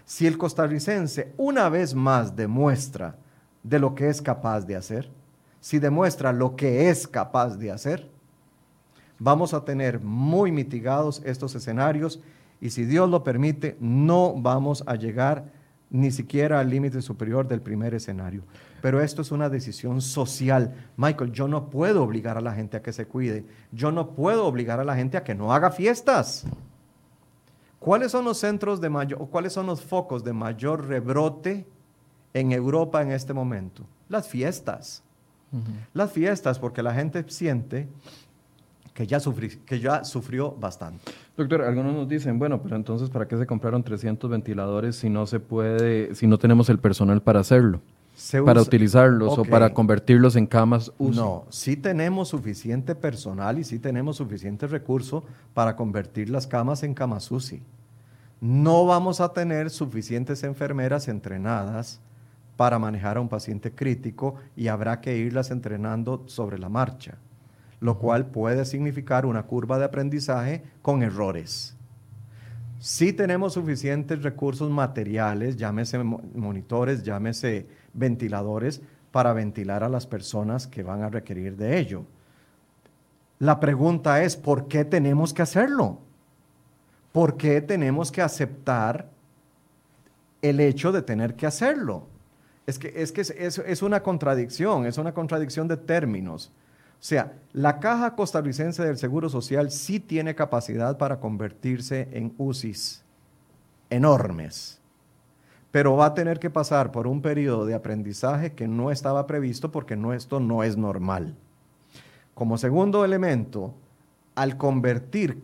Si 0.04 0.28
el 0.28 0.38
costarricense 0.38 1.32
una 1.38 1.68
vez 1.68 1.96
más 1.96 2.36
demuestra 2.36 3.16
de 3.64 3.80
lo 3.80 3.96
que 3.96 4.10
es 4.10 4.22
capaz 4.22 4.60
de 4.60 4.76
hacer, 4.76 5.10
si 5.58 5.80
demuestra 5.80 6.32
lo 6.32 6.54
que 6.54 6.88
es 6.88 7.08
capaz 7.08 7.56
de 7.56 7.72
hacer, 7.72 8.08
vamos 9.18 9.54
a 9.54 9.64
tener 9.64 9.98
muy 9.98 10.52
mitigados 10.52 11.20
estos 11.24 11.56
escenarios 11.56 12.20
y 12.60 12.70
si 12.70 12.84
Dios 12.84 13.10
lo 13.10 13.24
permite, 13.24 13.76
no 13.80 14.34
vamos 14.36 14.84
a 14.86 14.94
llegar 14.94 15.46
ni 15.90 16.12
siquiera 16.12 16.60
al 16.60 16.70
límite 16.70 17.02
superior 17.02 17.48
del 17.48 17.60
primer 17.60 17.92
escenario. 17.92 18.44
Pero 18.82 19.00
esto 19.00 19.22
es 19.22 19.30
una 19.30 19.48
decisión 19.48 20.02
social. 20.02 20.74
Michael, 20.96 21.32
yo 21.32 21.46
no 21.48 21.70
puedo 21.70 22.02
obligar 22.02 22.36
a 22.36 22.40
la 22.40 22.52
gente 22.52 22.76
a 22.76 22.82
que 22.82 22.92
se 22.92 23.06
cuide. 23.06 23.46
Yo 23.70 23.92
no 23.92 24.10
puedo 24.10 24.44
obligar 24.44 24.80
a 24.80 24.84
la 24.84 24.96
gente 24.96 25.16
a 25.16 25.22
que 25.22 25.36
no 25.36 25.54
haga 25.54 25.70
fiestas. 25.70 26.44
¿Cuáles 27.78 28.12
son 28.12 28.24
los 28.24 28.38
centros 28.38 28.80
de 28.80 28.90
mayor, 28.90 29.22
o 29.22 29.26
cuáles 29.26 29.52
son 29.52 29.66
los 29.66 29.82
focos 29.82 30.22
de 30.24 30.32
mayor 30.32 30.86
rebrote 30.88 31.64
en 32.34 32.50
Europa 32.50 33.00
en 33.02 33.12
este 33.12 33.32
momento? 33.32 33.86
Las 34.08 34.28
fiestas. 34.28 35.02
Las 35.94 36.10
fiestas, 36.10 36.58
porque 36.58 36.82
la 36.82 36.92
gente 36.92 37.24
siente 37.28 37.88
que 38.94 39.06
ya, 39.06 39.18
que 39.64 39.80
ya 39.80 40.02
sufrió 40.02 40.50
bastante. 40.52 41.12
Doctor, 41.36 41.62
algunos 41.62 41.94
nos 41.94 42.08
dicen, 42.08 42.38
bueno, 42.38 42.60
pero 42.60 42.74
entonces, 42.74 43.10
¿para 43.10 43.28
qué 43.28 43.36
se 43.36 43.46
compraron 43.46 43.84
300 43.84 44.28
ventiladores 44.28 44.96
si 44.96 45.08
no 45.08 45.26
se 45.26 45.40
puede, 45.40 46.14
si 46.14 46.26
no 46.26 46.38
tenemos 46.38 46.68
el 46.68 46.78
personal 46.78 47.22
para 47.22 47.40
hacerlo? 47.40 47.80
Para 48.44 48.60
utilizarlos 48.60 49.38
o 49.38 49.44
para 49.44 49.72
convertirlos 49.72 50.36
en 50.36 50.46
camas 50.46 50.92
UCI. 50.98 51.16
No, 51.16 51.44
sí 51.48 51.76
tenemos 51.76 52.28
suficiente 52.28 52.94
personal 52.94 53.58
y 53.58 53.64
sí 53.64 53.78
tenemos 53.78 54.16
suficiente 54.16 54.66
recurso 54.66 55.24
para 55.54 55.76
convertir 55.76 56.30
las 56.30 56.46
camas 56.46 56.82
en 56.82 56.94
camas 56.94 57.30
UCI. 57.30 57.62
No 58.40 58.86
vamos 58.86 59.20
a 59.20 59.32
tener 59.32 59.70
suficientes 59.70 60.42
enfermeras 60.42 61.08
entrenadas 61.08 62.00
para 62.56 62.78
manejar 62.78 63.16
a 63.16 63.20
un 63.20 63.28
paciente 63.28 63.72
crítico 63.72 64.34
y 64.56 64.68
habrá 64.68 65.00
que 65.00 65.16
irlas 65.16 65.50
entrenando 65.50 66.24
sobre 66.26 66.58
la 66.58 66.68
marcha 66.68 67.18
lo 67.82 67.98
cual 67.98 68.26
puede 68.26 68.64
significar 68.64 69.26
una 69.26 69.42
curva 69.42 69.76
de 69.76 69.84
aprendizaje 69.84 70.62
con 70.82 71.02
errores. 71.02 71.76
Si 72.82 73.12
tenemos 73.12 73.52
suficientes 73.52 74.24
recursos 74.24 74.68
materiales, 74.68 75.56
llámese 75.56 76.02
monitores, 76.02 77.04
llámese 77.04 77.68
ventiladores, 77.94 78.82
para 79.12 79.32
ventilar 79.32 79.84
a 79.84 79.88
las 79.88 80.04
personas 80.04 80.66
que 80.66 80.82
van 80.82 81.02
a 81.02 81.08
requerir 81.08 81.56
de 81.56 81.78
ello. 81.78 82.04
La 83.38 83.60
pregunta 83.60 84.24
es, 84.24 84.36
¿por 84.36 84.66
qué 84.66 84.84
tenemos 84.84 85.32
que 85.32 85.42
hacerlo? 85.42 86.00
¿Por 87.12 87.36
qué 87.36 87.60
tenemos 87.60 88.10
que 88.10 88.20
aceptar 88.20 89.08
el 90.40 90.58
hecho 90.58 90.90
de 90.90 91.02
tener 91.02 91.36
que 91.36 91.46
hacerlo? 91.46 92.08
Es 92.66 92.80
que 92.80 92.92
es, 92.96 93.12
que 93.12 93.20
es 93.20 93.82
una 93.82 94.02
contradicción, 94.02 94.86
es 94.86 94.98
una 94.98 95.14
contradicción 95.14 95.68
de 95.68 95.76
términos. 95.76 96.50
Sea, 97.02 97.32
la 97.52 97.80
Caja 97.80 98.14
Costarricense 98.14 98.84
del 98.84 98.96
Seguro 98.96 99.28
Social 99.28 99.72
sí 99.72 99.98
tiene 99.98 100.36
capacidad 100.36 100.98
para 100.98 101.18
convertirse 101.18 102.08
en 102.12 102.32
UCIs 102.38 103.02
enormes, 103.90 104.80
pero 105.72 105.96
va 105.96 106.06
a 106.06 106.14
tener 106.14 106.38
que 106.38 106.48
pasar 106.48 106.92
por 106.92 107.08
un 107.08 107.20
periodo 107.20 107.66
de 107.66 107.74
aprendizaje 107.74 108.52
que 108.52 108.68
no 108.68 108.92
estaba 108.92 109.26
previsto 109.26 109.72
porque 109.72 109.98
esto 110.14 110.38
no 110.38 110.62
es 110.62 110.76
normal. 110.76 111.34
Como 112.34 112.56
segundo 112.56 113.04
elemento, 113.04 113.74
al 114.36 114.56
convertir 114.56 115.42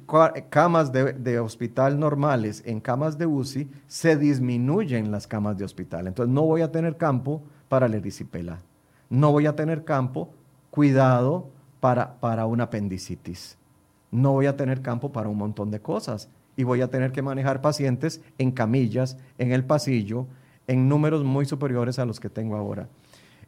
camas 0.51 0.93
de, 0.93 1.13
de, 1.13 1.41
hospital 1.41 1.99
normales 1.99 2.63
en 2.67 2.79
camas 2.79 3.19
de 3.19 3.27
UCI, 3.27 3.69
se 3.89 4.17
disminuyen 4.17 5.11
las 5.11 5.27
camas 5.27 5.59
de 5.59 5.65
hospital. 5.65 6.07
Entonces 6.07 6.33
no 6.33 6.43
voy 6.43 6.61
a 6.61 6.71
tener 6.71 6.97
campo 6.97 7.43
para 7.69 7.89
la 7.89 7.97
erisipela. 7.97 8.61
No 9.11 9.33
voy 9.33 9.47
a 9.47 9.57
tener 9.57 9.85
campo 9.85 10.38
cuidado 10.79 11.51
para, 11.81 12.21
para 12.21 12.47
una 12.47 12.63
apendicitis. 12.63 13.59
No 14.13 14.35
voy 14.35 14.47
a 14.47 14.57
tener 14.57 14.81
campo 14.81 15.11
para 15.11 15.29
un 15.29 15.37
montón 15.37 15.73
de 15.73 15.81
cosas 15.81 16.29
y 16.57 16.63
voy 16.63 16.83
a 16.83 16.89
tener 16.89 17.11
que 17.11 17.21
manejar 17.21 17.61
pacientes 17.61 18.21
en 18.39 18.53
camillas, 18.53 19.17
en 19.39 19.51
el 19.51 19.65
pasillo, 19.65 20.29
en 20.69 20.89
números 20.89 21.25
muy 21.25 21.47
superiores 21.47 21.99
a 21.99 22.05
los 22.05 22.21
que 22.21 22.31
tengo 22.31 22.55
ahora. 22.55 22.87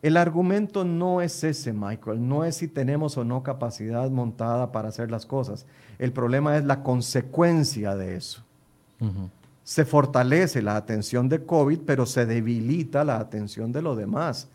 El 0.03 0.17
argumento 0.17 0.85
no 0.85 1.21
es 1.21 1.45
ese, 1.45 1.73
Michael, 1.73 2.29
no 2.29 2.45
es 2.45 2.57
si 2.57 2.67
tenemos 2.67 3.17
o 3.17 3.23
no 3.23 3.45
capacidad 3.45 4.11
montada 4.11 4.73
para 4.73 4.89
hacer 4.89 5.09
las 5.13 5.25
cosas. 5.25 5.67
El 6.01 6.13
problema 6.13 6.57
es 6.57 6.65
la 6.65 6.83
consecuencia 6.83 7.95
de 7.95 8.17
eso. 8.17 8.43
Se 9.63 9.85
fortalece 9.85 10.63
la 10.63 10.75
atención 10.75 11.29
de 11.29 11.47
COVID, 11.47 11.83
pero 11.87 12.07
se 12.07 12.27
debilita 12.27 13.05
la 13.05 13.19
atención 13.21 13.71
de 13.71 13.83
lo 13.83 13.95
demás, 13.95 14.49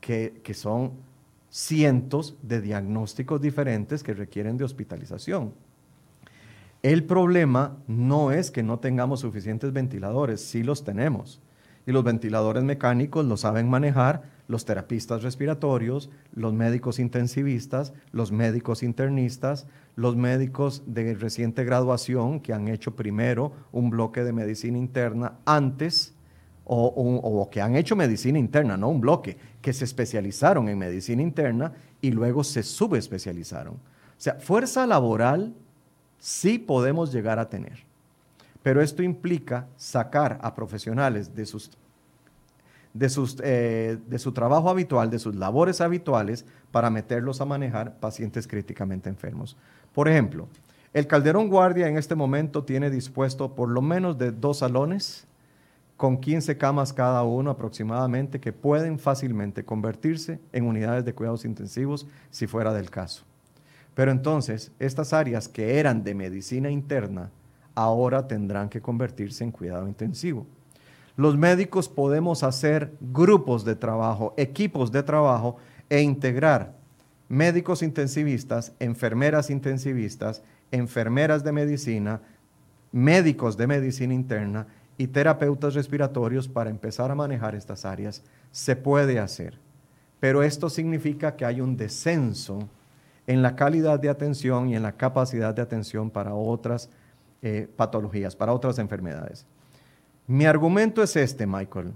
que, 0.00 0.40
que 0.42 0.54
son 0.54 1.11
cientos 1.52 2.34
de 2.42 2.62
diagnósticos 2.62 3.40
diferentes 3.40 4.02
que 4.02 4.14
requieren 4.14 4.56
de 4.56 4.64
hospitalización. 4.64 5.52
El 6.82 7.04
problema 7.04 7.76
no 7.86 8.32
es 8.32 8.50
que 8.50 8.62
no 8.62 8.78
tengamos 8.78 9.20
suficientes 9.20 9.72
ventiladores, 9.72 10.40
sí 10.40 10.64
los 10.64 10.82
tenemos. 10.82 11.40
Y 11.86 11.92
los 11.92 12.04
ventiladores 12.04 12.64
mecánicos 12.64 13.26
lo 13.26 13.36
saben 13.36 13.68
manejar 13.68 14.22
los 14.48 14.64
terapistas 14.64 15.22
respiratorios, 15.22 16.10
los 16.34 16.52
médicos 16.54 16.98
intensivistas, 16.98 17.92
los 18.12 18.32
médicos 18.32 18.82
internistas, 18.82 19.66
los 19.94 20.16
médicos 20.16 20.82
de 20.86 21.14
reciente 21.14 21.64
graduación 21.64 22.40
que 22.40 22.52
han 22.52 22.68
hecho 22.68 22.96
primero 22.96 23.52
un 23.72 23.90
bloque 23.90 24.24
de 24.24 24.32
medicina 24.32 24.78
interna 24.78 25.34
antes 25.44 26.14
o, 26.64 27.48
que 27.50 27.60
han 27.60 27.76
hecho 27.76 27.96
medicina 27.96 28.38
interna, 28.38 28.76
no 28.76 28.88
un 28.88 29.00
bloque, 29.00 29.36
que 29.60 29.72
se 29.72 29.84
especializaron 29.84 30.68
en 30.68 30.78
medicina 30.78 31.22
interna 31.22 31.72
y 32.00 32.10
luego 32.10 32.44
se 32.44 32.62
subespecializaron. 32.62 33.74
O 33.74 33.78
sea, 34.18 34.34
fuerza 34.34 34.86
laboral 34.86 35.54
sí 36.18 36.58
podemos 36.58 37.12
llegar 37.12 37.38
a 37.38 37.48
tener, 37.48 37.84
pero 38.62 38.80
esto 38.80 39.02
implica 39.02 39.66
sacar 39.76 40.38
a 40.42 40.54
profesionales 40.54 41.34
de 41.34 41.46
sus 41.46 41.70
de, 42.94 43.08
sus, 43.08 43.38
eh, 43.42 43.98
de 44.06 44.18
su 44.18 44.32
trabajo 44.32 44.68
habitual, 44.68 45.08
de 45.08 45.18
sus 45.18 45.34
labores 45.34 45.80
habituales, 45.80 46.44
para 46.70 46.90
meterlos 46.90 47.40
a 47.40 47.46
manejar 47.46 47.98
pacientes 47.98 48.46
críticamente 48.46 49.08
enfermos. 49.08 49.56
Por 49.94 50.08
ejemplo, 50.08 50.46
el 50.92 51.06
Calderón 51.06 51.48
Guardia 51.48 51.88
en 51.88 51.96
este 51.96 52.14
momento 52.14 52.64
tiene 52.64 52.90
dispuesto 52.90 53.54
por 53.54 53.70
lo 53.70 53.80
menos 53.80 54.18
de 54.18 54.30
dos 54.30 54.58
salones 54.58 55.26
con 56.02 56.16
15 56.16 56.58
camas 56.58 56.92
cada 56.92 57.22
uno 57.22 57.52
aproximadamente 57.52 58.40
que 58.40 58.52
pueden 58.52 58.98
fácilmente 58.98 59.64
convertirse 59.64 60.40
en 60.52 60.64
unidades 60.64 61.04
de 61.04 61.14
cuidados 61.14 61.44
intensivos 61.44 62.08
si 62.32 62.48
fuera 62.48 62.74
del 62.74 62.90
caso. 62.90 63.22
Pero 63.94 64.10
entonces, 64.10 64.72
estas 64.80 65.12
áreas 65.12 65.46
que 65.46 65.78
eran 65.78 66.02
de 66.02 66.16
medicina 66.16 66.72
interna 66.72 67.30
ahora 67.76 68.26
tendrán 68.26 68.68
que 68.68 68.80
convertirse 68.80 69.44
en 69.44 69.52
cuidado 69.52 69.86
intensivo. 69.86 70.44
Los 71.14 71.36
médicos 71.36 71.88
podemos 71.88 72.42
hacer 72.42 72.96
grupos 73.00 73.64
de 73.64 73.76
trabajo, 73.76 74.34
equipos 74.36 74.90
de 74.90 75.04
trabajo 75.04 75.58
e 75.88 76.00
integrar 76.00 76.74
médicos 77.28 77.80
intensivistas, 77.80 78.72
enfermeras 78.80 79.50
intensivistas, 79.50 80.42
enfermeras 80.72 81.44
de 81.44 81.52
medicina, 81.52 82.22
médicos 82.90 83.56
de 83.56 83.68
medicina 83.68 84.14
interna 84.14 84.66
y 85.02 85.08
terapeutas 85.08 85.74
respiratorios 85.74 86.46
para 86.46 86.70
empezar 86.70 87.10
a 87.10 87.16
manejar 87.16 87.56
estas 87.56 87.84
áreas. 87.84 88.22
Se 88.52 88.76
puede 88.76 89.18
hacer, 89.18 89.58
pero 90.20 90.44
esto 90.44 90.70
significa 90.70 91.34
que 91.34 91.44
hay 91.44 91.60
un 91.60 91.76
descenso 91.76 92.68
en 93.26 93.42
la 93.42 93.56
calidad 93.56 93.98
de 93.98 94.08
atención 94.08 94.68
y 94.68 94.76
en 94.76 94.84
la 94.84 94.92
capacidad 94.92 95.52
de 95.52 95.60
atención 95.60 96.08
para 96.08 96.34
otras 96.34 96.88
eh, 97.42 97.68
patologías, 97.74 98.36
para 98.36 98.52
otras 98.52 98.78
enfermedades. 98.78 99.44
Mi 100.28 100.44
argumento 100.44 101.02
es 101.02 101.16
este, 101.16 101.48
Michael. 101.48 101.92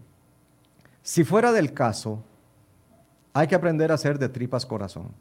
Si 1.05 1.23
fuera 1.23 1.53
del 1.53 1.73
caso, 1.73 2.25
hay 3.33 3.47
que 3.47 3.55
aprender 3.55 3.93
a 3.93 3.95
hacer 3.95 4.19
de 4.19 4.29
tripas 4.29 4.67
corazón. 4.67 5.13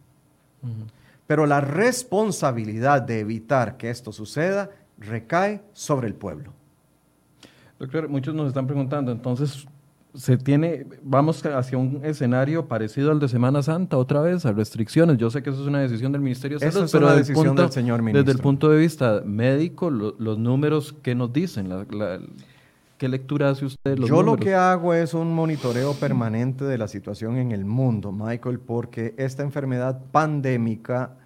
Pero 1.28 1.46
la 1.46 1.62
responsabilidad 1.62 3.04
de 3.04 3.20
evitar 3.20 3.78
que 3.78 3.92
esto 3.92 4.12
suceda 4.12 4.72
recae 4.98 5.62
sobre 5.74 6.08
el 6.08 6.16
pueblo. 6.16 6.52
Doctor, 7.80 8.07
muchos 8.07 8.34
nos 8.34 8.47
están 8.47 8.67
preguntando, 8.67 9.11
entonces, 9.11 9.67
se 10.13 10.38
tiene, 10.38 10.86
vamos 11.03 11.45
hacia 11.45 11.78
un 11.78 11.99
escenario 12.03 12.67
parecido 12.67 13.11
al 13.11 13.19
de 13.19 13.28
Semana 13.28 13.61
Santa 13.61 13.97
otra 13.97 14.21
vez, 14.21 14.45
a 14.45 14.53
restricciones. 14.53 15.17
Yo 15.17 15.30
sé 15.30 15.43
que 15.43 15.49
eso 15.49 15.61
es 15.61 15.67
una 15.67 15.82
decisión 15.82 16.11
del 16.13 16.21
Ministerio 16.21 16.57
de 16.57 16.71
Salud, 16.71 16.89
pero 16.91 17.15
decisión 17.15 17.55
del 17.55 17.71
señor 17.71 18.01
ministro. 18.01 18.23
desde 18.23 18.38
el 18.38 18.41
punto 18.41 18.69
de 18.69 18.78
vista 18.78 19.21
médico, 19.26 19.89
los 19.89 20.38
números, 20.38 20.95
¿qué 21.01 21.15
nos 21.15 21.34
dicen? 21.34 21.69
¿Qué 22.97 23.09
lectura 23.09 23.49
hace 23.49 23.65
usted? 23.65 23.97
Yo 23.97 24.23
lo 24.23 24.38
que 24.38 24.55
hago 24.55 24.93
es 24.93 25.13
un 25.13 25.34
monitoreo 25.34 25.93
permanente 25.95 26.63
de 26.63 26.78
la 26.78 26.88
situación 26.88 27.36
en 27.36 27.51
el 27.51 27.65
mundo, 27.65 28.13
Michael, 28.13 28.59
porque 28.59 29.13
esta 29.17 29.43
enfermedad 29.43 30.01
pandémica 30.13 31.17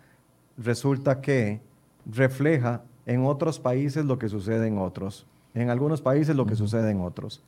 resulta 0.57 1.21
que 1.21 1.61
refleja 2.11 2.81
en 3.05 3.23
otros 3.23 3.59
países 3.59 4.03
lo 4.03 4.17
que 4.17 4.29
sucede 4.29 4.65
en 4.65 4.79
otros 4.79 5.27
en 5.53 5.69
algunos 5.69 6.01
países 6.01 6.35
lo 6.35 6.45
que 6.45 6.55
sucede 6.55 6.91
en 6.91 7.01
otros. 7.01 7.43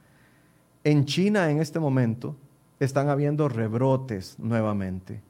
En 0.84 1.06
China 1.06 1.50
en 1.52 1.60
este 1.60 1.80
momento 1.80 2.36
están 2.80 3.10
habiendo 3.10 3.48
rebrotes 3.48 4.40
nuevamente, 4.40 5.22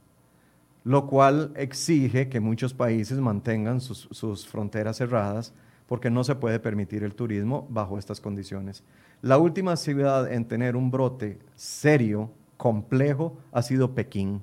lo 0.84 1.08
cual 1.08 1.52
exige 1.56 2.30
que 2.30 2.40
muchos 2.40 2.74
países 2.74 3.20
mantengan 3.20 3.82
sus, 3.82 4.48
fronteras 4.48 4.98
cerradas 4.98 5.54
porque 5.88 6.10
no 6.10 6.24
se 6.24 6.36
puede 6.36 6.60
permitir 6.60 7.04
el 7.04 7.16
turismo 7.16 7.68
bajo 7.70 8.00
estas 8.00 8.22
condiciones. 8.22 8.84
La 9.22 9.38
última 9.38 9.76
ciudad 9.76 10.32
en 10.32 10.46
tener 10.46 10.78
un 10.78 10.90
brote 10.90 11.40
serio, 11.56 12.32
complejo, 12.56 13.38
ha 13.52 13.62
sido 13.62 13.94
Pekín, 13.94 14.42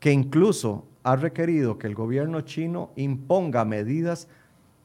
que 0.00 0.10
incluso 0.10 0.86
ha 1.02 1.16
requerido 1.16 1.78
que 1.78 1.86
el 1.86 1.94
gobierno 1.94 2.40
chino 2.40 2.90
imponga 2.96 3.64
medidas 3.66 4.28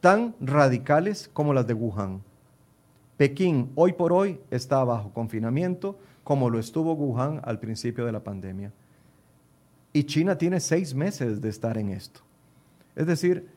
tan 0.02 0.36
radicales 0.42 1.30
como 1.32 1.54
las 1.54 1.66
de 1.66 1.74
Wuhan. 1.74 2.22
Pekín 3.18 3.72
hoy 3.76 3.94
por 3.94 4.12
hoy 4.12 4.40
está 4.50 4.84
bajo 4.84 5.12
confinamiento 5.14 5.98
como 6.24 6.50
lo 6.50 6.60
estuvo 6.60 6.94
Wuhan 6.94 7.42
al 7.44 7.60
principio 7.60 8.06
de 8.06 8.12
la 8.12 8.24
pandemia. 8.24 8.72
Y 9.92 10.06
China 10.06 10.38
tiene 10.38 10.60
seis 10.60 10.96
meses 10.96 11.42
de 11.42 11.50
estar 11.50 11.78
en 11.78 11.90
esto. 11.90 12.22
Es 12.96 13.06
decir, 13.06 13.48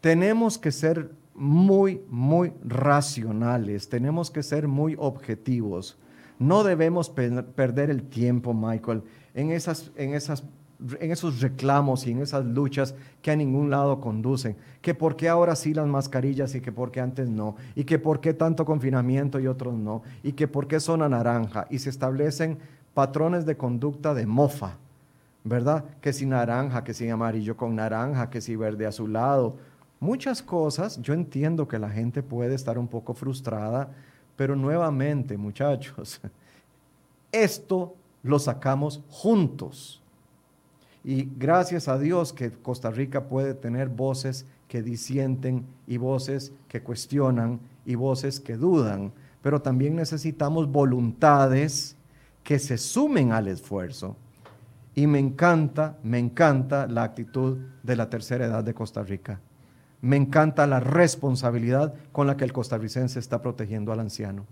tenemos 0.00 0.58
que 0.58 0.72
ser 0.72 1.10
muy, 1.34 2.02
muy 2.08 2.52
racionales, 2.64 3.88
tenemos 3.88 4.30
que 4.30 4.42
ser 4.42 4.66
muy 4.66 4.96
objetivos. 4.98 5.96
No 6.38 6.64
debemos 6.64 7.08
perder 7.08 7.90
el 7.90 8.02
tiempo, 8.02 8.52
Michael, 8.52 9.02
en 9.34 9.52
esas, 9.52 9.92
en 9.96 10.14
esas 10.14 10.42
en 11.00 11.12
esos 11.12 11.40
reclamos 11.40 12.06
y 12.06 12.10
en 12.10 12.20
esas 12.20 12.44
luchas 12.44 12.94
que 13.20 13.30
a 13.30 13.36
ningún 13.36 13.70
lado 13.70 14.00
conducen. 14.00 14.56
Que 14.80 14.94
por 14.94 15.16
qué 15.16 15.28
ahora 15.28 15.54
sí 15.56 15.74
las 15.74 15.86
mascarillas 15.86 16.54
y 16.54 16.60
que 16.60 16.72
por 16.72 16.90
qué 16.90 17.00
antes 17.00 17.28
no. 17.28 17.56
Y 17.74 17.84
que 17.84 17.98
por 17.98 18.20
qué 18.20 18.34
tanto 18.34 18.64
confinamiento 18.64 19.38
y 19.38 19.46
otros 19.46 19.74
no. 19.74 20.02
Y 20.22 20.32
que 20.32 20.48
por 20.48 20.66
qué 20.66 20.80
zona 20.80 21.08
naranja. 21.08 21.66
Y 21.70 21.78
se 21.78 21.90
establecen 21.90 22.58
patrones 22.94 23.46
de 23.46 23.56
conducta 23.56 24.14
de 24.14 24.26
mofa. 24.26 24.78
¿Verdad? 25.44 25.84
Que 26.00 26.12
si 26.12 26.26
naranja, 26.26 26.84
que 26.84 26.94
si 26.94 27.08
amarillo 27.08 27.56
con 27.56 27.74
naranja, 27.76 28.30
que 28.30 28.40
si 28.40 28.56
verde 28.56 28.86
azulado. 28.86 29.56
Muchas 30.00 30.42
cosas. 30.42 31.00
Yo 31.00 31.14
entiendo 31.14 31.68
que 31.68 31.78
la 31.78 31.90
gente 31.90 32.22
puede 32.22 32.54
estar 32.54 32.78
un 32.78 32.88
poco 32.88 33.14
frustrada. 33.14 33.90
Pero 34.36 34.56
nuevamente, 34.56 35.36
muchachos, 35.36 36.20
esto 37.32 37.94
lo 38.22 38.38
sacamos 38.38 39.02
juntos 39.08 40.01
y 41.04 41.28
gracias 41.36 41.88
a 41.88 41.98
Dios 41.98 42.32
que 42.32 42.50
Costa 42.50 42.90
Rica 42.90 43.24
puede 43.24 43.54
tener 43.54 43.88
voces 43.88 44.46
que 44.68 44.82
disienten 44.82 45.66
y 45.86 45.96
voces 45.96 46.52
que 46.68 46.82
cuestionan 46.82 47.60
y 47.84 47.96
voces 47.96 48.38
que 48.38 48.56
dudan, 48.56 49.12
pero 49.42 49.60
también 49.60 49.96
necesitamos 49.96 50.70
voluntades 50.70 51.96
que 52.44 52.58
se 52.58 52.78
sumen 52.78 53.32
al 53.32 53.48
esfuerzo. 53.48 54.16
Y 54.94 55.06
me 55.06 55.18
encanta, 55.18 55.98
me 56.02 56.18
encanta 56.18 56.86
la 56.86 57.02
actitud 57.02 57.58
de 57.82 57.96
la 57.96 58.08
tercera 58.08 58.46
edad 58.46 58.62
de 58.62 58.74
Costa 58.74 59.02
Rica. 59.02 59.40
Me 60.00 60.16
encanta 60.16 60.66
la 60.66 60.80
responsabilidad 60.80 61.94
con 62.12 62.26
la 62.26 62.36
que 62.36 62.44
el 62.44 62.52
costarricense 62.52 63.18
está 63.18 63.40
protegiendo 63.40 63.92
al 63.92 64.00
anciano. 64.00 64.46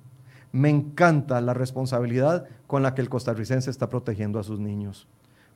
Me 0.53 0.71
encanta 0.71 1.41
la 1.41 1.55
responsabilidad 1.55 2.47
con 2.67 2.83
la 2.83 2.95
que 2.95 3.03
el 3.03 3.09
costarricense 3.09 3.71
está 3.71 3.89
protegiendo 3.89 4.39
a 4.39 4.45
sus 4.45 4.59
niños. 4.59 5.07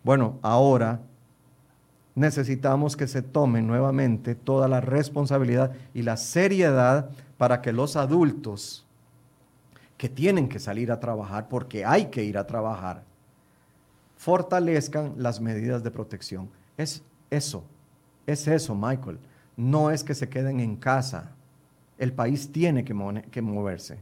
Bueno, 0.05 0.39
ahora 0.43 1.01
necesitamos 2.15 2.95
que 2.95 3.09
se 3.09 3.23
tome 3.23 3.63
nuevamente 3.63 4.35
toda 4.35 4.69
la 4.69 4.83
responsabilidad 4.83 5.73
y 5.95 6.03
la 6.03 6.19
seriedad 6.19 7.11
para 7.39 7.63
que 7.63 7.73
los 7.73 7.97
adultos 7.97 8.87
que 9.97 10.11
tienen 10.11 10.49
que 10.49 10.59
salir 10.59 10.93
a 10.93 11.01
trabajar, 11.01 11.49
porque 11.49 11.87
hay 11.87 12.07
que 12.07 12.23
ir 12.23 12.37
a 12.37 12.47
trabajar, 12.47 13.03
fortalezcan 14.19 15.15
las 15.17 15.41
medidas 15.41 15.83
de 15.83 15.91
protección. 15.91 16.51
Es 16.77 17.03
eso, 17.31 17.65
es 18.27 18.47
eso, 18.47 18.75
Michael. 18.75 19.19
No 19.57 19.91
es 19.91 20.05
que 20.05 20.15
se 20.15 20.29
queden 20.29 20.61
en 20.61 20.77
casa. 20.77 21.33
El 21.97 22.13
país 22.13 22.53
tiene 22.53 22.85
que, 22.85 22.95
que 23.31 23.41
moverse. 23.41 23.99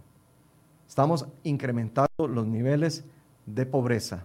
Estamos 0.88 1.26
incrementando 1.44 2.26
los 2.26 2.46
niveles 2.46 3.04
de 3.46 3.66
pobreza 3.66 4.24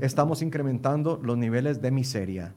estamos 0.00 0.42
incrementando 0.42 1.20
los 1.22 1.36
niveles 1.36 1.82
de 1.82 1.90
miseria. 1.90 2.54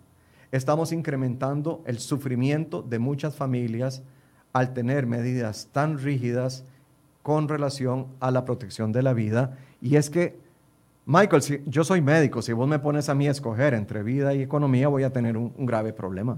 Estamos 0.51 0.91
incrementando 0.91 1.83
el 1.85 1.99
sufrimiento 1.99 2.81
de 2.81 2.99
muchas 2.99 3.35
familias 3.35 4.03
al 4.53 4.73
tener 4.73 5.05
medidas 5.05 5.69
tan 5.71 5.99
rígidas 5.99 6.63
con 7.21 7.47
relación 7.47 8.07
a 8.19 8.31
la 8.31 8.45
protección 8.45 8.91
de 8.91 9.03
la 9.03 9.13
vida. 9.13 9.57
Y 9.81 9.95
es 9.95 10.09
que, 10.09 10.39
Michael, 11.05 11.41
si 11.41 11.61
yo 11.65 11.83
soy 11.83 12.01
médico, 12.01 12.41
si 12.41 12.53
vos 12.53 12.67
me 12.67 12.79
pones 12.79 13.09
a 13.09 13.15
mí 13.15 13.27
a 13.27 13.31
escoger 13.31 13.73
entre 13.73 14.01
vida 14.01 14.33
y 14.33 14.41
economía, 14.41 14.87
voy 14.87 15.03
a 15.03 15.11
tener 15.11 15.37
un, 15.37 15.53
grave 15.65 15.93
problema. 15.93 16.37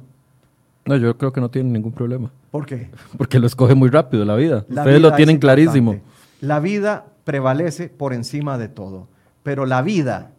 No, 0.86 0.97
yo 0.97 1.17
creo 1.17 1.32
que 1.32 1.39
no 1.39 1.49
tiene 1.49 1.69
ningún 1.69 1.91
problema. 1.91 2.32
¿Por 2.49 2.65
qué? 2.65 2.89
Porque 3.17 3.39
lo 3.39 3.47
escoge 3.47 3.76
muy 3.76 3.89
rápido 3.89 4.26
la 4.26 4.36
vida. 4.36 4.65
Ustedes 4.67 5.01
lo 5.01 5.13
tienen 5.13 5.38
clarísimo. 5.38 6.01
La 6.41 6.59
vida 6.59 7.05
prevalece 7.24 7.88
por 7.88 8.13
encima 8.13 8.57
de 8.57 8.67
todo, 8.67 9.07
pero 9.43 9.65
la 9.65 9.82
vida 9.84 10.32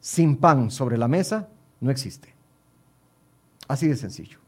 sin 0.00 0.36
pan 0.36 0.70
sobre 0.70 0.98
la 0.98 1.08
mesa 1.08 1.48
no 1.80 1.90
existe. 1.90 2.34
Así 3.68 3.86
de 3.86 3.96
sencillo. 3.96 4.38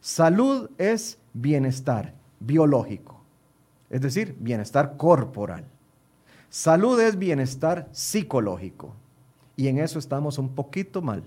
Salud 0.00 0.70
es 0.78 1.18
bienestar 1.34 2.14
biológico, 2.40 3.20
es 3.90 4.00
decir, 4.00 4.34
bienestar 4.40 4.96
corporal. 4.96 5.66
Salud 6.48 7.00
es 7.00 7.16
bienestar 7.16 7.88
psicológico. 7.92 8.94
Y 9.56 9.68
en 9.68 9.78
eso 9.78 9.98
estamos 9.98 10.38
un 10.38 10.54
poquito 10.54 11.02
mal. 11.02 11.22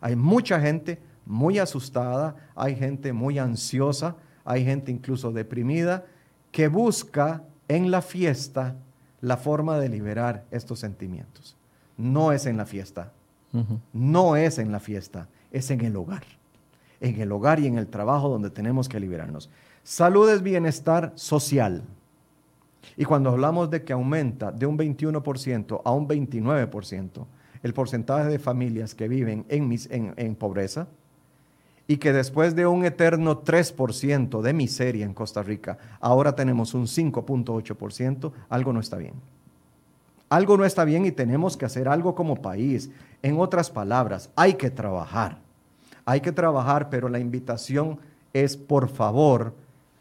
Hay 0.00 0.16
mucha 0.16 0.60
gente 0.60 0.98
muy 1.26 1.58
asustada, 1.58 2.34
hay 2.54 2.74
gente 2.74 3.12
muy 3.12 3.38
ansiosa, 3.38 4.16
hay 4.44 4.64
gente 4.64 4.90
incluso 4.90 5.32
deprimida 5.32 6.06
que 6.50 6.68
busca 6.68 7.42
en 7.68 7.90
la 7.90 8.00
fiesta 8.00 8.76
la 9.20 9.36
forma 9.36 9.78
de 9.78 9.88
liberar 9.88 10.44
estos 10.50 10.78
sentimientos. 10.78 11.56
No 11.96 12.32
es 12.32 12.46
en 12.46 12.56
la 12.56 12.66
fiesta, 12.66 13.12
no 13.92 14.36
es 14.36 14.58
en 14.58 14.72
la 14.72 14.80
fiesta, 14.80 15.28
es 15.50 15.70
en 15.70 15.80
el 15.82 15.96
hogar. 15.96 16.24
En 17.00 17.20
el 17.20 17.32
hogar 17.32 17.60
y 17.60 17.66
en 17.66 17.78
el 17.78 17.86
trabajo 17.86 18.28
donde 18.28 18.50
tenemos 18.50 18.88
que 18.88 19.00
liberarnos. 19.00 19.50
Salud 19.82 20.28
es 20.30 20.42
bienestar 20.42 21.12
social. 21.14 21.82
Y 22.96 23.04
cuando 23.04 23.30
hablamos 23.30 23.70
de 23.70 23.82
que 23.84 23.92
aumenta 23.92 24.52
de 24.52 24.66
un 24.66 24.78
21% 24.78 25.82
a 25.84 25.90
un 25.92 26.08
29% 26.08 27.26
el 27.62 27.74
porcentaje 27.74 28.28
de 28.28 28.38
familias 28.38 28.94
que 28.94 29.08
viven 29.08 29.44
en, 29.48 30.14
en 30.16 30.34
pobreza, 30.36 30.86
y 31.88 31.98
que 31.98 32.12
después 32.12 32.56
de 32.56 32.66
un 32.66 32.84
eterno 32.84 33.44
3% 33.44 34.40
de 34.40 34.52
miseria 34.52 35.04
en 35.04 35.14
Costa 35.14 35.42
Rica, 35.42 35.78
ahora 36.00 36.34
tenemos 36.34 36.74
un 36.74 36.86
5.8%, 36.86 38.32
algo 38.48 38.72
no 38.72 38.80
está 38.80 38.96
bien. 38.96 39.14
Algo 40.28 40.56
no 40.56 40.64
está 40.64 40.84
bien 40.84 41.06
y 41.06 41.12
tenemos 41.12 41.56
que 41.56 41.64
hacer 41.64 41.88
algo 41.88 42.14
como 42.14 42.42
país. 42.42 42.90
En 43.22 43.38
otras 43.38 43.70
palabras, 43.70 44.30
hay 44.34 44.54
que 44.54 44.70
trabajar. 44.70 45.38
Hay 46.04 46.20
que 46.20 46.32
trabajar, 46.32 46.90
pero 46.90 47.08
la 47.08 47.18
invitación 47.18 47.98
es, 48.32 48.56
por 48.56 48.88
favor, 48.88 49.54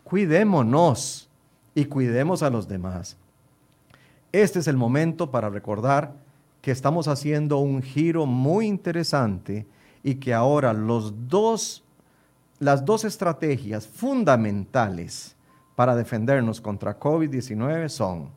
cuidémonos 0.04 1.30
y 1.74 1.86
cuidemos 1.86 2.44
a 2.44 2.50
los 2.50 2.68
demás. 2.68 3.18
Este 4.32 4.60
es 4.60 4.68
el 4.68 4.78
momento 4.78 5.32
para 5.32 5.50
recordar 5.50 6.14
que 6.62 6.72
estamos 6.72 7.08
haciendo 7.08 7.60
un 7.60 7.82
giro 7.82 8.26
muy 8.26 8.66
interesante 8.66 9.68
y 10.04 10.16
que 10.16 10.34
ahora 10.34 10.74
los 10.74 11.30
dos, 11.30 11.84
las 12.60 12.84
dos 12.84 13.06
estrategias 13.06 13.88
fundamentales 13.88 15.36
para 15.76 15.96
defendernos 15.96 16.62
contra 16.62 17.00
COVID-19 17.00 17.90
son 17.90 18.30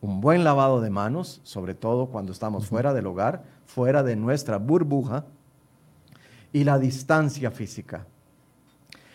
un 0.00 0.20
buen 0.20 0.44
lavado 0.44 0.80
de 0.80 0.90
manos, 0.90 1.40
sobre 1.42 1.74
todo 1.74 2.06
cuando 2.06 2.32
estamos 2.32 2.66
fuera 2.66 2.92
del 2.92 3.06
hogar, 3.06 3.44
fuera 3.64 4.02
de 4.02 4.16
nuestra 4.16 4.58
burbuja, 4.58 5.24
y 6.52 6.64
la 6.64 6.78
distancia 6.78 7.50
física. 7.50 8.06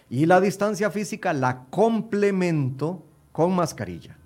Y 0.09 0.25
la 0.25 0.41
distancia 0.41 0.91
física 0.91 1.34
la 1.34 1.65
complemento 1.69 3.03
con 3.32 3.55
mascarilla. 3.55 4.17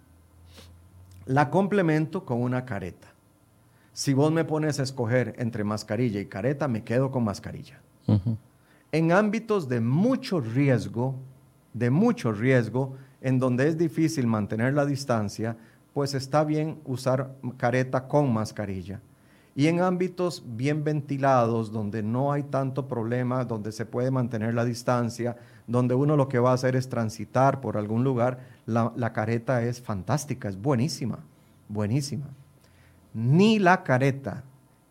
La 1.26 1.50
complemento 1.50 2.26
con 2.26 2.42
una 2.42 2.66
careta. 2.66 3.08
Si 3.94 4.14
vos 4.14 4.32
me 4.32 4.44
pones 4.44 4.80
a 4.80 4.84
escoger 4.84 5.36
entre 5.38 5.64
mascarilla 5.64 6.20
y 6.20 6.26
careta, 6.26 6.68
me 6.68 6.84
quedo 6.84 7.12
con 7.12 7.24
mascarilla. 7.24 7.80
En 8.92 9.12
ámbitos 9.12 9.70
de 9.70 9.80
mucho 9.80 10.42
riesgo, 10.42 11.16
de 11.74 11.90
mucho 11.90 12.32
riesgo, 12.32 12.98
en 13.22 13.40
donde 13.40 13.68
es 13.68 13.78
difícil 13.78 14.28
mantener 14.28 14.74
la 14.74 14.86
distancia, 14.86 15.58
pues 15.96 16.14
está 16.14 16.44
bien 16.44 16.80
usar 16.86 17.34
careta 17.58 18.08
con 18.08 18.32
mascarilla. 18.32 19.02
Y 19.56 19.66
en 19.66 19.80
ámbitos 19.80 20.44
bien 20.46 20.84
ventilados, 20.84 21.72
donde 21.72 22.04
no 22.04 22.32
hay 22.32 22.44
tanto 22.44 22.88
problema, 22.88 23.46
donde 23.46 23.72
se 23.72 23.88
puede 23.88 24.12
mantener 24.12 24.54
la 24.54 24.64
distancia, 24.64 25.38
donde 25.66 25.96
uno 25.96 26.16
lo 26.16 26.30
que 26.30 26.38
va 26.38 26.52
a 26.52 26.54
hacer 26.54 26.76
es 26.76 26.88
transitar 26.88 27.62
por 27.62 27.78
algún 27.78 28.04
lugar, 28.04 28.42
la, 28.68 28.94
la 28.96 29.12
careta 29.12 29.64
es 29.64 29.82
fantástica, 29.82 30.50
es 30.50 30.62
buenísima, 30.62 31.18
buenísima 31.68 32.28
ni 33.16 33.60
la 33.60 33.82
careta 33.82 34.44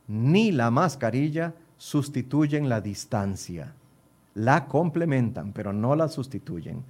ni 0.08 0.50
la 0.50 0.70
mascarilla 0.70 1.54
sustituyen 1.76 2.68
la 2.68 2.80
distancia. 2.80 3.74
La 4.34 4.66
complementan, 4.66 5.52
pero 5.52 5.72
no 5.72 5.94
la 5.94 6.08
sustituyen. 6.08 6.82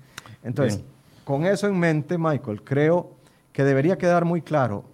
Entonces, 0.43 0.83
con 1.25 1.45
eso 1.45 1.67
en 1.67 1.79
mente, 1.79 2.17
Michael, 2.17 2.63
creo 2.63 3.17
que 3.55 3.65
debería 3.65 3.97
quedar 3.97 4.27
muy 4.27 4.43
claro. 4.43 4.85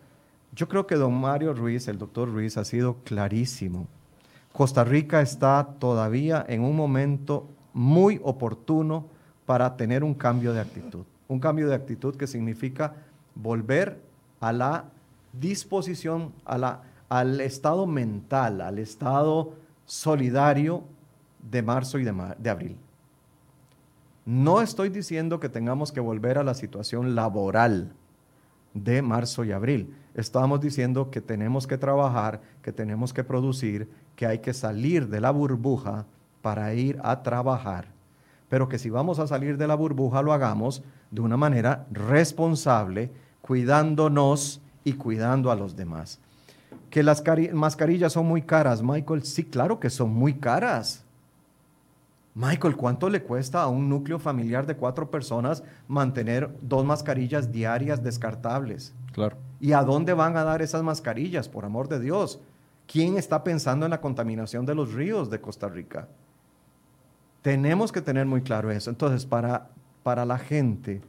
Yo 0.54 0.68
creo 0.68 0.86
que 0.86 0.94
don 0.94 1.18
Mario 1.18 1.54
Ruiz, 1.54 1.88
el 1.88 1.98
doctor 1.98 2.30
Ruiz, 2.30 2.58
ha 2.58 2.64
sido 2.64 2.98
clarísimo. 3.04 3.88
Costa 4.52 4.84
Rica 4.84 5.22
está 5.22 5.76
todavía 5.78 6.44
en 6.46 6.62
un 6.62 6.76
momento 6.76 7.48
muy 7.72 8.20
oportuno 8.22 9.06
para 9.46 9.76
tener 9.76 10.04
un 10.04 10.12
cambio 10.12 10.52
de 10.52 10.60
actitud. 10.60 11.04
Un 11.26 11.40
cambio 11.40 11.68
de 11.68 11.74
actitud 11.74 12.16
que 12.16 12.26
significa 12.26 12.94
volver 13.34 13.98
a 14.40 14.52
la 14.52 14.84
disposición 15.32 16.34
a 16.44 16.58
la, 16.58 16.82
al 17.08 17.40
estado 17.40 17.86
mental, 17.86 18.60
al 18.60 18.78
estado 18.78 19.54
solidario 19.86 20.84
de 21.50 21.62
marzo 21.62 21.98
y 21.98 22.04
de, 22.04 22.12
de 22.36 22.50
abril. 22.50 22.76
No 24.26 24.60
estoy 24.60 24.90
diciendo 24.90 25.40
que 25.40 25.48
tengamos 25.48 25.92
que 25.92 26.00
volver 26.00 26.36
a 26.36 26.44
la 26.44 26.52
situación 26.52 27.14
laboral 27.14 27.94
de 28.74 29.02
marzo 29.02 29.44
y 29.44 29.52
abril. 29.52 29.94
Estamos 30.14 30.60
diciendo 30.60 31.10
que 31.10 31.20
tenemos 31.20 31.66
que 31.66 31.78
trabajar, 31.78 32.40
que 32.62 32.72
tenemos 32.72 33.12
que 33.12 33.24
producir, 33.24 33.88
que 34.16 34.26
hay 34.26 34.38
que 34.38 34.52
salir 34.52 35.08
de 35.08 35.20
la 35.20 35.30
burbuja 35.30 36.06
para 36.42 36.72
ir 36.74 36.98
a 37.02 37.22
trabajar. 37.22 37.88
Pero 38.48 38.68
que 38.68 38.78
si 38.78 38.90
vamos 38.90 39.18
a 39.18 39.26
salir 39.26 39.56
de 39.56 39.66
la 39.66 39.74
burbuja 39.74 40.22
lo 40.22 40.32
hagamos 40.32 40.82
de 41.10 41.20
una 41.20 41.36
manera 41.36 41.86
responsable, 41.90 43.10
cuidándonos 43.40 44.60
y 44.84 44.94
cuidando 44.94 45.50
a 45.50 45.56
los 45.56 45.76
demás. 45.76 46.18
Que 46.90 47.02
las 47.02 47.22
mascarillas 47.52 48.12
son 48.12 48.26
muy 48.26 48.42
caras, 48.42 48.82
Michael. 48.82 49.22
Sí, 49.22 49.44
claro 49.44 49.78
que 49.78 49.90
son 49.90 50.12
muy 50.12 50.34
caras. 50.34 51.04
Michael, 52.34 52.76
¿cuánto 52.76 53.08
le 53.08 53.22
cuesta 53.22 53.62
a 53.62 53.68
un 53.68 53.88
núcleo 53.88 54.18
familiar 54.18 54.66
de 54.66 54.76
cuatro 54.76 55.10
personas 55.10 55.62
mantener 55.88 56.50
dos 56.62 56.84
mascarillas 56.84 57.50
diarias 57.50 58.02
descartables? 58.02 58.94
Claro. 59.12 59.36
¿Y 59.60 59.72
a 59.72 59.82
dónde 59.82 60.12
van 60.12 60.36
a 60.36 60.44
dar 60.44 60.62
esas 60.62 60.82
mascarillas, 60.82 61.48
por 61.48 61.64
amor 61.64 61.88
de 61.88 62.00
Dios? 62.00 62.40
¿Quién 62.86 63.16
está 63.16 63.42
pensando 63.42 63.86
en 63.86 63.90
la 63.90 64.00
contaminación 64.00 64.64
de 64.64 64.74
los 64.74 64.92
ríos 64.92 65.30
de 65.30 65.40
Costa 65.40 65.68
Rica? 65.68 66.08
Tenemos 67.42 67.90
que 67.90 68.00
tener 68.00 68.26
muy 68.26 68.42
claro 68.42 68.70
eso. 68.70 68.90
Entonces, 68.90 69.26
para, 69.26 69.68
para 70.02 70.24
la 70.24 70.38
gente 70.38 71.00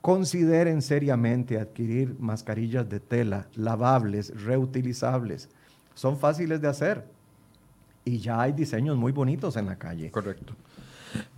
Consideren 0.00 0.80
seriamente 0.80 1.60
adquirir 1.60 2.16
mascarillas 2.18 2.88
de 2.88 3.00
tela, 3.00 3.48
lavables, 3.54 4.32
reutilizables. 4.44 5.50
Son 5.94 6.18
fáciles 6.18 6.62
de 6.62 6.68
hacer 6.68 7.04
y 8.04 8.18
ya 8.18 8.40
hay 8.40 8.52
diseños 8.52 8.96
muy 8.96 9.12
bonitos 9.12 9.56
en 9.56 9.66
la 9.66 9.76
calle. 9.76 10.10
Correcto. 10.10 10.54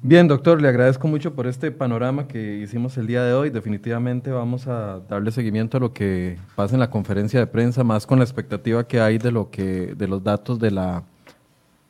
Bien, 0.02 0.28
doctor, 0.28 0.60
le 0.60 0.68
agradezco 0.68 1.08
mucho 1.08 1.34
por 1.34 1.46
este 1.46 1.70
panorama 1.70 2.28
que 2.28 2.58
hicimos 2.58 2.98
el 2.98 3.06
día 3.06 3.22
de 3.24 3.32
hoy. 3.32 3.50
Definitivamente 3.50 4.30
vamos 4.30 4.66
a 4.66 5.00
darle 5.00 5.30
seguimiento 5.30 5.78
a 5.78 5.80
lo 5.80 5.92
que 5.92 6.38
pasa 6.54 6.74
en 6.74 6.80
la 6.80 6.90
conferencia 6.90 7.40
de 7.40 7.46
prensa, 7.46 7.82
más 7.84 8.06
con 8.06 8.18
la 8.18 8.24
expectativa 8.24 8.86
que 8.86 9.00
hay 9.00 9.18
de 9.18 9.32
lo 9.32 9.50
que 9.50 9.94
de 9.94 10.08
los 10.08 10.22
datos 10.22 10.58
de 10.58 10.70
la 10.72 11.04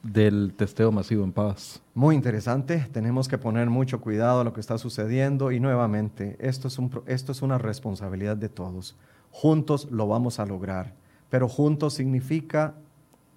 del 0.02 0.54
testeo 0.56 0.90
masivo 0.90 1.24
en 1.24 1.32
paz. 1.32 1.80
Muy 1.94 2.16
interesante, 2.16 2.88
tenemos 2.92 3.28
que 3.28 3.38
poner 3.38 3.70
mucho 3.70 4.00
cuidado 4.00 4.40
a 4.40 4.44
lo 4.44 4.52
que 4.52 4.60
está 4.60 4.76
sucediendo 4.78 5.52
y 5.52 5.60
nuevamente, 5.60 6.36
esto 6.40 6.68
es, 6.68 6.78
un, 6.78 7.02
esto 7.06 7.32
es 7.32 7.40
una 7.40 7.58
responsabilidad 7.58 8.36
de 8.36 8.48
todos. 8.48 8.96
Juntos 9.30 9.88
lo 9.90 10.08
vamos 10.08 10.40
a 10.40 10.46
lograr, 10.46 10.94
pero 11.30 11.48
juntos 11.48 11.94
significa 11.94 12.74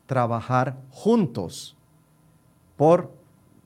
trabajar 0.06 0.78
juntos 0.90 1.76
por 2.78 3.12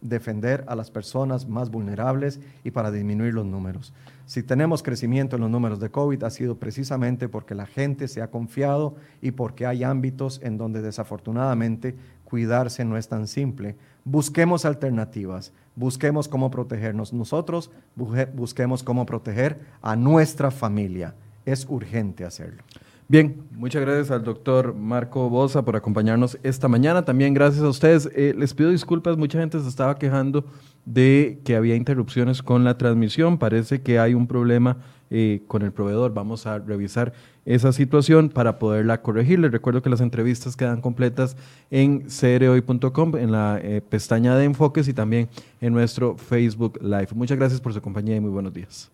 defender 0.01 0.63
a 0.67 0.75
las 0.75 0.91
personas 0.91 1.47
más 1.47 1.69
vulnerables 1.69 2.39
y 2.63 2.71
para 2.71 2.91
disminuir 2.91 3.33
los 3.33 3.45
números. 3.45 3.93
Si 4.25 4.43
tenemos 4.43 4.83
crecimiento 4.83 5.35
en 5.35 5.41
los 5.41 5.49
números 5.49 5.79
de 5.79 5.89
COVID 5.89 6.23
ha 6.23 6.29
sido 6.29 6.55
precisamente 6.57 7.27
porque 7.27 7.55
la 7.55 7.65
gente 7.65 8.07
se 8.07 8.21
ha 8.21 8.29
confiado 8.29 8.95
y 9.21 9.31
porque 9.31 9.65
hay 9.65 9.83
ámbitos 9.83 10.39
en 10.43 10.57
donde 10.57 10.81
desafortunadamente 10.81 11.95
cuidarse 12.23 12.85
no 12.85 12.95
es 12.95 13.07
tan 13.07 13.27
simple. 13.27 13.75
Busquemos 14.05 14.65
alternativas, 14.65 15.51
busquemos 15.75 16.27
cómo 16.27 16.51
protegernos 16.51 17.11
nosotros, 17.11 17.71
busquemos 17.95 18.83
cómo 18.83 19.05
proteger 19.05 19.59
a 19.81 19.95
nuestra 19.95 20.51
familia. 20.51 21.15
Es 21.45 21.65
urgente 21.67 22.23
hacerlo. 22.23 22.63
Bien, 23.11 23.43
muchas 23.49 23.81
gracias 23.81 24.11
al 24.11 24.23
doctor 24.23 24.75
Marco 24.75 25.31
Bosa 25.31 25.65
por 25.65 25.75
acompañarnos 25.75 26.37
esta 26.43 26.67
mañana. 26.67 27.05
También 27.05 27.33
gracias 27.33 27.63
a 27.63 27.67
ustedes. 27.67 28.07
Eh, 28.13 28.35
les 28.37 28.53
pido 28.53 28.69
disculpas, 28.69 29.17
mucha 29.17 29.39
gente 29.39 29.59
se 29.59 29.67
estaba 29.67 29.97
quejando 29.97 30.45
de 30.85 31.41
que 31.43 31.55
había 31.55 31.75
interrupciones 31.75 32.43
con 32.43 32.63
la 32.63 32.77
transmisión. 32.77 33.39
Parece 33.39 33.81
que 33.81 33.97
hay 33.97 34.13
un 34.13 34.27
problema 34.27 34.77
eh, 35.09 35.41
con 35.47 35.63
el 35.63 35.71
proveedor. 35.71 36.13
Vamos 36.13 36.45
a 36.45 36.59
revisar 36.59 37.13
esa 37.45 37.71
situación 37.71 38.29
para 38.29 38.59
poderla 38.59 39.01
corregir. 39.01 39.39
Les 39.39 39.51
recuerdo 39.51 39.81
que 39.81 39.89
las 39.89 40.01
entrevistas 40.01 40.55
quedan 40.55 40.79
completas 40.79 41.35
en 41.71 42.11
cereoy.com, 42.11 43.15
en 43.15 43.31
la 43.31 43.59
eh, 43.59 43.81
pestaña 43.81 44.35
de 44.35 44.43
enfoques 44.43 44.87
y 44.87 44.93
también 44.93 45.29
en 45.61 45.73
nuestro 45.73 46.15
Facebook 46.15 46.77
Live. 46.79 47.07
Muchas 47.15 47.39
gracias 47.39 47.59
por 47.59 47.73
su 47.73 47.81
compañía 47.81 48.17
y 48.17 48.19
muy 48.19 48.29
buenos 48.29 48.53
días. 48.53 48.91